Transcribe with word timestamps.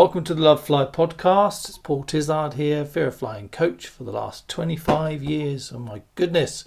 Welcome 0.00 0.24
to 0.24 0.34
the 0.34 0.40
Love 0.40 0.64
Fly 0.64 0.86
podcast. 0.86 1.68
It's 1.68 1.76
Paul 1.76 2.04
Tizard 2.04 2.54
here, 2.54 2.86
Fear 2.86 3.08
of 3.08 3.16
Flying 3.16 3.50
coach 3.50 3.86
for 3.86 4.02
the 4.02 4.12
last 4.12 4.48
25 4.48 5.22
years. 5.22 5.72
Oh 5.74 5.78
my 5.78 6.00
goodness. 6.14 6.64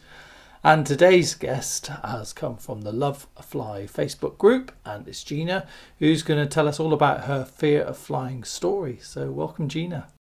And 0.64 0.86
today's 0.86 1.34
guest 1.34 1.88
has 1.88 2.32
come 2.32 2.58
from 2.58 2.82
the 2.82 2.92
Love 2.92 3.26
Fly 3.42 3.88
Facebook 3.88 4.38
group, 4.38 4.72
and 4.86 5.08
it's 5.08 5.24
Gina, 5.24 5.66
who's 5.98 6.22
going 6.22 6.42
to 6.42 6.46
tell 6.46 6.68
us 6.68 6.80
all 6.80 6.94
about 6.94 7.24
her 7.24 7.44
fear 7.44 7.82
of 7.82 7.98
flying 7.98 8.44
story. 8.44 9.00
So, 9.02 9.32
welcome, 9.32 9.68
Gina. 9.68 10.13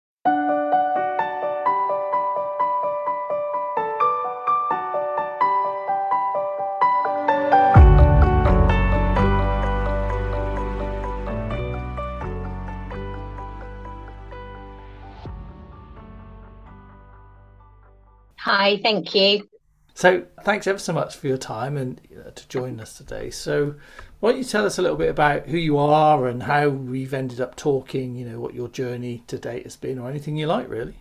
Hi, 18.63 18.77
thank 18.77 19.13
you. 19.13 19.49
So, 19.95 20.25
thanks 20.45 20.69
ever 20.69 20.79
so 20.79 20.93
much 20.93 21.17
for 21.17 21.27
your 21.27 21.37
time 21.37 21.77
and 21.77 22.01
uh, 22.17 22.31
to 22.31 22.47
join 22.47 22.79
us 22.79 22.97
today. 22.97 23.29
So, 23.29 23.75
why 24.21 24.31
don't 24.31 24.39
you 24.39 24.45
tell 24.45 24.65
us 24.65 24.79
a 24.79 24.83
little 24.83 24.97
bit 24.97 25.11
about 25.11 25.49
who 25.49 25.57
you 25.57 25.77
are 25.79 26.29
and 26.29 26.45
how 26.45 26.69
we've 26.69 27.13
ended 27.13 27.41
up 27.41 27.57
talking, 27.57 28.15
you 28.15 28.25
know, 28.25 28.39
what 28.39 28.55
your 28.55 28.69
journey 28.69 29.25
to 29.27 29.37
date 29.37 29.65
has 29.65 29.75
been, 29.75 29.99
or 29.99 30.09
anything 30.09 30.37
you 30.37 30.47
like, 30.47 30.69
really? 30.69 30.95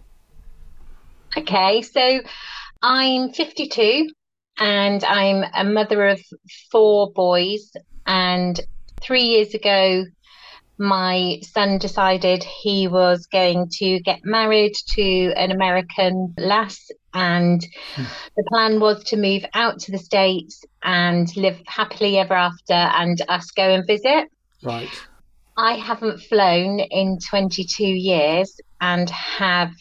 Okay, 1.37 1.83
so 1.83 2.21
I'm 2.81 3.31
52 3.31 4.09
and 4.59 5.03
I'm 5.03 5.45
a 5.53 5.63
mother 5.63 6.07
of 6.07 6.19
four 6.71 7.11
boys. 7.11 7.71
And 8.07 8.59
three 9.01 9.25
years 9.25 9.53
ago, 9.53 10.05
my 10.79 11.37
son 11.43 11.77
decided 11.77 12.43
he 12.43 12.87
was 12.87 13.27
going 13.27 13.69
to 13.73 13.99
get 13.99 14.21
married 14.23 14.73
to 14.95 15.31
an 15.35 15.51
American 15.51 16.33
lass. 16.39 16.89
And 17.13 17.65
hmm. 17.95 18.03
the 18.37 18.43
plan 18.49 18.79
was 18.79 19.03
to 19.05 19.17
move 19.17 19.43
out 19.53 19.79
to 19.79 19.91
the 19.91 19.97
States 19.97 20.63
and 20.83 21.35
live 21.35 21.61
happily 21.67 22.17
ever 22.17 22.33
after 22.33 22.73
and 22.73 23.21
us 23.27 23.51
go 23.51 23.69
and 23.69 23.85
visit. 23.85 24.29
Right. 24.63 24.89
I 25.57 25.73
haven't 25.73 26.21
flown 26.21 26.79
in 26.79 27.19
22 27.19 27.83
years 27.83 28.59
and 28.79 29.09
have 29.09 29.71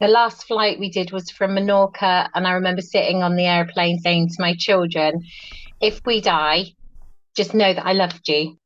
the 0.00 0.08
last 0.08 0.46
flight 0.46 0.80
we 0.80 0.90
did 0.90 1.12
was 1.12 1.30
from 1.30 1.52
Menorca. 1.52 2.28
And 2.34 2.46
I 2.46 2.52
remember 2.52 2.80
sitting 2.80 3.22
on 3.22 3.36
the 3.36 3.44
airplane 3.44 3.98
saying 3.98 4.28
to 4.28 4.36
my 4.38 4.54
children, 4.58 5.24
if 5.80 6.00
we 6.06 6.20
die, 6.20 6.72
just 7.36 7.54
know 7.54 7.72
that 7.72 7.86
I 7.86 7.92
loved 7.92 8.28
you 8.28 8.56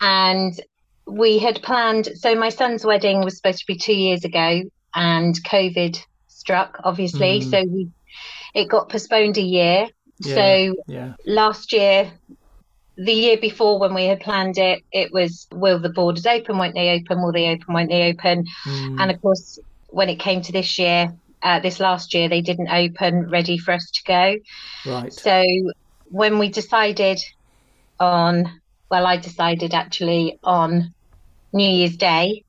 and 0.00 0.60
we 1.06 1.38
had 1.38 1.62
planned 1.62 2.08
so 2.14 2.34
my 2.34 2.48
son's 2.48 2.84
wedding 2.84 3.22
was 3.22 3.36
supposed 3.36 3.58
to 3.58 3.66
be 3.66 3.76
two 3.76 3.94
years 3.94 4.24
ago 4.24 4.62
and 4.94 5.34
covid 5.44 5.98
struck 6.46 6.80
obviously. 6.84 7.40
Mm. 7.40 7.50
so 7.50 7.64
we 7.64 7.90
it 8.54 8.68
got 8.68 8.88
postponed 8.88 9.36
a 9.36 9.42
year. 9.42 9.88
Yeah, 10.20 10.34
so 10.34 10.74
yeah. 10.86 11.12
last 11.26 11.72
year 11.72 12.10
the 12.96 13.12
year 13.12 13.36
before 13.36 13.78
when 13.78 13.92
we 13.92 14.06
had 14.06 14.20
planned 14.20 14.56
it 14.56 14.82
it 14.90 15.12
was 15.12 15.46
will 15.52 15.78
the 15.78 15.90
borders 15.90 16.24
open 16.24 16.56
won't 16.56 16.74
they 16.74 16.90
open? 16.90 17.22
Will 17.22 17.32
they 17.32 17.48
open? 17.48 17.74
Won't 17.74 17.90
they 17.90 18.10
open? 18.10 18.46
Mm. 18.64 19.00
and 19.00 19.10
of 19.10 19.20
course 19.20 19.58
when 19.88 20.08
it 20.08 20.18
came 20.18 20.40
to 20.42 20.52
this 20.52 20.78
year 20.78 21.12
uh, 21.42 21.60
this 21.60 21.80
last 21.80 22.14
year 22.14 22.28
they 22.28 22.40
didn't 22.40 22.68
open 22.68 23.28
ready 23.28 23.58
for 23.58 23.72
us 23.72 23.90
to 23.90 24.02
go. 24.04 24.36
Right. 24.90 25.12
So 25.12 25.44
when 26.10 26.38
we 26.38 26.48
decided 26.48 27.20
on 27.98 28.60
well, 28.88 29.06
I 29.06 29.16
decided 29.16 29.74
actually 29.74 30.38
on 30.44 30.94
New 31.52 31.68
Year's 31.68 31.96
Day 31.96 32.44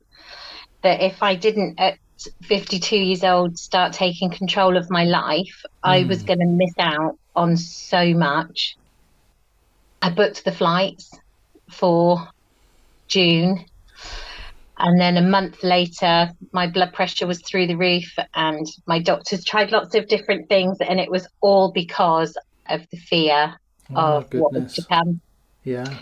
that 0.83 1.01
if 1.01 1.23
I 1.23 1.33
didn't 1.35 1.79
at 1.79 1.97
52 2.43 2.97
years 2.97 3.23
old 3.23 3.57
start 3.57 3.93
taking 3.93 4.29
control 4.29 4.77
of 4.77 4.89
my 4.89 5.03
life, 5.03 5.63
mm. 5.63 5.69
I 5.83 6.03
was 6.03 6.21
hmm. 6.21 6.27
going 6.27 6.39
to 6.39 6.45
miss 6.45 6.73
out 6.79 7.17
on 7.35 7.57
so 7.57 8.13
much. 8.13 8.77
I 10.01 10.09
booked 10.09 10.45
the 10.45 10.51
flights 10.51 11.11
for 11.69 12.27
June. 13.07 13.65
And 14.79 14.99
then 15.01 15.17
a 15.17 15.21
month 15.21 15.63
later, 15.63 16.31
my 16.51 16.67
blood 16.67 16.93
pressure 16.93 17.25
was 17.25 17.41
through 17.41 17.65
the 17.65 17.75
roof, 17.75 18.13
and 18.35 18.67
my 18.85 18.99
doctors 18.99 19.43
tried 19.43 19.71
lots 19.71 19.95
of 19.95 20.07
different 20.07 20.49
things, 20.49 20.77
and 20.79 20.99
it 20.99 21.09
was 21.09 21.27
all 21.41 21.71
because 21.71 22.37
of 22.69 22.87
the 22.91 22.97
fear 22.97 23.55
oh, 23.95 24.17
of 24.17 24.33
what 24.33 24.53
was 24.53 24.73
to 24.75 24.85
come. 24.85 25.19
Yeah. 25.63 25.97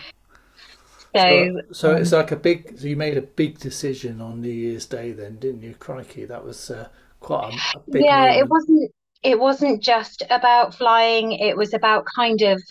So, 1.15 1.61
so, 1.71 1.91
um, 1.91 2.01
it's 2.01 2.11
like 2.11 2.31
a 2.31 2.35
big. 2.35 2.77
So 2.77 2.87
you 2.87 2.97
made 2.97 3.17
a 3.17 3.21
big 3.21 3.59
decision 3.59 4.19
on 4.19 4.41
New 4.41 4.49
Year's 4.49 4.85
Day, 4.85 5.13
then, 5.13 5.37
didn't 5.37 5.61
you? 5.61 5.73
Crikey, 5.75 6.25
that 6.25 6.43
was 6.43 6.69
uh, 6.69 6.89
quite 7.21 7.53
a, 7.53 7.77
a 7.77 7.81
big. 7.89 8.03
Yeah, 8.03 8.21
moment. 8.21 8.37
it 8.37 8.49
wasn't. 8.49 8.91
It 9.23 9.39
wasn't 9.39 9.81
just 9.81 10.23
about 10.29 10.75
flying. 10.75 11.31
It 11.31 11.55
was 11.55 11.73
about 11.73 12.05
kind 12.15 12.41
of. 12.41 12.61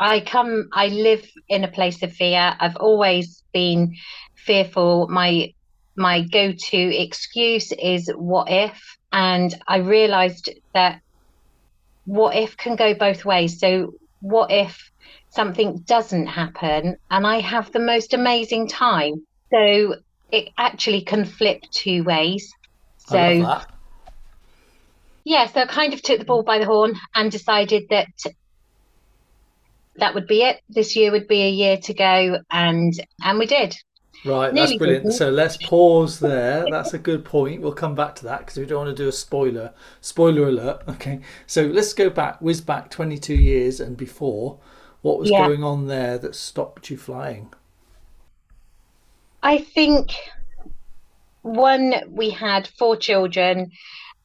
I 0.00 0.20
come. 0.20 0.68
I 0.72 0.88
live 0.88 1.26
in 1.48 1.64
a 1.64 1.68
place 1.68 2.02
of 2.02 2.12
fear. 2.12 2.54
I've 2.60 2.76
always 2.76 3.42
been 3.52 3.94
fearful. 4.34 5.08
My 5.08 5.54
my 5.96 6.22
go-to 6.22 6.96
excuse 6.96 7.72
is 7.72 8.10
"what 8.16 8.50
if," 8.50 8.98
and 9.12 9.54
I 9.66 9.78
realised 9.78 10.50
that 10.74 11.00
what 12.04 12.36
if 12.36 12.56
can 12.56 12.76
go 12.76 12.94
both 12.94 13.24
ways. 13.24 13.58
So, 13.58 13.94
what 14.20 14.50
if 14.50 14.90
something 15.38 15.78
doesn't 15.86 16.26
happen 16.26 16.96
and 17.12 17.24
I 17.24 17.38
have 17.38 17.70
the 17.70 17.78
most 17.78 18.12
amazing 18.12 18.66
time. 18.66 19.24
So 19.52 19.94
it 20.32 20.48
actually 20.58 21.02
can 21.02 21.24
flip 21.24 21.62
two 21.70 22.02
ways. 22.02 22.52
So 22.98 23.60
yeah, 25.24 25.46
so 25.46 25.60
I 25.60 25.66
kind 25.66 25.94
of 25.94 26.02
took 26.02 26.18
the 26.18 26.24
ball 26.24 26.42
by 26.42 26.58
the 26.58 26.64
horn 26.64 26.94
and 27.14 27.30
decided 27.30 27.84
that 27.90 28.08
that 29.94 30.14
would 30.14 30.26
be 30.26 30.42
it. 30.42 30.60
This 30.68 30.96
year 30.96 31.12
would 31.12 31.28
be 31.28 31.42
a 31.42 31.50
year 31.50 31.76
to 31.76 31.94
go, 31.94 32.38
and 32.50 32.92
and 33.22 33.38
we 33.38 33.46
did. 33.46 33.76
Right, 34.24 34.52
Nearly 34.52 34.70
that's 34.70 34.78
brilliant. 34.78 35.12
So 35.12 35.30
let's 35.30 35.56
pause 35.58 36.18
there. 36.18 36.66
That's 36.68 36.94
a 36.94 36.98
good 36.98 37.24
point. 37.24 37.62
We'll 37.62 37.72
come 37.72 37.94
back 37.94 38.16
to 38.16 38.24
that 38.24 38.40
because 38.40 38.56
we 38.56 38.66
don't 38.66 38.86
want 38.86 38.96
to 38.96 39.02
do 39.02 39.08
a 39.08 39.12
spoiler. 39.12 39.72
Spoiler 40.00 40.48
alert. 40.48 40.82
Okay, 40.88 41.20
so 41.46 41.62
let's 41.62 41.92
go 41.92 42.10
back, 42.10 42.40
whiz 42.40 42.60
back 42.60 42.90
22 42.90 43.34
years 43.34 43.78
and 43.78 43.96
before. 43.96 44.58
What 45.02 45.18
was 45.18 45.30
yeah. 45.30 45.46
going 45.46 45.62
on 45.62 45.86
there 45.86 46.18
that 46.18 46.34
stopped 46.34 46.90
you 46.90 46.96
flying? 46.96 47.52
I 49.42 49.58
think 49.58 50.12
one, 51.42 51.94
we 52.08 52.30
had 52.30 52.66
four 52.66 52.96
children, 52.96 53.70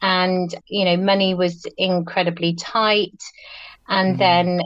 and 0.01 0.53
you 0.67 0.85
know, 0.85 0.97
money 0.97 1.33
was 1.35 1.65
incredibly 1.77 2.55
tight. 2.55 3.21
And 3.87 4.15
mm. 4.15 4.19
then 4.19 4.61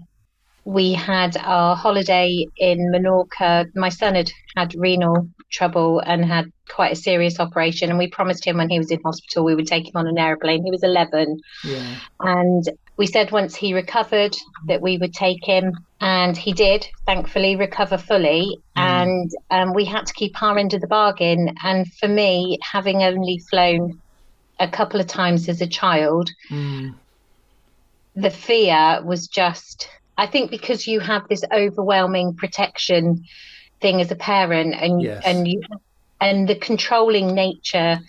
we 0.67 0.91
had 0.91 1.38
our 1.38 1.78
holiday 1.78 2.45
in 2.57 2.91
Menorca. 2.91 3.73
My 3.73 3.88
son 3.88 4.16
had 4.16 4.29
had 4.57 4.75
renal 4.75 5.29
trouble 5.50 6.01
and 6.01 6.25
had 6.25 6.51
quite 6.67 6.91
a 6.91 6.95
serious 6.95 7.39
operation. 7.39 7.89
And 7.89 7.97
we 7.97 8.09
promised 8.09 8.45
him 8.45 8.57
when 8.57 8.69
he 8.69 8.77
was 8.77 8.91
in 8.91 9.00
hospital 9.01 9.45
we 9.45 9.56
would 9.56 9.66
take 9.66 9.88
him 9.88 9.94
on 9.95 10.07
an 10.07 10.17
airplane. 10.17 10.66
He 10.66 10.69
was 10.69 10.83
11. 10.83 11.39
Yeah. 11.63 11.95
And 12.19 12.69
we 12.97 13.07
said 13.07 13.31
once 13.31 13.56
he 13.56 13.73
recovered 13.73 14.35
that 14.67 14.81
we 14.81 14.97
would 14.97 15.13
take 15.13 15.41
him. 15.41 15.72
And 16.01 16.35
he 16.35 16.51
did, 16.51 16.85
thankfully, 17.06 17.56
recover 17.56 17.97
fully. 17.97 18.59
Mm. 18.75 18.81
And 18.81 19.31
um, 19.51 19.73
we 19.73 19.85
had 19.85 20.06
to 20.07 20.13
keep 20.13 20.44
our 20.44 20.57
end 20.57 20.73
of 20.73 20.81
the 20.81 20.88
bargain. 20.88 21.56
And 21.63 21.88
for 21.94 22.09
me, 22.09 22.59
having 22.61 23.03
only 23.03 23.39
flown 23.50 24.01
a 24.59 24.67
couple 24.67 25.00
of 25.00 25.07
times 25.07 25.47
as 25.47 25.61
a 25.61 25.67
child, 25.67 26.29
mm. 26.50 26.94
the 28.17 28.31
fear 28.31 29.01
was 29.06 29.27
just 29.27 29.88
I 30.17 30.28
think 30.28 30.51
because 30.51 30.88
you 30.88 31.00
have 31.00 31.28
this 31.28 31.44
overwhelming 31.51 32.35
protection 32.35 33.23
thing 33.81 34.01
as 34.01 34.11
a 34.11 34.16
parent 34.16 34.73
and 34.73 35.01
yes. 35.01 35.22
and 35.25 35.47
you 35.47 35.61
and 36.19 36.47
the 36.47 36.55
controlling 36.55 37.36
nature 37.36 38.00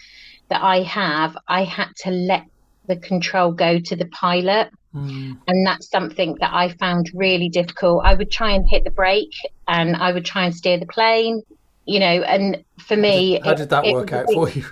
that 0.49 0.63
I 0.63 0.83
have, 0.83 1.37
I 1.47 1.65
had 1.65 1.89
to 2.05 2.11
let 2.11 2.47
the 2.87 2.97
control 2.97 3.53
go 3.53 3.79
to 3.79 3.97
the 3.97 4.07
pilot. 4.07 4.71
Mm. 4.95 5.39
And 5.47 5.67
that's 5.67 5.91
something 5.91 6.37
that 6.41 6.53
I 6.53 6.71
found 6.71 7.11
really 7.15 7.51
difficult. 7.51 8.03
I 8.05 8.15
would 8.15 8.31
try 8.31 8.53
and 8.53 8.67
hit 8.67 8.85
the 8.85 8.91
brake 8.91 9.35
and 9.67 9.95
I 9.95 10.13
would 10.13 10.25
try 10.25 10.47
and 10.47 10.55
steer 10.55 10.79
the 10.79 10.87
plane, 10.87 11.43
you 11.85 12.01
know, 12.01 12.23
and 12.23 12.65
for 12.87 12.97
me, 12.97 13.33
how 13.33 13.39
did, 13.39 13.45
how 13.45 13.55
did 13.55 13.69
that 13.71 13.87
it, 13.87 13.93
work 13.93 14.13
it, 14.13 14.15
out 14.15 14.33
for 14.33 14.49
you? 14.49 14.65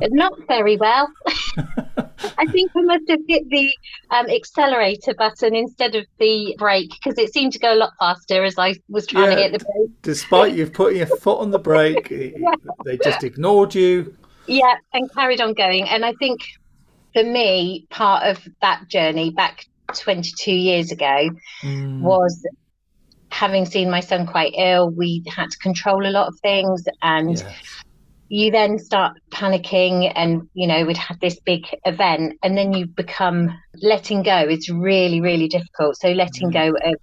Not 0.00 0.38
very 0.46 0.76
well. 0.76 1.08
I 2.38 2.46
think 2.46 2.70
I 2.76 2.82
must 2.82 3.08
have 3.08 3.20
hit 3.26 3.48
the 3.48 3.72
um, 4.10 4.28
accelerator 4.28 5.14
button 5.14 5.54
instead 5.54 5.94
of 5.94 6.06
the 6.18 6.54
brake 6.58 6.90
because 6.90 7.18
it 7.18 7.32
seemed 7.32 7.52
to 7.54 7.58
go 7.58 7.74
a 7.74 7.76
lot 7.76 7.92
faster 7.98 8.44
as 8.44 8.58
I 8.58 8.74
was 8.88 9.06
trying 9.06 9.30
yeah, 9.30 9.36
to 9.36 9.42
hit 9.42 9.52
the 9.52 9.58
brake. 9.58 10.02
Despite 10.02 10.54
you 10.54 10.66
putting 10.66 10.98
your 10.98 11.06
foot 11.06 11.40
on 11.40 11.50
the 11.50 11.58
brake, 11.58 12.10
yeah. 12.10 12.54
they 12.84 12.96
just 12.98 13.24
ignored 13.24 13.74
you. 13.74 14.16
Yeah, 14.46 14.74
and 14.92 15.12
carried 15.12 15.40
on 15.40 15.54
going. 15.54 15.88
And 15.88 16.04
I 16.04 16.12
think 16.14 16.40
for 17.12 17.22
me, 17.22 17.86
part 17.90 18.26
of 18.26 18.46
that 18.60 18.88
journey 18.88 19.30
back 19.30 19.66
22 19.94 20.52
years 20.52 20.92
ago 20.92 21.30
mm. 21.62 22.00
was 22.00 22.44
having 23.30 23.64
seen 23.64 23.90
my 23.90 24.00
son 24.00 24.26
quite 24.26 24.52
ill, 24.56 24.90
we 24.90 25.22
had 25.28 25.50
to 25.50 25.58
control 25.58 26.06
a 26.06 26.10
lot 26.10 26.28
of 26.28 26.38
things 26.40 26.84
and 27.02 27.38
Yes. 27.38 27.82
You 28.32 28.50
then 28.52 28.78
start 28.78 29.12
panicking 29.32 30.10
and 30.14 30.48
you 30.54 30.66
know 30.66 30.84
we'd 30.86 30.96
had 30.96 31.18
this 31.20 31.38
big 31.40 31.64
event 31.84 32.38
and 32.44 32.56
then 32.56 32.72
you 32.72 32.86
become 32.86 33.50
letting 33.82 34.22
go 34.22 34.38
it's 34.38 34.70
really 34.70 35.20
really 35.20 35.48
difficult 35.48 35.96
so 36.00 36.08
letting 36.12 36.50
go 36.50 36.68
of 36.84 36.94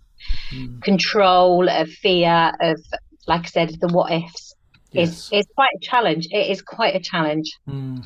Mm. 0.51 0.81
control 0.81 1.67
of 1.69 1.89
fear 1.89 2.51
of 2.61 2.79
like 3.27 3.41
i 3.43 3.45
said 3.49 3.69
the 3.81 3.87
what 3.89 4.11
ifs 4.11 4.55
Yes. 4.91 5.09
is 5.31 5.39
is 5.39 5.45
quite 5.55 5.69
a 5.75 5.79
challenge 5.81 6.27
it 6.31 6.49
is 6.49 6.61
quite 6.61 6.95
a 6.95 6.99
challenge 6.99 7.51
Mm. 7.69 8.03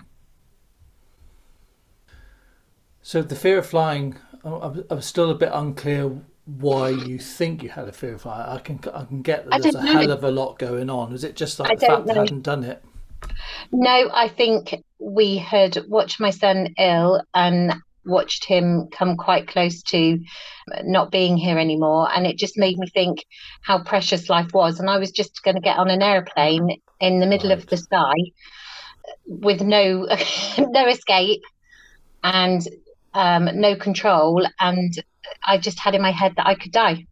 So 3.01 3.21
the 3.21 3.35
fear 3.35 3.57
of 3.59 3.65
flying, 3.65 4.17
I- 4.44 4.50
I'm, 4.50 4.83
I'm 4.89 5.01
still 5.01 5.29
a 5.31 5.35
bit 5.35 5.50
unclear 5.53 6.12
why 6.45 6.89
you 6.89 7.17
think 7.19 7.63
you 7.63 7.69
had 7.69 7.88
a 7.88 7.91
fear 7.91 8.13
of 8.15 8.21
flying. 8.21 8.47
I 8.50 8.59
can 8.59 8.79
I 8.94 9.03
can 9.06 9.21
get 9.21 9.45
I 9.51 9.57
that 9.57 9.63
there's 9.63 9.75
a 9.75 9.83
know. 9.83 9.91
hell 9.91 10.12
of 10.12 10.24
a 10.24 10.31
lot 10.31 10.57
going 10.59 10.89
on. 10.89 11.12
Was 11.12 11.24
it 11.24 11.35
just 11.35 11.59
like 11.59 11.71
I 11.71 11.75
the 11.75 11.85
fact 11.85 12.06
that 12.07 12.15
know. 12.15 12.21
I 12.21 12.24
hadn't 12.25 12.41
done 12.44 12.63
it? 12.63 12.83
No 13.71 14.09
i 14.13 14.27
think 14.27 14.83
we 15.00 15.38
had 15.38 15.77
watched 15.88 16.19
my 16.19 16.29
son 16.29 16.73
ill 16.77 17.21
and 17.33 17.73
watched 18.06 18.45
him 18.45 18.88
come 18.91 19.15
quite 19.15 19.47
close 19.47 19.83
to 19.83 20.19
not 20.83 21.12
being 21.12 21.38
here 21.38 21.57
anymore. 21.57 22.09
And 22.13 22.25
it 22.25 22.38
just 22.38 22.57
made 22.57 22.77
me 22.77 22.88
think 22.88 23.25
how 23.62 23.83
precious 23.83 24.29
life 24.29 24.53
was. 24.53 24.79
And 24.79 24.89
i 24.89 24.97
was 24.97 25.12
just 25.12 25.44
going 25.44 25.56
to 25.56 25.62
get 25.62 25.77
on 25.77 25.89
an 25.89 26.01
airplane 26.01 26.81
in 27.00 27.19
the 27.19 27.27
middle 27.27 27.51
of 27.51 27.68
the 27.68 27.77
sky 27.77 28.13
with 29.25 29.62
no 29.62 30.07
no 30.57 30.88
escape 30.88 31.44
and 32.24 32.62
um, 33.13 33.50
no 33.59 33.75
control. 33.75 34.45
And 34.59 34.94
i 35.45 35.57
just 35.57 35.79
had 35.79 35.95
in 35.95 36.01
my 36.01 36.12
head 36.12 36.35
that 36.38 36.47
i 36.47 36.56
could 36.56 36.71
die. 36.71 37.06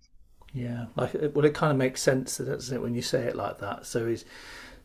Yeah, 0.53 0.87
like 0.95 1.13
well, 1.35 1.45
it 1.45 1.53
kind 1.53 1.71
of 1.71 1.77
makes 1.77 2.01
sense, 2.01 2.37
doesn't 2.37 2.75
it, 2.75 2.81
when 2.81 2.95
you 2.95 3.03
say 3.03 3.25
it 3.25 3.35
like 3.35 3.59
that? 3.59 3.85
So 3.85 4.07
he's 4.07 4.25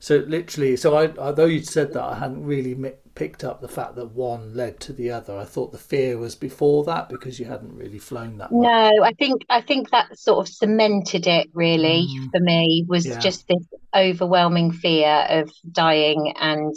so 0.04 0.16
literally. 0.18 0.76
So 0.76 0.94
I, 0.96 1.10
although 1.16 1.46
you'd 1.46 1.66
said 1.66 1.94
that, 1.94 2.02
I 2.02 2.16
hadn't 2.18 2.44
really 2.44 2.74
mi- 2.74 2.92
picked 3.14 3.42
up 3.42 3.62
the 3.62 3.68
fact 3.68 3.94
that 3.94 4.10
one 4.12 4.52
led 4.54 4.78
to 4.80 4.92
the 4.92 5.10
other. 5.10 5.38
I 5.38 5.44
thought 5.44 5.72
the 5.72 5.78
fear 5.78 6.18
was 6.18 6.34
before 6.34 6.84
that 6.84 7.08
because 7.08 7.40
you 7.40 7.46
hadn't 7.46 7.74
really 7.74 7.98
flown 7.98 8.36
that 8.36 8.52
much. 8.52 8.62
No, 8.62 9.02
I 9.02 9.12
think 9.14 9.46
I 9.48 9.62
think 9.62 9.88
that 9.92 10.18
sort 10.18 10.46
of 10.46 10.52
cemented 10.54 11.26
it 11.26 11.48
really 11.54 12.06
Mm. 12.06 12.30
for 12.32 12.40
me 12.40 12.84
was 12.86 13.06
Yeah. 13.06 13.18
just 13.18 13.48
this 13.48 13.64
overwhelming 13.96 14.72
fear 14.72 15.24
of 15.30 15.50
dying 15.72 16.34
and 16.38 16.74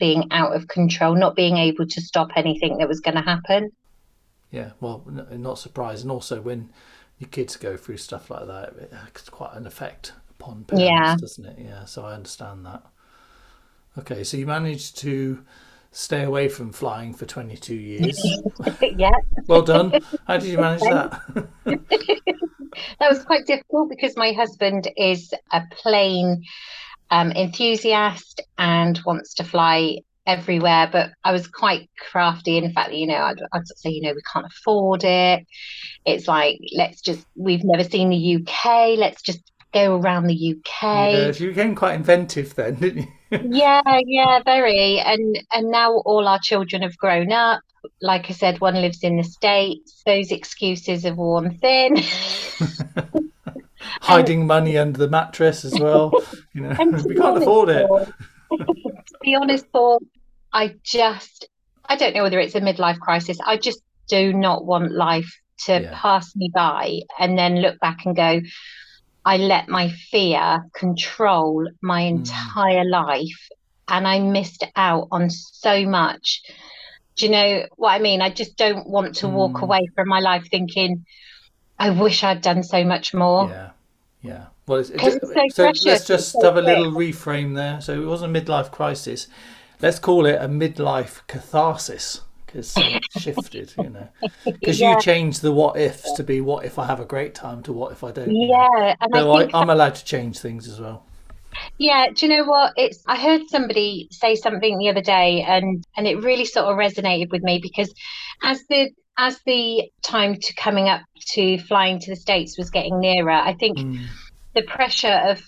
being 0.00 0.26
out 0.32 0.56
of 0.56 0.66
control, 0.66 1.14
not 1.14 1.36
being 1.36 1.56
able 1.58 1.86
to 1.86 2.00
stop 2.00 2.30
anything 2.34 2.78
that 2.78 2.88
was 2.88 2.98
going 2.98 3.14
to 3.14 3.20
happen. 3.20 3.70
Yeah, 4.50 4.70
well, 4.80 5.04
n- 5.06 5.40
not 5.42 5.60
surprised, 5.60 6.02
and 6.02 6.10
also 6.10 6.40
when 6.40 6.70
your 7.20 7.28
kids 7.28 7.56
go 7.56 7.76
through 7.76 7.98
stuff 7.98 8.30
like 8.30 8.48
that, 8.48 8.74
it 8.80 8.92
has 8.92 9.28
quite 9.28 9.54
an 9.54 9.64
effect 9.66 10.12
upon 10.38 10.64
parents, 10.64 10.90
Yeah. 10.90 11.16
doesn't 11.20 11.44
it? 11.46 11.58
Yeah, 11.58 11.84
so 11.84 12.04
I 12.04 12.14
understand 12.14 12.66
that. 12.66 12.82
Okay, 13.98 14.24
so 14.24 14.36
you 14.36 14.46
managed 14.46 14.98
to 14.98 15.44
stay 15.92 16.24
away 16.24 16.48
from 16.48 16.72
flying 16.72 17.14
for 17.14 17.24
22 17.26 17.74
years. 17.74 18.20
yeah, 18.96 19.10
well 19.46 19.62
done. 19.62 19.92
How 20.26 20.36
did 20.38 20.48
you 20.48 20.58
manage 20.58 20.80
that? 20.80 21.22
that 21.64 23.08
was 23.08 23.22
quite 23.24 23.46
difficult 23.46 23.88
because 23.90 24.16
my 24.16 24.32
husband 24.32 24.90
is 24.96 25.32
a 25.52 25.62
plane 25.70 26.42
um, 27.10 27.30
enthusiast 27.30 28.40
and 28.58 29.00
wants 29.06 29.34
to 29.34 29.44
fly 29.44 29.98
everywhere. 30.26 30.88
But 30.90 31.10
I 31.22 31.30
was 31.30 31.46
quite 31.46 31.88
crafty 31.98 32.58
in 32.58 32.64
the 32.64 32.72
fact 32.72 32.90
that, 32.90 32.96
you 32.96 33.06
know, 33.06 33.14
I'd, 33.18 33.40
I'd 33.52 33.66
say, 33.76 33.90
you 33.90 34.02
know, 34.02 34.12
we 34.14 34.22
can't 34.32 34.46
afford 34.46 35.04
it. 35.04 35.46
It's 36.04 36.26
like, 36.26 36.58
let's 36.76 37.00
just, 37.00 37.24
we've 37.36 37.62
never 37.62 37.84
seen 37.84 38.08
the 38.10 38.36
UK. 38.36 38.98
Let's 38.98 39.22
just 39.22 39.40
go 39.74 39.96
around 40.00 40.26
the 40.28 40.54
UK. 40.56 41.12
Yes, 41.12 41.40
you 41.40 41.48
became 41.48 41.74
quite 41.74 41.94
inventive 41.96 42.54
then, 42.54 42.76
didn't 42.76 43.02
you? 43.02 43.08
Yeah, 43.50 43.82
yeah, 44.06 44.40
very. 44.44 45.00
And 45.00 45.38
and 45.52 45.68
now 45.70 45.94
all 46.06 46.28
our 46.28 46.38
children 46.40 46.82
have 46.82 46.96
grown 46.96 47.32
up. 47.32 47.60
Like 48.00 48.30
I 48.30 48.32
said, 48.32 48.60
one 48.60 48.74
lives 48.76 49.02
in 49.02 49.16
the 49.16 49.24
States. 49.24 50.02
Those 50.06 50.30
excuses 50.30 51.02
have 51.02 51.16
worn 51.16 51.58
thin. 51.58 51.96
Hiding 54.02 54.46
money 54.46 54.78
under 54.78 54.98
the 54.98 55.08
mattress 55.08 55.64
as 55.64 55.78
well. 55.78 56.12
You 56.52 56.62
know, 56.62 56.76
we 57.08 57.14
can't 57.16 57.38
afford 57.38 57.70
it. 57.70 57.86
To 58.50 58.94
be 59.22 59.34
honest, 59.34 59.66
Paul, 59.72 60.00
I 60.52 60.76
just 60.84 61.48
I 61.88 61.96
don't 61.96 62.14
know 62.14 62.22
whether 62.22 62.38
it's 62.38 62.54
a 62.54 62.60
midlife 62.60 63.00
crisis. 63.00 63.38
I 63.44 63.56
just 63.56 63.82
do 64.08 64.32
not 64.32 64.64
want 64.64 64.92
life 64.92 65.30
to 65.66 65.82
Yeah. 65.82 65.90
pass 65.94 66.34
me 66.36 66.50
by 66.54 67.00
and 67.18 67.36
then 67.38 67.56
look 67.60 67.78
back 67.80 68.06
and 68.06 68.14
go, 68.16 68.40
I 69.24 69.36
let 69.38 69.68
my 69.68 69.88
fear 70.10 70.64
control 70.74 71.66
my 71.82 72.02
Mm. 72.02 72.16
entire 72.16 72.84
life 72.84 73.48
and 73.88 74.06
I 74.06 74.18
missed 74.20 74.64
out 74.76 75.08
on 75.10 75.30
so 75.30 75.84
much. 75.86 76.42
Do 77.16 77.26
you 77.26 77.32
know 77.32 77.66
what 77.76 77.90
I 77.90 77.98
mean? 77.98 78.20
I 78.22 78.30
just 78.30 78.56
don't 78.56 78.88
want 78.88 79.16
to 79.16 79.28
walk 79.28 79.54
Mm. 79.58 79.62
away 79.62 79.86
from 79.94 80.08
my 80.08 80.20
life 80.20 80.46
thinking, 80.50 81.04
I 81.78 81.90
wish 81.90 82.22
I'd 82.24 82.40
done 82.42 82.62
so 82.62 82.84
much 82.84 83.14
more. 83.14 83.48
Yeah, 83.50 83.70
yeah. 84.22 84.46
Well, 84.66 84.80
it's, 84.80 84.90
'Cause 84.90 85.14
it's 85.14 85.20
so 85.20 85.40
so 85.50 85.62
precious, 85.64 85.84
let's 85.86 86.06
just 86.06 86.32
so 86.32 86.42
have 86.42 86.56
a 86.56 86.62
little 86.62 86.92
reframe 86.92 87.54
there. 87.54 87.80
So 87.80 88.00
it 88.00 88.06
wasn't 88.06 88.36
a 88.36 88.40
midlife 88.40 88.70
crisis. 88.70 89.28
Let's 89.80 89.98
call 89.98 90.26
it 90.26 90.36
a 90.40 90.48
midlife 90.48 91.26
catharsis 91.26 92.20
something 92.62 93.02
shifted, 93.10 93.74
you 93.76 93.88
know. 93.90 94.08
Because 94.60 94.80
Yeah. 94.80 94.82
you 94.82 94.96
changed 94.96 95.42
the 95.42 95.52
what 95.52 95.76
ifs 95.76 96.12
to 96.12 96.24
be 96.24 96.40
what 96.40 96.64
if 96.64 96.78
I 96.78 96.86
have 96.86 97.00
a 97.00 97.04
great 97.04 97.34
time 97.34 97.62
to 97.64 97.72
what 97.72 97.92
if 97.92 98.02
I 98.04 98.12
don't. 98.12 98.40
Yeah, 98.48 98.94
and 99.00 99.14
So 99.14 99.32
I 99.32 99.48
I'm 99.54 99.70
allowed 99.70 99.96
to 99.96 100.04
change 100.04 100.38
things 100.40 100.68
as 100.68 100.80
well. 100.80 101.04
Yeah, 101.78 102.06
do 102.14 102.26
you 102.26 102.36
know 102.36 102.44
what? 102.44 102.72
It's 102.76 103.02
I 103.06 103.16
heard 103.20 103.42
somebody 103.48 104.08
say 104.10 104.34
something 104.34 104.78
the 104.78 104.88
other 104.88 105.00
day 105.00 105.42
and 105.42 105.84
and 105.96 106.06
it 106.06 106.16
really 106.22 106.44
sort 106.44 106.66
of 106.66 106.76
resonated 106.76 107.30
with 107.30 107.42
me 107.42 107.58
because 107.62 107.92
as 108.42 108.62
the 108.68 108.90
as 109.18 109.38
the 109.46 109.90
time 110.02 110.36
to 110.40 110.54
coming 110.54 110.88
up 110.88 111.02
to 111.32 111.58
flying 111.58 112.00
to 112.00 112.10
the 112.10 112.16
States 112.16 112.58
was 112.58 112.70
getting 112.70 112.98
nearer, 113.00 113.30
I 113.30 113.54
think 113.54 113.78
Mm, 113.78 114.14
the 114.54 114.62
pressure 114.64 115.08
of 115.28 115.42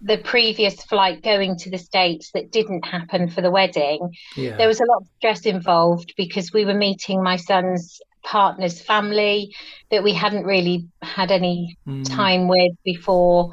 the 0.00 0.18
previous 0.18 0.82
flight 0.84 1.22
going 1.22 1.56
to 1.56 1.70
the 1.70 1.78
States 1.78 2.30
that 2.32 2.52
didn't 2.52 2.86
happen 2.86 3.28
for 3.28 3.40
the 3.40 3.50
wedding, 3.50 4.10
yeah. 4.36 4.56
there 4.56 4.68
was 4.68 4.80
a 4.80 4.84
lot 4.84 5.02
of 5.02 5.08
stress 5.16 5.46
involved 5.46 6.14
because 6.16 6.52
we 6.52 6.64
were 6.64 6.74
meeting 6.74 7.22
my 7.22 7.36
son's 7.36 8.00
partner's 8.24 8.80
family 8.80 9.54
that 9.90 10.04
we 10.04 10.12
hadn't 10.12 10.44
really 10.44 10.86
had 11.02 11.30
any 11.30 11.76
Mm, 11.86 12.04
time 12.04 12.48
with 12.48 12.72
before 12.84 13.50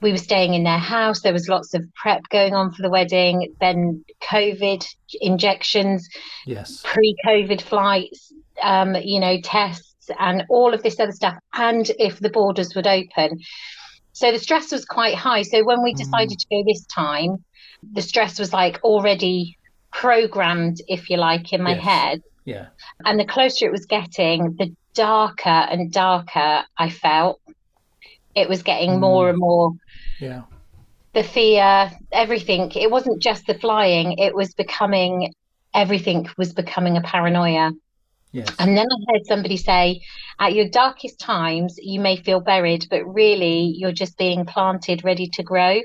we 0.00 0.10
were 0.10 0.16
staying 0.16 0.54
in 0.54 0.64
their 0.64 0.78
house. 0.78 1.20
There 1.20 1.32
was 1.32 1.48
lots 1.48 1.74
of 1.74 1.84
prep 1.94 2.22
going 2.30 2.54
on 2.54 2.72
for 2.72 2.82
the 2.82 2.90
wedding, 2.90 3.54
then 3.60 4.04
COVID 4.22 4.86
injections, 5.20 6.08
Yes. 6.46 6.80
pre 6.84 7.14
COVID 7.26 7.60
flights, 7.60 8.32
um, 8.62 8.94
you 8.94 9.20
know, 9.20 9.38
tests, 9.42 10.10
and 10.18 10.44
all 10.48 10.72
of 10.72 10.82
this 10.82 10.98
other 10.98 11.12
stuff. 11.12 11.36
And 11.52 11.90
if 11.98 12.18
the 12.20 12.30
borders 12.30 12.74
would 12.74 12.86
open. 12.86 13.38
So 14.18 14.32
the 14.32 14.38
stress 14.40 14.72
was 14.72 14.84
quite 14.84 15.14
high. 15.14 15.42
So 15.42 15.64
when 15.64 15.80
we 15.80 15.94
Mm. 15.94 15.98
decided 15.98 16.38
to 16.40 16.46
go 16.50 16.64
this 16.66 16.84
time, 16.86 17.44
the 17.92 18.02
stress 18.02 18.36
was 18.40 18.52
like 18.52 18.80
already 18.82 19.56
programmed, 19.92 20.78
if 20.88 21.08
you 21.08 21.18
like, 21.18 21.52
in 21.52 21.62
my 21.62 21.74
Yes. 21.74 21.84
head. 21.84 22.20
Yeah. 22.44 22.66
And 23.04 23.20
the 23.20 23.24
closer 23.24 23.66
it 23.66 23.70
was 23.70 23.86
getting, 23.86 24.56
the 24.58 24.74
darker 24.94 25.48
and 25.70 25.92
darker 25.92 26.64
I 26.76 26.90
felt. 26.90 27.40
It 28.34 28.48
was 28.48 28.64
getting 28.64 28.98
more 28.98 29.26
Mm. 29.26 29.30
and 29.30 29.38
more 29.38 29.70
Yeah. 30.18 30.42
the 31.14 31.22
fear, 31.22 31.92
everything. 32.10 32.72
It 32.74 32.90
wasn't 32.90 33.22
just 33.22 33.46
the 33.46 33.54
flying, 33.54 34.18
it 34.18 34.34
was 34.34 34.52
becoming 34.54 35.32
everything 35.74 36.28
was 36.36 36.52
becoming 36.54 36.96
a 36.96 37.02
paranoia. 37.02 37.70
Yes. 38.32 38.48
And 38.58 38.76
then 38.76 38.86
I 38.86 39.12
heard 39.12 39.26
somebody 39.26 39.56
say, 39.56 40.02
at 40.38 40.54
your 40.54 40.68
darkest 40.68 41.18
times, 41.18 41.76
you 41.80 41.98
may 42.00 42.16
feel 42.16 42.40
buried, 42.40 42.86
but 42.90 43.02
really 43.04 43.72
you're 43.76 43.92
just 43.92 44.18
being 44.18 44.44
planted, 44.44 45.02
ready 45.04 45.28
to 45.34 45.42
grow. 45.42 45.80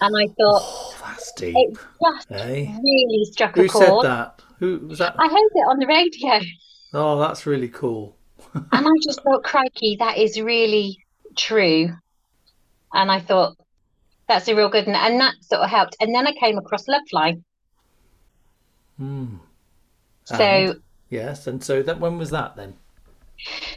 And 0.00 0.16
I 0.16 0.26
thought, 0.26 0.62
Oh, 0.64 0.96
that's 1.04 1.32
deep. 1.34 1.54
it 1.56 1.78
just 2.02 2.28
Hey. 2.28 2.74
really 2.82 3.24
struck 3.26 3.54
Who 3.54 3.64
a 3.64 3.68
said 3.68 4.00
that? 4.02 4.42
Who 4.58 4.78
was 4.88 4.98
that? 4.98 5.14
I 5.18 5.28
heard 5.28 5.50
it 5.54 5.66
on 5.70 5.78
the 5.78 5.86
radio. 5.86 6.40
Oh, 6.92 7.18
that's 7.20 7.46
really 7.46 7.68
cool. 7.68 8.16
And 8.54 8.86
I 8.86 8.90
just 9.04 9.22
thought, 9.22 9.44
crikey, 9.44 9.96
that 10.00 10.18
is 10.18 10.40
really 10.40 10.98
true. 11.36 11.90
And 12.92 13.10
I 13.10 13.20
thought, 13.20 13.56
that's 14.28 14.48
a 14.48 14.54
real 14.54 14.68
good 14.70 14.86
one. 14.86 14.96
And 14.96 15.20
that 15.20 15.34
sort 15.42 15.62
of 15.62 15.70
helped. 15.70 15.96
And 16.00 16.14
then 16.14 16.26
I 16.26 16.32
came 16.32 16.58
across 16.58 16.86
Love 16.88 17.02
Fly. 17.10 17.36
Mm. 19.00 19.38
So, 20.24 20.34
And- 20.36 20.80
yes, 21.14 21.46
and 21.46 21.62
so 21.64 21.82
that 21.82 22.00
when 22.00 22.18
was 22.18 22.30
that 22.30 22.56
then? 22.56 22.74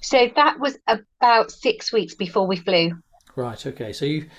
so 0.02 0.30
that 0.36 0.60
was 0.60 0.78
about 0.88 1.52
six 1.52 1.92
weeks 1.92 2.16
before 2.16 2.48
we 2.48 2.58
flew. 2.58 2.92
Right. 3.36 3.66
Okay. 3.66 3.94
So 3.94 4.06
you, 4.06 4.30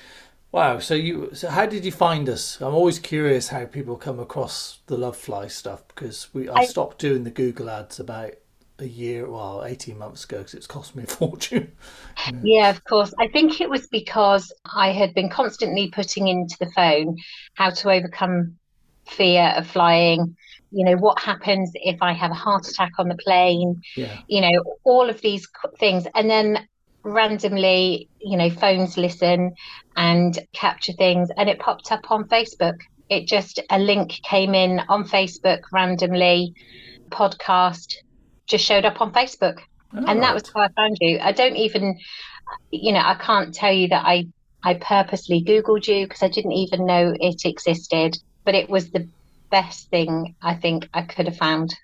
wow. 0.52 0.78
So 0.78 0.94
you. 0.94 1.30
So 1.34 1.48
how 1.50 1.66
did 1.66 1.84
you 1.84 1.92
find 1.92 2.28
us? 2.28 2.60
I'm 2.60 2.74
always 2.74 2.98
curious 2.98 3.48
how 3.48 3.64
people 3.66 3.96
come 3.96 4.18
across 4.20 4.80
the 4.86 4.96
Love 4.98 5.16
Fly 5.16 5.48
stuff 5.48 5.86
because 5.88 6.32
we. 6.34 6.48
I, 6.48 6.60
I- 6.60 6.64
stopped 6.64 6.98
doing 6.98 7.24
the 7.24 7.30
Google 7.30 7.70
ads 7.70 8.00
about 8.00 8.34
a 8.80 8.86
year, 8.86 9.28
well, 9.28 9.64
18 9.64 9.98
months 9.98 10.24
ago, 10.24 10.38
because 10.38 10.54
it's 10.54 10.66
cost 10.66 10.94
me 10.96 11.04
a 11.04 11.06
fortune. 11.08 11.72
Yeah, 12.40 12.70
of 12.70 12.84
course. 12.84 13.12
I 13.18 13.28
think 13.28 13.60
it 13.60 13.70
was 13.70 13.86
because 13.88 14.52
I 14.64 14.92
had 14.92 15.14
been 15.14 15.28
constantly 15.30 15.90
putting 15.90 16.28
into 16.28 16.56
the 16.58 16.70
phone 16.70 17.16
how 17.54 17.70
to 17.70 17.90
overcome 17.90 18.58
fear 19.06 19.52
of 19.56 19.66
flying. 19.66 20.36
You 20.70 20.84
know, 20.84 20.96
what 20.96 21.18
happens 21.18 21.70
if 21.74 22.02
I 22.02 22.12
have 22.12 22.30
a 22.30 22.34
heart 22.34 22.68
attack 22.68 22.92
on 22.98 23.08
the 23.08 23.16
plane? 23.16 23.82
Yeah. 23.96 24.18
You 24.26 24.42
know, 24.42 24.76
all 24.84 25.08
of 25.08 25.20
these 25.20 25.48
things. 25.78 26.06
And 26.14 26.28
then 26.28 26.66
randomly, 27.02 28.08
you 28.20 28.36
know, 28.36 28.50
phones 28.50 28.96
listen 28.96 29.54
and 29.96 30.38
capture 30.52 30.92
things, 30.92 31.30
and 31.36 31.48
it 31.48 31.58
popped 31.58 31.90
up 31.90 32.10
on 32.10 32.28
Facebook. 32.28 32.76
It 33.08 33.26
just, 33.26 33.60
a 33.70 33.78
link 33.78 34.20
came 34.28 34.54
in 34.54 34.80
on 34.88 35.08
Facebook 35.08 35.60
randomly, 35.72 36.54
podcast 37.10 37.94
just 38.46 38.64
showed 38.64 38.84
up 38.84 39.00
on 39.00 39.12
Facebook. 39.12 39.60
Oh, 39.94 40.04
and 40.06 40.22
that 40.22 40.34
was 40.34 40.50
how 40.54 40.62
I 40.62 40.68
found 40.68 40.98
you. 41.00 41.18
I 41.20 41.32
don't 41.32 41.56
even, 41.56 41.98
you 42.70 42.92
know, 42.92 43.00
I 43.00 43.14
can't 43.14 43.54
tell 43.54 43.72
you 43.72 43.88
that 43.88 44.04
I 44.04 44.26
I 44.62 44.74
purposely 44.74 45.42
Googled 45.42 45.86
you 45.86 46.06
because 46.06 46.22
I 46.22 46.28
didn't 46.28 46.52
even 46.52 46.84
know 46.84 47.14
it 47.18 47.44
existed. 47.44 48.18
But 48.44 48.54
it 48.54 48.68
was 48.68 48.90
the 48.90 49.08
best 49.50 49.90
thing 49.90 50.34
I 50.42 50.54
think 50.54 50.88
I 50.94 51.02
could 51.02 51.26
have 51.26 51.36
found. 51.36 51.74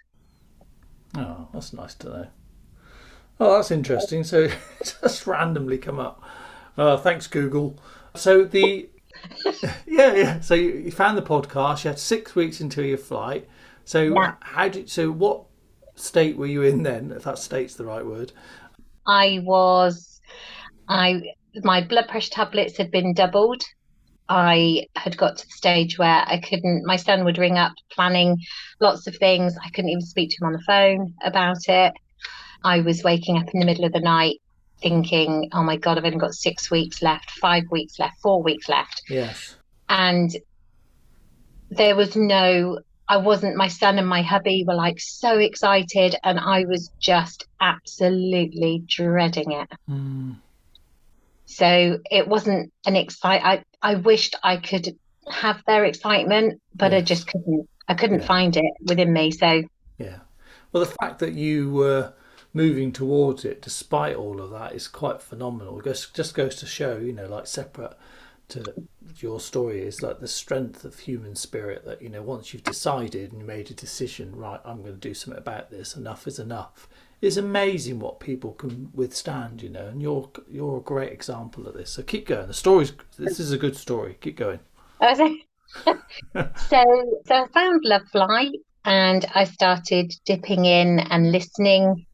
Oh, 1.16 1.48
that's 1.52 1.72
nice 1.72 1.94
to 1.94 2.08
know. 2.08 2.26
Oh, 3.40 3.56
that's 3.56 3.70
interesting. 3.70 4.24
So 4.24 4.48
just 4.84 5.26
randomly 5.26 5.78
come 5.78 5.98
up. 5.98 6.22
Uh, 6.76 6.96
thanks, 6.96 7.26
Google. 7.26 7.78
So 8.14 8.44
the 8.44 8.88
yeah, 9.86 10.14
yeah. 10.14 10.40
So 10.40 10.54
you, 10.54 10.70
you, 10.72 10.90
found 10.90 11.16
the 11.16 11.22
podcast. 11.22 11.84
You 11.84 11.90
had 11.90 11.98
six 11.98 12.34
weeks 12.34 12.60
until 12.60 12.84
your 12.84 12.98
flight. 12.98 13.48
So 13.84 14.02
yeah. 14.02 14.34
how 14.40 14.68
did 14.68 14.88
so 14.88 15.10
what 15.10 15.44
state 15.94 16.36
were 16.36 16.46
you 16.46 16.62
in 16.62 16.82
then? 16.82 17.12
If 17.12 17.24
that 17.24 17.38
state's 17.38 17.74
the 17.74 17.84
right 17.84 18.04
word. 18.04 18.32
I 19.06 19.40
was. 19.44 20.20
I 20.88 21.34
my 21.62 21.82
blood 21.82 22.08
pressure 22.08 22.30
tablets 22.30 22.76
had 22.76 22.90
been 22.90 23.14
doubled. 23.14 23.62
I 24.28 24.86
had 24.96 25.16
got 25.16 25.36
to 25.36 25.46
the 25.46 25.52
stage 25.52 25.98
where 25.98 26.24
I 26.26 26.40
couldn't. 26.40 26.86
My 26.86 26.96
son 26.96 27.24
would 27.24 27.38
ring 27.38 27.58
up 27.58 27.72
planning 27.92 28.38
lots 28.80 29.06
of 29.06 29.16
things. 29.16 29.54
I 29.62 29.68
couldn't 29.70 29.90
even 29.90 30.02
speak 30.02 30.30
to 30.30 30.36
him 30.40 30.46
on 30.46 30.52
the 30.52 30.62
phone 30.66 31.14
about 31.22 31.68
it. 31.68 31.92
I 32.64 32.80
was 32.80 33.02
waking 33.02 33.36
up 33.36 33.48
in 33.52 33.60
the 33.60 33.66
middle 33.66 33.84
of 33.84 33.92
the 33.92 34.00
night 34.00 34.40
thinking, 34.80 35.50
oh 35.52 35.62
my 35.62 35.76
God, 35.76 35.98
I've 35.98 36.04
only 36.04 36.18
got 36.18 36.34
six 36.34 36.70
weeks 36.70 37.02
left, 37.02 37.30
five 37.32 37.64
weeks 37.70 37.98
left, 37.98 38.20
four 38.22 38.42
weeks 38.42 38.68
left. 38.68 39.02
Yes. 39.08 39.56
And 39.88 40.34
there 41.70 41.96
was 41.96 42.16
no, 42.16 42.78
I 43.08 43.18
wasn't, 43.18 43.56
my 43.56 43.68
son 43.68 43.98
and 43.98 44.08
my 44.08 44.22
hubby 44.22 44.64
were 44.66 44.74
like 44.74 44.98
so 44.98 45.38
excited, 45.38 46.16
and 46.24 46.38
I 46.38 46.64
was 46.64 46.90
just 47.00 47.46
absolutely 47.60 48.82
dreading 48.86 49.52
it. 49.52 49.68
Mm. 49.88 50.36
So 51.54 51.98
it 52.10 52.28
wasn't 52.28 52.72
an 52.86 52.96
excite. 52.96 53.42
I, 53.44 53.64
I 53.80 53.94
wished 53.96 54.34
I 54.42 54.56
could 54.56 54.96
have 55.30 55.62
their 55.66 55.84
excitement, 55.84 56.60
but. 56.74 56.92
I 56.92 57.00
just 57.00 57.26
couldn't. 57.26 57.68
I 57.86 57.94
couldn't 57.94 58.20
yeah. 58.20 58.26
find 58.26 58.56
it 58.56 58.72
within 58.82 59.12
me. 59.12 59.30
So 59.30 59.62
yeah. 59.98 60.18
Well, 60.72 60.84
the 60.84 60.94
fact 61.00 61.18
that 61.20 61.34
you 61.34 61.70
were 61.70 62.12
moving 62.54 62.92
towards 62.92 63.44
it 63.44 63.60
despite 63.60 64.16
all 64.16 64.40
of 64.40 64.50
that 64.50 64.72
is 64.74 64.88
quite 64.88 65.20
phenomenal. 65.20 65.80
It 65.80 65.84
just, 65.84 66.14
just 66.14 66.34
goes 66.34 66.54
to 66.56 66.66
show, 66.66 66.96
you 66.96 67.12
know, 67.12 67.26
like 67.26 67.46
separate 67.46 67.94
to 68.48 68.74
your 69.18 69.40
story 69.40 69.82
is 69.82 70.02
like 70.02 70.20
the 70.20 70.28
strength 70.28 70.84
of 70.84 71.00
human 71.00 71.34
spirit 71.34 71.84
that, 71.84 72.00
you 72.00 72.08
know, 72.08 72.22
once 72.22 72.52
you've 72.52 72.64
decided 72.64 73.32
and 73.32 73.46
made 73.46 73.70
a 73.70 73.74
decision, 73.74 74.36
right, 74.36 74.60
I'm 74.64 74.82
going 74.82 74.94
to 74.94 75.08
do 75.08 75.14
something 75.14 75.38
about 75.38 75.70
this, 75.70 75.96
enough 75.96 76.26
is 76.26 76.38
enough. 76.38 76.88
It's 77.24 77.38
amazing 77.38 78.00
what 78.00 78.20
people 78.20 78.52
can 78.52 78.90
withstand, 78.92 79.62
you 79.62 79.70
know, 79.70 79.86
and 79.86 80.02
you're 80.02 80.30
you're 80.46 80.76
a 80.76 80.82
great 80.82 81.10
example 81.10 81.66
of 81.66 81.74
this. 81.74 81.90
So 81.90 82.02
keep 82.02 82.26
going. 82.26 82.48
The 82.48 82.54
story's 82.54 82.92
this 83.18 83.40
is 83.40 83.50
a 83.50 83.56
good 83.56 83.76
story. 83.76 84.18
Keep 84.20 84.36
going. 84.36 84.60
so, 85.84 86.84
so 87.26 87.34
I 87.34 87.46
found 87.52 87.80
Love 87.84 88.02
Fly 88.12 88.50
and 88.84 89.24
I 89.34 89.44
started 89.44 90.12
dipping 90.26 90.66
in 90.66 91.00
and 91.00 91.32
listening 91.32 92.06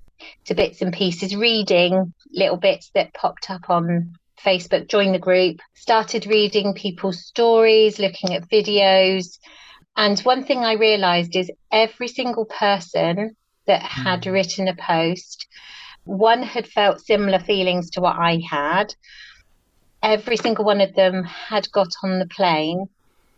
to 0.44 0.54
bits 0.54 0.80
and 0.80 0.92
pieces, 0.92 1.34
reading 1.34 2.14
little 2.32 2.56
bits 2.56 2.90
that 2.94 3.12
popped 3.14 3.50
up 3.50 3.68
on 3.68 4.14
Facebook, 4.44 4.88
joined 4.88 5.14
the 5.14 5.18
group, 5.18 5.58
started 5.74 6.26
reading 6.26 6.72
people's 6.72 7.26
stories, 7.26 7.98
looking 7.98 8.34
at 8.34 8.48
videos. 8.48 9.38
And 9.96 10.20
one 10.20 10.44
thing 10.44 10.58
I 10.58 10.74
realized 10.74 11.34
is 11.34 11.50
every 11.72 12.08
single 12.08 12.44
person 12.44 13.36
that 13.70 13.82
had 13.82 14.22
mm. 14.22 14.32
written 14.32 14.66
a 14.66 14.74
post, 14.74 15.46
one 16.02 16.42
had 16.42 16.66
felt 16.66 17.00
similar 17.00 17.38
feelings 17.38 17.88
to 17.90 18.00
what 18.00 18.16
I 18.16 18.40
had. 18.50 18.92
Every 20.02 20.36
single 20.36 20.64
one 20.64 20.80
of 20.80 20.92
them 20.96 21.22
had 21.22 21.70
got 21.70 21.92
on 22.02 22.18
the 22.18 22.26
plane, 22.26 22.86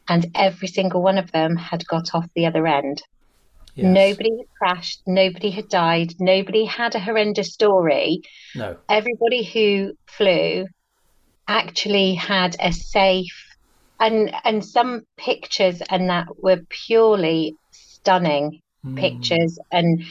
and 0.09 0.27
every 0.35 0.69
single 0.69 1.03
one 1.03 1.19
of 1.19 1.33
them 1.33 1.57
had 1.57 1.87
got 1.87 2.15
off 2.15 2.27
the 2.35 2.47
other 2.47 2.67
end. 2.67 3.03
Yes. 3.75 3.95
Nobody 3.95 4.31
had 4.39 4.47
crashed. 4.57 5.03
Nobody 5.07 5.51
had 5.51 5.69
died. 5.69 6.15
Nobody 6.19 6.65
had 6.65 6.95
a 6.95 7.01
horrendous 7.01 7.53
story. 7.53 8.23
No. 8.55 8.77
Everybody 8.89 9.45
who 9.45 9.93
flew 10.07 10.67
actually 11.47 12.15
had 12.15 12.57
a 12.59 12.73
safe 12.73 13.57
and 14.01 14.35
and 14.45 14.65
some 14.65 15.03
pictures 15.19 15.83
and 15.91 16.09
that 16.09 16.27
were 16.43 16.61
purely 16.71 17.55
stunning 17.71 18.63
mm. 18.85 18.97
pictures 18.97 19.59
and 19.71 20.05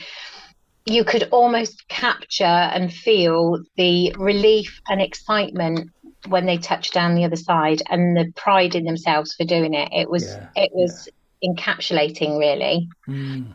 you 0.86 1.04
could 1.04 1.30
almost 1.32 1.88
capture 1.88 2.44
and 2.44 2.92
feel 2.92 3.60
the 3.78 4.14
relief 4.18 4.82
and 4.88 5.02
excitement 5.02 5.92
when 6.28 6.46
they 6.46 6.58
touched 6.58 6.94
down 6.94 7.16
the 7.16 7.26
other 7.26 7.36
side 7.36 7.82
and 7.90 8.18
the 8.18 8.32
pride 8.36 8.76
in 8.76 8.84
themselves 8.84 9.34
for 9.34 9.44
doing 9.44 9.74
it 9.74 9.90
it 9.92 10.10
was 10.10 10.26
yeah, 10.26 10.50
it 10.56 10.72
was 10.74 11.08
yeah 11.08 11.14
encapsulating, 11.44 12.40
really. 12.40 12.90
Mm. 13.08 13.54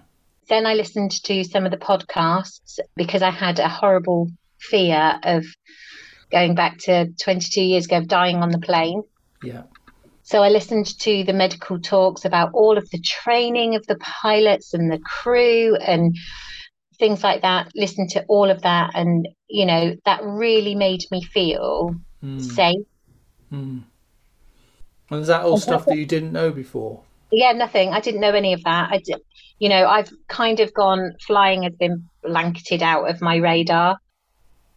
Then 0.48 0.66
I 0.66 0.74
listened 0.74 1.12
to 1.24 1.44
some 1.44 1.64
of 1.64 1.70
the 1.70 1.76
podcasts 1.76 2.78
because 2.94 3.22
I 3.22 3.30
had 3.30 3.58
a 3.58 3.68
horrible 3.68 4.30
fear 4.58 5.18
of 5.22 5.44
going 6.30 6.54
back 6.54 6.78
to 6.78 7.12
22 7.22 7.62
years 7.62 7.86
ago 7.86 7.98
of 7.98 8.08
dying 8.08 8.36
on 8.36 8.50
the 8.50 8.58
plane. 8.58 9.02
Yeah. 9.42 9.62
So 10.26 10.42
I 10.42 10.48
listened 10.48 10.86
to 11.00 11.24
the 11.24 11.32
medical 11.32 11.80
talks 11.80 12.24
about 12.24 12.50
all 12.52 12.76
of 12.76 12.90
the 12.90 13.00
training 13.00 13.76
of 13.76 13.86
the 13.86 13.96
pilots 13.96 14.74
and 14.74 14.90
the 14.90 14.98
crew 14.98 15.76
and 15.76 16.16
things 16.98 17.22
like 17.22 17.42
that. 17.42 17.70
Listened 17.74 18.10
to 18.10 18.24
all 18.28 18.50
of 18.50 18.62
that, 18.62 18.90
and 18.94 19.28
you 19.48 19.66
know 19.66 19.94
that 20.04 20.20
really 20.22 20.74
made 20.74 21.04
me 21.10 21.22
feel 21.22 21.94
mm. 22.22 22.42
safe. 22.42 22.86
Mm. 23.52 23.82
And 25.10 25.20
is 25.20 25.28
that 25.28 25.42
all 25.42 25.58
stuff 25.58 25.86
that 25.86 25.96
you 25.96 26.06
didn't 26.06 26.32
know 26.32 26.50
before? 26.50 27.02
yeah 27.32 27.52
nothing 27.52 27.92
i 27.92 28.00
didn't 28.00 28.20
know 28.20 28.32
any 28.32 28.52
of 28.52 28.62
that 28.64 28.88
i 28.90 28.98
did 28.98 29.20
you 29.58 29.68
know 29.68 29.86
i've 29.86 30.10
kind 30.28 30.60
of 30.60 30.72
gone 30.74 31.12
flying 31.26 31.62
has 31.62 31.74
been 31.74 32.08
blanketed 32.22 32.82
out 32.82 33.08
of 33.08 33.20
my 33.20 33.36
radar 33.36 33.98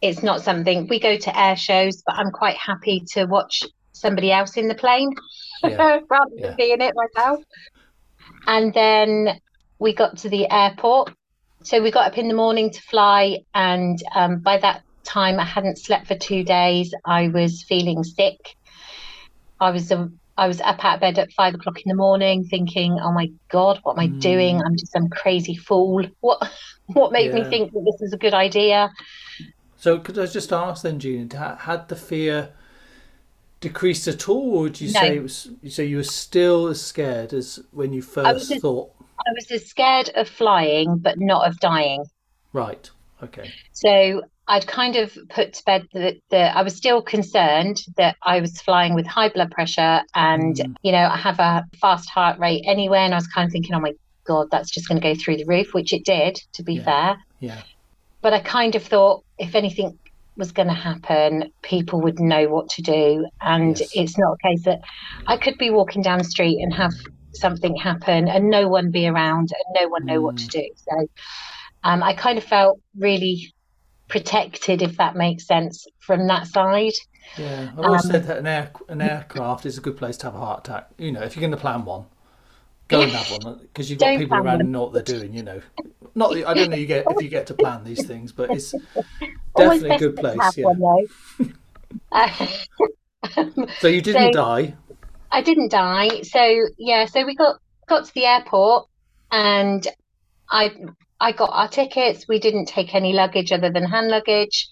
it's 0.01 0.23
not 0.23 0.41
something 0.41 0.87
we 0.87 0.99
go 0.99 1.17
to 1.17 1.39
air 1.39 1.55
shows 1.55 2.01
but 2.05 2.15
i'm 2.15 2.31
quite 2.31 2.55
happy 2.55 3.03
to 3.11 3.25
watch 3.25 3.63
somebody 3.99 4.31
else 4.31 4.57
in 4.57 4.67
the 4.67 4.75
plane 4.75 5.13
yeah. 5.63 5.99
rather 6.09 6.31
than 6.35 6.51
yeah. 6.51 6.55
be 6.55 6.71
in 6.71 6.81
it 6.81 6.93
myself 6.95 7.43
and 8.47 8.73
then 8.73 9.39
we 9.79 9.93
got 9.93 10.17
to 10.17 10.29
the 10.29 10.49
airport 10.49 11.13
so 11.63 11.81
we 11.81 11.91
got 11.91 12.07
up 12.07 12.17
in 12.17 12.27
the 12.27 12.33
morning 12.33 12.71
to 12.71 12.81
fly 12.83 13.37
and 13.53 14.01
um, 14.15 14.39
by 14.39 14.57
that 14.57 14.81
time 15.03 15.39
i 15.39 15.45
hadn't 15.45 15.77
slept 15.77 16.07
for 16.07 16.15
two 16.15 16.43
days 16.43 16.93
i 17.05 17.27
was 17.29 17.63
feeling 17.63 18.03
sick 18.03 18.55
i 19.59 19.71
was 19.71 19.91
a 19.91 20.09
I 20.39 20.47
was 20.47 20.61
up 20.61 20.83
out 20.85 20.95
of 20.95 21.01
bed 21.01 21.19
at 21.19 21.33
five 21.33 21.53
o'clock 21.53 21.81
in 21.81 21.89
the 21.89 21.95
morning 21.95 22.45
thinking, 22.45 22.97
oh 23.01 23.11
my 23.11 23.29
God, 23.49 23.77
what 23.83 23.97
am 23.97 23.99
I 23.99 24.07
mm. 24.07 24.21
doing? 24.21 24.61
I'm 24.61 24.77
just 24.77 24.93
some 24.93 25.09
crazy 25.09 25.55
fool. 25.55 26.07
What 26.21 26.49
what 26.87 27.11
made 27.11 27.27
yeah. 27.33 27.43
me 27.43 27.49
think 27.49 27.73
that 27.73 27.83
this 27.85 28.01
is 28.01 28.13
a 28.13 28.17
good 28.17 28.33
idea? 28.33 28.89
So 29.75 29.99
could 29.99 30.17
I 30.17 30.25
just 30.27 30.53
ask 30.53 30.83
then, 30.83 30.97
Jean, 30.97 31.29
had 31.29 31.89
the 31.89 31.95
fear 31.95 32.53
decreased 33.61 34.07
at 34.07 34.29
all, 34.29 34.55
or 34.55 34.61
would 34.61 34.79
you 34.79 34.91
no. 34.91 34.99
say 34.99 35.17
it 35.17 35.23
was, 35.23 35.49
you 35.61 35.69
say 35.69 35.85
you 35.85 35.97
were 35.97 36.03
still 36.03 36.67
as 36.67 36.81
scared 36.81 37.33
as 37.33 37.59
when 37.71 37.93
you 37.93 38.01
first 38.01 38.51
I 38.51 38.59
thought? 38.59 38.91
I 39.19 39.31
was 39.33 39.51
as 39.51 39.65
scared 39.65 40.09
of 40.15 40.29
flying, 40.29 40.97
but 40.97 41.19
not 41.19 41.47
of 41.47 41.59
dying. 41.59 42.05
Right. 42.53 42.89
Okay. 43.21 43.51
So 43.73 44.21
I'd 44.47 44.65
kind 44.65 44.95
of 44.95 45.17
put 45.29 45.53
to 45.53 45.63
bed 45.65 45.87
that, 45.93 46.15
that 46.29 46.55
I 46.55 46.63
was 46.63 46.75
still 46.75 47.01
concerned 47.01 47.81
that 47.97 48.15
I 48.23 48.39
was 48.39 48.61
flying 48.61 48.95
with 48.95 49.05
high 49.05 49.29
blood 49.29 49.51
pressure 49.51 50.01
and, 50.15 50.55
mm. 50.55 50.75
you 50.81 50.91
know, 50.91 51.05
I 51.05 51.17
have 51.17 51.39
a 51.39 51.65
fast 51.81 52.09
heart 52.09 52.39
rate 52.39 52.63
anyway. 52.65 52.99
And 52.99 53.13
I 53.13 53.17
was 53.17 53.27
kind 53.27 53.45
of 53.45 53.51
thinking, 53.51 53.75
oh 53.75 53.79
my 53.79 53.93
God, 54.23 54.47
that's 54.51 54.71
just 54.71 54.87
going 54.87 54.99
to 55.01 55.07
go 55.07 55.19
through 55.19 55.37
the 55.37 55.45
roof, 55.45 55.73
which 55.73 55.91
it 55.91 56.05
did, 56.05 56.41
to 56.53 56.63
be 56.63 56.75
yeah. 56.75 56.83
fair. 56.83 57.17
Yeah. 57.39 57.61
But 58.21 58.33
I 58.33 58.39
kind 58.39 58.75
of 58.75 58.83
thought 58.83 59.23
if 59.37 59.53
anything 59.53 59.99
was 60.39 60.51
going 60.51 60.69
to 60.69 60.73
happen, 60.73 61.51
people 61.61 62.01
would 62.01 62.19
know 62.19 62.47
what 62.47 62.69
to 62.69 62.81
do. 62.81 63.27
And 63.41 63.79
yes. 63.79 63.91
it's 63.93 64.17
not 64.17 64.33
a 64.33 64.47
case 64.47 64.63
that 64.63 64.81
I 65.27 65.37
could 65.37 65.59
be 65.59 65.69
walking 65.69 66.01
down 66.01 66.17
the 66.17 66.23
street 66.23 66.59
and 66.63 66.73
have 66.73 66.93
something 67.33 67.75
happen 67.75 68.27
and 68.27 68.49
no 68.49 68.67
one 68.67 68.89
be 68.89 69.07
around 69.07 69.51
and 69.51 69.83
no 69.83 69.89
one 69.89 70.05
know 70.05 70.19
mm. 70.19 70.23
what 70.23 70.37
to 70.37 70.45
mm. 70.45 70.51
do. 70.51 70.69
So 70.75 71.07
um, 71.83 72.01
I 72.01 72.13
kind 72.13 72.37
of 72.37 72.43
felt 72.43 72.79
really 72.97 73.53
protected, 74.07 74.81
if 74.81 74.97
that 74.97 75.15
makes 75.15 75.45
sense, 75.45 75.85
from 75.99 76.25
that 76.27 76.47
side. 76.47 76.93
Yeah, 77.37 77.69
I've 77.71 77.85
always 77.85 78.05
Um, 78.05 78.11
said 78.11 78.23
that 78.25 78.37
an 78.39 78.47
air 78.47 78.71
an 78.87 79.01
aircraft 79.01 79.65
is 79.65 79.77
a 79.77 79.81
good 79.81 79.97
place 79.97 80.17
to 80.17 80.25
have 80.25 80.35
a 80.35 80.39
heart 80.39 80.67
attack. 80.67 80.89
You 80.97 81.11
know, 81.11 81.21
if 81.21 81.35
you're 81.35 81.41
going 81.41 81.51
to 81.51 81.57
plan 81.57 81.85
one, 81.85 82.05
go 82.89 83.01
and 83.01 83.11
have 83.19 83.43
one 83.43 83.59
because 83.61 83.89
you've 83.89 83.99
got 83.99 84.07
Don't 84.07 84.19
people 84.19 84.37
around 84.37 84.59
who 84.61 84.67
know 84.67 84.83
what 84.83 84.93
they're 84.93 85.03
doing. 85.03 85.33
You 85.33 85.43
know, 85.43 85.61
not 86.15 86.33
that, 86.33 86.45
I 86.47 86.53
don't 86.53 86.69
know 86.69 86.75
you 86.75 86.85
get 86.85 87.05
if 87.09 87.21
you 87.23 87.29
get 87.29 87.47
to 87.47 87.53
plan 87.53 87.83
these 87.85 88.05
things, 88.05 88.31
but 88.33 88.49
it's 88.51 88.71
definitely 89.57 89.91
a 89.91 89.99
good 89.99 90.15
place. 90.17 90.57
Yeah. 90.57 90.65
one, 90.65 91.07
So 93.79 93.87
you 93.87 94.01
didn't 94.09 94.33
So- 94.33 94.39
die. 94.41 94.75
I 95.31 95.43
didn't 95.43 95.69
die. 95.69 96.21
So 96.23 96.41
yeah, 96.79 97.05
so 97.05 97.23
we 97.23 97.35
got 97.35 97.57
got 97.87 98.05
to 98.05 98.13
the 98.15 98.25
airport 98.25 98.87
and 99.31 99.87
I 100.49 100.71
I 101.19 101.33
got 101.33 101.51
our 101.53 101.67
tickets. 101.67 102.27
We 102.27 102.39
didn't 102.39 102.65
take 102.65 102.95
any 102.95 103.13
luggage 103.13 103.51
other 103.51 103.69
than 103.69 103.83
hand 103.83 104.07
luggage, 104.07 104.67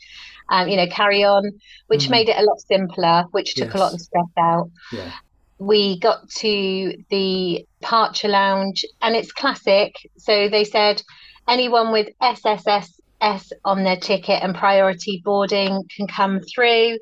um, 0.50 0.68
you 0.68 0.76
know, 0.76 0.88
carry 0.88 1.24
on, 1.24 1.44
which 1.88 2.08
Mm. 2.08 2.10
made 2.12 2.30
it 2.30 2.38
a 2.40 2.42
lot 2.44 2.60
simpler, 2.62 3.26
which 3.32 3.54
took 3.54 3.76
a 3.76 3.78
lot 3.78 3.94
of 3.94 4.02
stress 4.02 4.26
out. 4.40 4.72
Yeah. 4.92 5.12
We 5.60 6.00
got 6.00 6.28
to 6.42 7.04
the 7.12 7.67
departure 7.82 8.28
lounge 8.28 8.86
and 9.02 9.16
it's 9.16 9.32
classic. 9.32 9.94
So 10.18 10.50
they 10.50 10.64
said 10.64 11.02
anyone 11.48 11.92
with 11.92 12.10
SSSS 12.22 13.52
on 13.66 13.84
their 13.84 13.98
ticket 13.98 14.42
and 14.44 14.56
priority 14.56 15.22
boarding 15.24 15.84
can 15.96 16.08
come 16.08 16.42
through. 16.42 16.98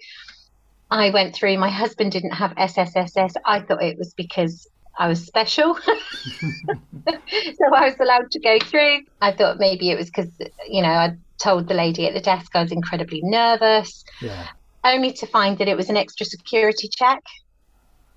I 0.91 1.10
went 1.10 1.36
through. 1.36 1.58
My 1.58 1.70
husband 1.70 2.12
didn't 2.12 2.32
have 2.34 2.51
SSSS. 2.51 3.34
I 3.46 3.62
thought 3.62 3.82
it 3.84 3.98
was 3.98 4.13
because 4.15 4.67
I 4.98 5.08
was 5.08 5.25
special. 5.25 5.75
so 5.84 7.75
I 7.75 7.89
was 7.89 7.96
allowed 8.00 8.32
to 8.32 8.39
go 8.39 8.60
through. 8.60 9.00
I 9.22 9.32
thought 9.32 9.58
maybe 9.60 9.89
it 9.89 9.98
was 9.98 10.08
because, 10.08 10.32
you 10.67 10.82
know, 10.82 10.89
I 10.89 11.15
told 11.41 11.67
the 11.67 11.74
lady 11.74 12.08
at 12.08 12.13
the 12.13 12.22
desk 12.22 12.55
I 12.55 12.62
was 12.62 12.72
incredibly 12.72 13.20
nervous, 13.24 14.03
Yeah. 14.22 14.48
only 14.86 15.12
to 15.13 15.27
find 15.27 15.58
that 15.58 15.67
it 15.67 15.75
was 15.75 15.89
an 15.89 15.98
extra 15.98 16.25
security 16.25 16.89
check. 16.96 17.20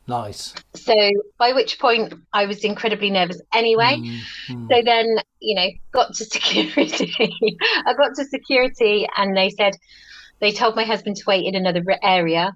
Nice. 0.09 0.55
So 0.75 0.95
by 1.39 1.53
which 1.53 1.79
point 1.79 2.15
I 2.33 2.47
was 2.47 2.65
incredibly 2.65 3.11
nervous 3.11 3.41
anyway. 3.53 3.97
Mm, 3.99 4.21
mm. 4.49 4.69
So 4.71 4.83
then, 4.83 5.07
you 5.41 5.55
know, 5.55 5.69
got 5.93 6.15
to 6.15 6.25
security. 6.25 7.13
I 7.87 7.93
got 7.95 8.15
to 8.17 8.25
security 8.25 9.07
and 9.19 9.37
they 9.37 9.51
said, 9.51 9.75
they 10.41 10.51
told 10.51 10.77
my 10.77 10.85
husband 10.85 11.17
to 11.17 11.25
wait 11.27 11.45
in 11.45 11.55
another 11.55 11.85
area. 12.03 12.53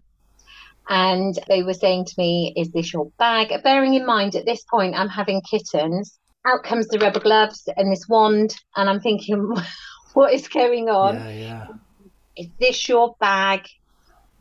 And 0.88 1.38
they 1.48 1.62
were 1.62 1.74
saying 1.74 2.06
to 2.06 2.14
me, 2.16 2.54
Is 2.56 2.70
this 2.72 2.92
your 2.92 3.10
bag? 3.18 3.52
Bearing 3.62 3.94
in 3.94 4.06
mind, 4.06 4.34
at 4.34 4.46
this 4.46 4.64
point, 4.64 4.94
I'm 4.96 5.08
having 5.08 5.42
kittens. 5.42 6.18
Out 6.46 6.64
comes 6.64 6.88
the 6.88 6.98
rubber 6.98 7.20
gloves 7.20 7.68
and 7.76 7.92
this 7.92 8.08
wand. 8.08 8.56
And 8.76 8.88
I'm 8.88 9.00
thinking, 9.00 9.54
What 10.14 10.32
is 10.32 10.48
going 10.48 10.88
on? 10.88 11.16
yeah, 11.16 11.30
yeah. 11.30 11.66
Is 12.36 12.48
this 12.58 12.88
your 12.88 13.14
bag? 13.20 13.66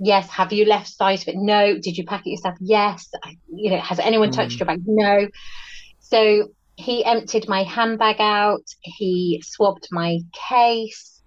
Yes. 0.03 0.29
Have 0.29 0.51
you 0.51 0.65
left 0.65 0.87
sight 0.87 1.21
of 1.21 1.27
it? 1.27 1.35
No. 1.37 1.77
Did 1.77 1.95
you 1.97 2.05
pack 2.05 2.25
it 2.25 2.31
yourself? 2.31 2.55
Yes. 2.59 3.07
I, 3.23 3.37
you 3.53 3.69
know, 3.71 3.79
has 3.79 3.99
anyone 3.99 4.31
touched 4.31 4.55
Mm. 4.55 4.59
your 4.59 4.65
bag? 4.65 4.81
No. 4.85 5.27
So 5.99 6.49
he 6.75 7.05
emptied 7.05 7.47
my 7.47 7.63
handbag 7.63 8.15
out. 8.19 8.63
He 8.81 9.41
swabbed 9.45 9.87
my 9.91 10.19
case. 10.49 11.21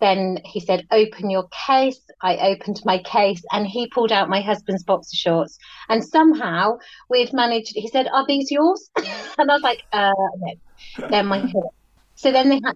Then 0.00 0.38
he 0.44 0.60
said, 0.60 0.86
"Open 0.90 1.28
your 1.30 1.46
case." 1.66 2.00
I 2.22 2.36
opened 2.38 2.80
my 2.84 2.98
case, 2.98 3.42
and 3.52 3.66
he 3.66 3.86
pulled 3.88 4.12
out 4.12 4.28
my 4.30 4.40
husband's 4.40 4.82
boxer 4.84 5.16
shorts. 5.16 5.58
And 5.88 6.02
somehow 6.02 6.78
we'd 7.10 7.32
managed. 7.32 7.72
He 7.74 7.88
said, 7.88 8.08
"Are 8.12 8.26
these 8.26 8.50
yours?" 8.50 8.90
and 8.96 9.50
I 9.50 9.54
was 9.54 9.62
like, 9.62 9.82
"Uh, 9.92 10.12
no, 10.36 11.08
they're 11.08 11.22
my 11.22 11.40
shorts." 11.52 11.76
So 12.14 12.32
then 12.32 12.48
they 12.48 12.60
had 12.64 12.74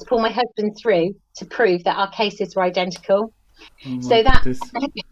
to 0.00 0.04
pull 0.06 0.20
my 0.20 0.30
husband 0.30 0.76
through 0.80 1.14
to 1.36 1.44
prove 1.44 1.84
that 1.84 1.96
our 1.98 2.10
cases 2.10 2.54
were 2.56 2.62
identical. 2.62 3.32
Oh 3.86 4.00
So 4.00 4.22
that- 4.22 4.44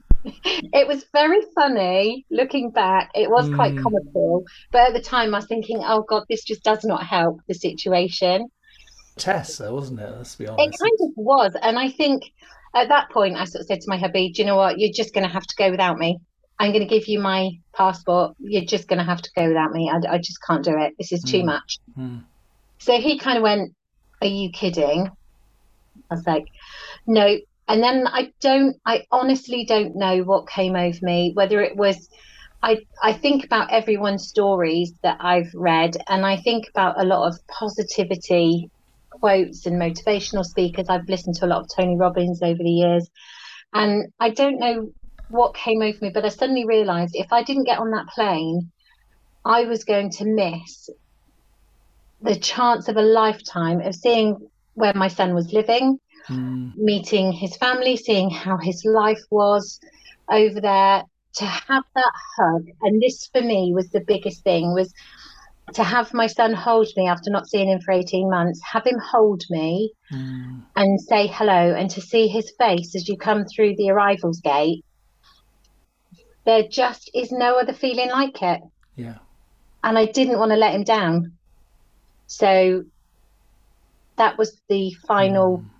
It 0.72 0.88
was 0.88 1.04
very 1.12 1.40
funny 1.54 2.26
looking 2.30 2.70
back. 2.70 3.10
It 3.14 3.30
was 3.30 3.48
quite 3.54 3.74
Mm. 3.74 3.82
comical, 3.84 4.44
but 4.72 4.88
at 4.88 4.92
the 4.92 5.00
time 5.00 5.32
I 5.34 5.38
was 5.38 5.46
thinking, 5.46 5.82
"Oh 5.84 6.02
God, 6.02 6.24
this 6.28 6.42
just 6.42 6.64
does 6.64 6.84
not 6.84 7.04
help 7.06 7.40
the 7.46 7.54
situation." 7.54 8.48
Tessa, 9.16 9.72
wasn't 9.72 10.00
it? 10.00 10.10
Let's 10.16 10.34
be 10.34 10.48
honest. 10.48 10.74
It 10.74 10.78
kind 10.80 10.96
of 11.08 11.16
was, 11.16 11.54
and 11.62 11.78
I 11.78 11.90
think 11.90 12.24
at 12.74 12.88
that 12.88 13.08
point 13.10 13.36
I 13.36 13.44
sort 13.44 13.60
of 13.60 13.66
said 13.68 13.80
to 13.82 13.88
my 13.88 13.98
hubby, 13.98 14.30
"Do 14.30 14.42
you 14.42 14.46
know 14.46 14.56
what? 14.56 14.80
You're 14.80 14.92
just 14.92 15.14
going 15.14 15.24
to 15.26 15.32
have 15.32 15.46
to 15.46 15.54
go 15.56 15.70
without 15.70 15.96
me. 15.96 16.18
I'm 16.58 16.72
going 16.72 16.86
to 16.86 16.92
give 16.92 17.06
you 17.06 17.20
my 17.20 17.50
passport. 17.74 18.34
You're 18.40 18.64
just 18.64 18.88
going 18.88 18.98
to 18.98 19.04
have 19.04 19.22
to 19.22 19.30
go 19.36 19.46
without 19.46 19.70
me. 19.72 19.88
I, 19.90 20.14
I 20.14 20.18
just 20.18 20.38
can't 20.44 20.64
do 20.64 20.76
it. 20.76 20.94
This 20.98 21.12
is 21.12 21.22
too 21.22 21.42
Mm. 21.42 21.46
much." 21.46 21.78
Mm. 21.96 22.24
So 22.78 23.00
he 23.00 23.16
kind 23.18 23.36
of 23.36 23.42
went, 23.44 23.72
Are 24.22 24.26
you 24.26 24.50
kidding? 24.50 25.08
I 26.10 26.14
was 26.14 26.26
like, 26.26 26.46
No. 27.06 27.36
And 27.68 27.82
then 27.82 28.06
I 28.06 28.32
don't, 28.40 28.76
I 28.86 29.04
honestly 29.10 29.64
don't 29.64 29.96
know 29.96 30.22
what 30.22 30.48
came 30.48 30.76
over 30.76 30.98
me, 31.02 31.32
whether 31.34 31.60
it 31.60 31.76
was, 31.76 32.08
I, 32.62 32.78
I 33.02 33.12
think 33.12 33.44
about 33.44 33.72
everyone's 33.72 34.28
stories 34.28 34.92
that 35.02 35.18
I've 35.20 35.50
read, 35.54 35.96
and 36.08 36.24
I 36.24 36.36
think 36.36 36.68
about 36.68 37.00
a 37.00 37.04
lot 37.04 37.26
of 37.26 37.38
positivity 37.48 38.70
quotes 39.10 39.66
and 39.66 39.80
motivational 39.80 40.44
speakers. 40.44 40.86
I've 40.88 41.08
listened 41.08 41.36
to 41.36 41.46
a 41.46 41.48
lot 41.48 41.62
of 41.62 41.68
Tony 41.74 41.96
Robbins 41.96 42.40
over 42.42 42.58
the 42.58 42.70
years, 42.70 43.08
and 43.74 44.12
I 44.20 44.30
don't 44.30 44.60
know 44.60 44.88
what 45.28 45.54
came 45.54 45.82
over 45.82 45.98
me, 46.00 46.10
but 46.14 46.24
I 46.24 46.28
suddenly 46.28 46.66
realized 46.66 47.14
if 47.14 47.32
I 47.32 47.42
didn't 47.42 47.64
get 47.64 47.78
on 47.78 47.90
that 47.90 48.06
plane, 48.14 48.70
I 49.44 49.64
was 49.64 49.84
going 49.84 50.10
to 50.12 50.24
miss 50.24 50.88
the 52.20 52.36
chance 52.36 52.88
of 52.88 52.96
a 52.96 53.02
lifetime 53.02 53.80
of 53.80 53.94
seeing 53.94 54.36
where 54.74 54.94
my 54.94 55.08
son 55.08 55.34
was 55.34 55.52
living, 55.52 55.98
Mm. 56.28 56.72
meeting 56.76 57.32
his 57.32 57.56
family, 57.56 57.96
seeing 57.96 58.30
how 58.30 58.56
his 58.58 58.84
life 58.84 59.22
was 59.30 59.78
over 60.30 60.60
there, 60.60 61.02
to 61.34 61.44
have 61.44 61.84
that 61.94 62.12
hug. 62.36 62.66
And 62.82 63.00
this 63.00 63.28
for 63.32 63.42
me 63.42 63.72
was 63.74 63.88
the 63.90 64.00
biggest 64.06 64.42
thing 64.42 64.72
was 64.74 64.92
to 65.74 65.84
have 65.84 66.12
my 66.14 66.26
son 66.26 66.54
hold 66.54 66.88
me 66.96 67.06
after 67.08 67.30
not 67.30 67.48
seeing 67.48 67.68
him 67.68 67.80
for 67.80 67.92
18 67.92 68.30
months, 68.30 68.60
have 68.72 68.86
him 68.86 68.98
hold 68.98 69.42
me 69.50 69.92
Mm. 70.12 70.62
and 70.76 71.00
say 71.00 71.26
hello 71.26 71.74
and 71.74 71.90
to 71.90 72.00
see 72.00 72.28
his 72.28 72.52
face 72.58 72.94
as 72.94 73.08
you 73.08 73.16
come 73.16 73.44
through 73.44 73.74
the 73.76 73.90
arrivals 73.90 74.40
gate. 74.40 74.84
There 76.44 76.62
just 76.68 77.10
is 77.14 77.32
no 77.32 77.58
other 77.58 77.72
feeling 77.72 78.10
like 78.10 78.40
it 78.42 78.60
Yeah. 78.94 79.18
and 79.82 79.98
I 79.98 80.06
didn't 80.06 80.38
want 80.38 80.50
to 80.52 80.56
let 80.56 80.74
him 80.74 80.84
down. 80.84 81.32
So 82.28 82.84
that 84.16 84.38
was 84.38 84.60
the 84.68 84.94
final 85.06 85.58
Mm. 85.58 85.70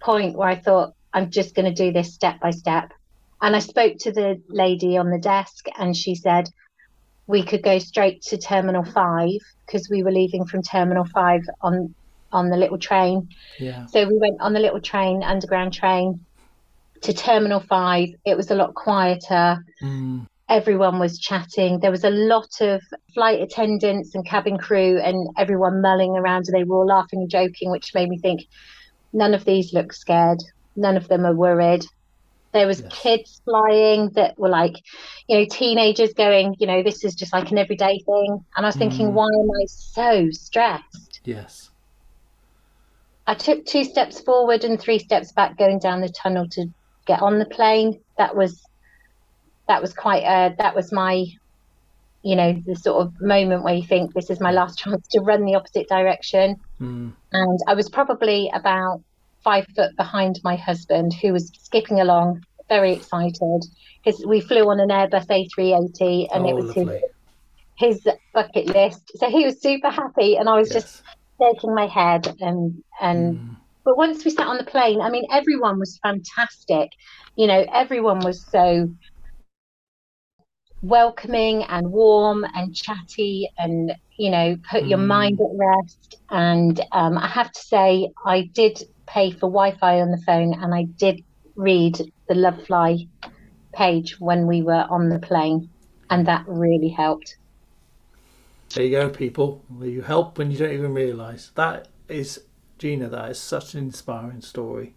Point 0.00 0.36
where 0.36 0.48
I 0.48 0.56
thought, 0.56 0.92
I'm 1.12 1.30
just 1.30 1.54
going 1.54 1.66
to 1.66 1.84
do 1.84 1.92
this 1.92 2.14
step 2.14 2.40
by 2.40 2.50
step. 2.50 2.92
And 3.40 3.54
I 3.54 3.60
spoke 3.60 3.96
to 4.00 4.12
the 4.12 4.42
lady 4.48 4.96
on 4.96 5.10
the 5.10 5.18
desk, 5.18 5.66
and 5.78 5.96
she 5.96 6.14
said 6.14 6.48
we 7.26 7.42
could 7.42 7.62
go 7.62 7.78
straight 7.78 8.22
to 8.22 8.38
Terminal 8.38 8.84
5 8.84 9.28
because 9.66 9.88
we 9.90 10.02
were 10.02 10.12
leaving 10.12 10.46
from 10.46 10.62
Terminal 10.62 11.04
5 11.04 11.40
on, 11.62 11.94
on 12.32 12.50
the 12.50 12.56
little 12.56 12.78
train. 12.78 13.28
Yeah. 13.58 13.86
So 13.86 14.06
we 14.06 14.18
went 14.18 14.40
on 14.40 14.52
the 14.52 14.60
little 14.60 14.80
train, 14.80 15.22
underground 15.22 15.72
train, 15.72 16.24
to 17.02 17.12
Terminal 17.12 17.60
5. 17.60 18.08
It 18.24 18.36
was 18.36 18.50
a 18.50 18.54
lot 18.54 18.74
quieter 18.74 19.58
Mm. 19.82 20.26
everyone 20.48 20.98
was 20.98 21.18
chatting. 21.18 21.80
There 21.80 21.90
was 21.90 22.04
a 22.04 22.10
lot 22.10 22.60
of 22.60 22.80
flight 23.12 23.40
attendants 23.40 24.14
and 24.14 24.24
cabin 24.26 24.58
crew, 24.58 24.98
and 24.98 25.28
everyone 25.36 25.82
mulling 25.82 26.16
around. 26.16 26.44
And 26.46 26.54
they 26.54 26.64
were 26.64 26.76
all 26.76 26.86
laughing 26.86 27.20
and 27.20 27.30
joking, 27.30 27.70
which 27.70 27.94
made 27.94 28.08
me 28.08 28.18
think 28.18 28.42
none 29.16 29.34
of 29.34 29.44
these 29.44 29.72
look 29.72 29.92
scared. 29.92 30.38
None 30.76 30.96
of 30.96 31.08
them 31.08 31.24
are 31.24 31.34
worried. 31.34 31.84
There 32.52 32.66
was 32.66 32.80
Yes. 32.80 32.92
kids 33.02 33.40
flying 33.44 34.10
that 34.10 34.38
were 34.38 34.48
like, 34.48 34.74
you 35.28 35.38
know, 35.38 35.46
teenagers 35.50 36.12
going, 36.12 36.54
you 36.58 36.66
know, 36.66 36.82
this 36.82 37.02
is 37.04 37.14
just 37.14 37.32
like 37.32 37.50
an 37.50 37.58
everyday 37.58 37.98
thing. 37.98 38.44
And 38.56 38.64
I 38.64 38.68
was 38.68 38.76
thinking, 38.76 39.08
Mm. 39.08 39.14
why 39.14 39.24
am 39.26 39.50
I 39.50 39.64
so 39.66 40.30
stressed? 40.30 41.20
Yes. 41.24 41.70
I 43.26 43.34
took 43.34 43.64
two 43.66 43.84
steps 43.84 44.20
forward 44.20 44.64
and 44.64 44.78
three 44.80 44.98
steps 44.98 45.32
back 45.32 45.58
going 45.58 45.78
down 45.80 46.00
the 46.00 46.08
tunnel 46.22 46.46
to 46.50 46.66
get 47.06 47.22
on 47.22 47.38
the 47.38 47.46
plane. 47.46 48.00
That 48.18 48.36
was 48.36 48.62
that 49.68 49.82
was 49.82 49.92
quite 49.92 50.22
uh 50.24 50.50
that 50.58 50.76
was 50.76 50.92
my 50.92 51.24
you 52.22 52.36
know 52.36 52.54
the 52.66 52.76
sort 52.76 53.04
of 53.04 53.12
moment 53.20 53.64
where 53.64 53.74
you 53.74 53.82
think 53.86 54.14
this 54.14 54.30
is 54.30 54.40
my 54.40 54.52
last 54.52 54.78
chance 54.82 55.04
to 55.10 55.20
run 55.20 55.44
the 55.44 55.56
opposite 55.56 55.88
direction 55.88 56.56
Mm. 56.80 57.14
and 57.32 57.58
I 57.66 57.74
was 57.74 57.88
probably 57.88 58.50
about 58.52 59.02
five 59.46 59.66
foot 59.76 59.96
behind 59.96 60.40
my 60.44 60.56
husband 60.56 61.12
who 61.22 61.32
was 61.32 61.52
skipping 61.60 62.00
along 62.00 62.42
very 62.68 62.92
excited 62.94 63.62
because 64.04 64.24
we 64.26 64.40
flew 64.40 64.64
on 64.70 64.80
an 64.80 64.90
Airbus 64.90 65.26
A380 65.30 66.28
and 66.34 66.46
oh, 66.46 66.48
it 66.48 66.56
was 66.56 66.72
his, 66.74 66.90
his 67.78 68.06
bucket 68.34 68.66
list 68.66 69.12
so 69.16 69.30
he 69.30 69.44
was 69.46 69.62
super 69.62 69.90
happy 69.90 70.36
and 70.36 70.48
I 70.48 70.56
was 70.56 70.72
just 70.72 71.02
shaking 71.40 71.74
my 71.74 71.86
head 71.86 72.34
and 72.40 72.74
and 73.00 73.40
Mm. 73.40 73.56
but 73.84 73.96
once 73.96 74.24
we 74.24 74.32
sat 74.32 74.48
on 74.48 74.58
the 74.58 74.64
plane, 74.64 75.00
I 75.00 75.10
mean, 75.10 75.26
everyone 75.32 75.78
was 75.78 75.98
fantastic. 76.02 76.90
You 77.36 77.46
know, 77.46 77.64
everyone 77.72 78.24
was 78.24 78.46
so 78.50 78.88
welcoming 80.82 81.64
and 81.64 81.90
warm 81.90 82.44
and 82.54 82.74
chatty 82.74 83.50
and 83.58 83.92
you 84.18 84.30
know 84.30 84.56
put 84.70 84.86
your 84.86 84.98
Mm. 84.98 85.06
mind 85.06 85.38
at 85.40 85.56
rest 85.58 86.16
and 86.30 86.80
um, 86.92 87.18
i 87.18 87.26
have 87.26 87.50
to 87.50 87.60
say 87.60 88.08
i 88.26 88.48
did 88.54 88.82
pay 89.06 89.30
for 89.30 89.48
wi-fi 89.50 90.00
on 90.00 90.10
the 90.10 90.22
phone 90.26 90.54
and 90.54 90.74
i 90.74 90.84
did 90.98 91.22
read 91.54 91.96
the 92.28 92.34
love 92.34 92.64
fly 92.66 92.98
page 93.74 94.16
when 94.18 94.46
we 94.46 94.62
were 94.62 94.86
on 94.90 95.08
the 95.08 95.18
plane 95.18 95.68
and 96.10 96.26
that 96.26 96.44
really 96.46 96.88
helped 96.88 97.36
There 98.74 98.84
you 98.84 98.90
go, 98.90 99.08
people. 99.08 99.64
You 99.80 100.02
help 100.02 100.38
when 100.38 100.50
you 100.50 100.58
don't 100.58 100.72
even 100.72 100.92
realise. 100.92 101.50
That 101.54 101.88
is, 102.08 102.40
Gina, 102.78 103.08
that 103.08 103.30
is 103.30 103.40
such 103.40 103.74
an 103.74 103.80
inspiring 103.80 104.42
story. 104.42 104.94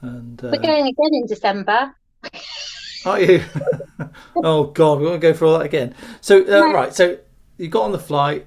And 0.00 0.42
we're 0.42 0.58
uh, 0.58 0.62
going 0.62 0.86
again 0.86 1.12
in 1.12 1.26
december 1.26 1.94
are 3.06 3.20
you? 3.20 3.42
oh 4.42 4.64
God, 4.64 4.98
we 4.98 5.06
won't 5.06 5.20
go 5.20 5.32
through 5.32 5.50
all 5.50 5.58
that 5.58 5.64
again. 5.66 5.94
So 6.20 6.42
uh, 6.42 6.66
No. 6.66 6.72
right, 6.72 6.92
so 6.94 7.16
you 7.56 7.68
got 7.68 7.84
on 7.84 7.92
the 7.92 7.98
flight. 7.98 8.46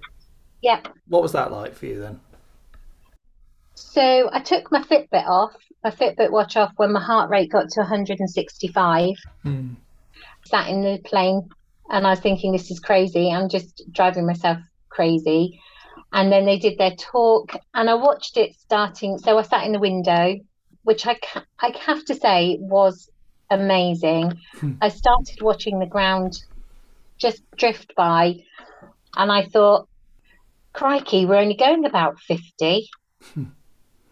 yeah 0.61 0.81
What 1.07 1.21
was 1.21 1.31
that 1.31 1.51
like 1.51 1.73
for 1.73 1.85
you 1.85 1.99
then? 1.99 2.19
So 3.93 4.29
i 4.33 4.39
took 4.39 4.71
my 4.71 4.81
fitbit 4.83 5.27
off 5.27 5.53
my 5.83 5.91
fitbit 5.91 6.31
watch 6.31 6.57
off 6.57 6.71
when 6.77 6.91
my 6.91 7.01
heart 7.03 7.29
rate 7.29 7.51
got 7.51 7.69
to 7.69 7.79
165 7.81 9.09
Hmm. 9.43 9.73
sat 10.45 10.67
in 10.69 10.81
the 10.81 10.99
plane 11.05 11.47
and 11.91 12.05
I 12.05 12.11
was 12.11 12.19
thinking, 12.19 12.51
this 12.51 12.69
is 12.69 12.79
crazy. 12.79 13.31
I'm 13.31 13.49
just 13.49 13.81
driving 13.91 14.25
myself 14.27 14.59
crazy. 14.89 15.59
And 16.11 16.31
then 16.31 16.45
they 16.45 16.59
did 16.59 16.77
their 16.77 16.95
talk 16.95 17.55
and 17.73 17.89
I 17.89 17.95
watched 17.95 18.37
it 18.37 18.53
starting. 18.53 19.17
So 19.17 19.37
I 19.39 19.41
sat 19.43 19.65
in 19.65 19.71
the 19.71 19.79
window, 19.79 20.35
which 20.83 21.07
I, 21.07 21.15
ca- 21.15 21.45
I 21.59 21.73
have 21.85 22.03
to 22.05 22.15
say 22.15 22.57
was 22.59 23.09
amazing. 23.49 24.33
Hmm. 24.59 24.73
I 24.81 24.89
started 24.89 25.41
watching 25.41 25.79
the 25.79 25.87
ground 25.87 26.33
just 27.17 27.41
drift 27.57 27.93
by 27.95 28.35
and 29.15 29.31
I 29.31 29.45
thought, 29.45 29.87
crikey, 30.73 31.25
we're 31.25 31.37
only 31.37 31.55
going 31.55 31.85
about 31.85 32.19
50. 32.19 32.87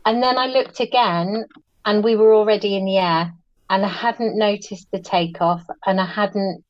And 0.08 0.24
then 0.24 0.38
I 0.38 0.46
looked 0.46 0.80
again 0.80 1.44
and 1.84 2.02
we 2.02 2.16
were 2.16 2.34
already 2.34 2.78
in 2.78 2.86
the 2.86 2.98
air 2.98 3.34
and 3.70 3.86
I 3.86 3.90
hadn't 3.90 4.38
noticed 4.38 4.88
the 4.90 5.00
takeoff 5.00 5.66
and 5.86 6.00
I 6.00 6.06
hadn't 6.06 6.64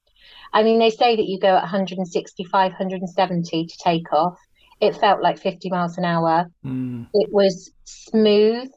I 0.54 0.63
mean 0.63 0.80
they 0.80 0.89
say 0.89 1.15
that 1.15 1.28
you 1.28 1.39
go 1.39 1.56
at 1.56 1.62
165 1.62 2.71
170 2.71 3.67
to 3.67 3.78
take 3.78 4.12
off. 4.12 4.39
It 4.82 4.95
felt 4.95 5.21
like 5.21 5.38
50 5.38 5.69
miles 5.69 6.00
an 6.00 6.06
hour. 6.06 6.47
Hmm. 6.63 7.04
it 7.13 7.32
was 7.32 7.69
smooth. 7.84 8.71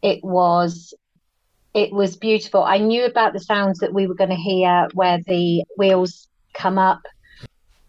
It 0.00 0.24
was 0.24 0.94
it 1.74 1.92
was 1.92 2.16
beautiful. 2.16 2.64
I 2.64 2.78
knew 2.78 3.04
about 3.04 3.34
the 3.34 3.40
sounds 3.40 3.80
that 3.80 3.92
we 3.92 4.06
were 4.06 4.14
going 4.14 4.30
to 4.30 4.36
hear 4.36 4.88
where 4.94 5.18
the 5.26 5.62
wheels 5.76 6.26
come 6.54 6.78
up 6.78 7.02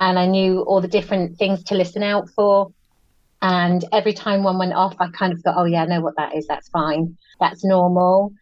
and 0.01 0.19
I 0.19 0.25
knew 0.25 0.59
all 0.63 0.81
the 0.81 0.89
different 0.89 1.37
things 1.37 1.63
to 1.65 1.75
listen 1.75 2.03
out 2.03 2.29
for 2.35 2.73
and 3.45 3.85
every 3.91 4.13
time 4.13 4.43
one 4.43 4.57
went 4.57 4.73
off 4.73 4.95
I 4.99 5.07
kind 5.09 5.31
of 5.31 5.41
thought 5.41 5.55
oh 5.57 5.65
yeah 5.65 5.83
I 5.83 5.85
know 5.85 6.01
what 6.01 6.15
that 6.17 6.35
is 6.35 6.47
that's 6.47 6.69
fine 6.69 7.15
that's 7.39 7.63
normal 7.63 8.33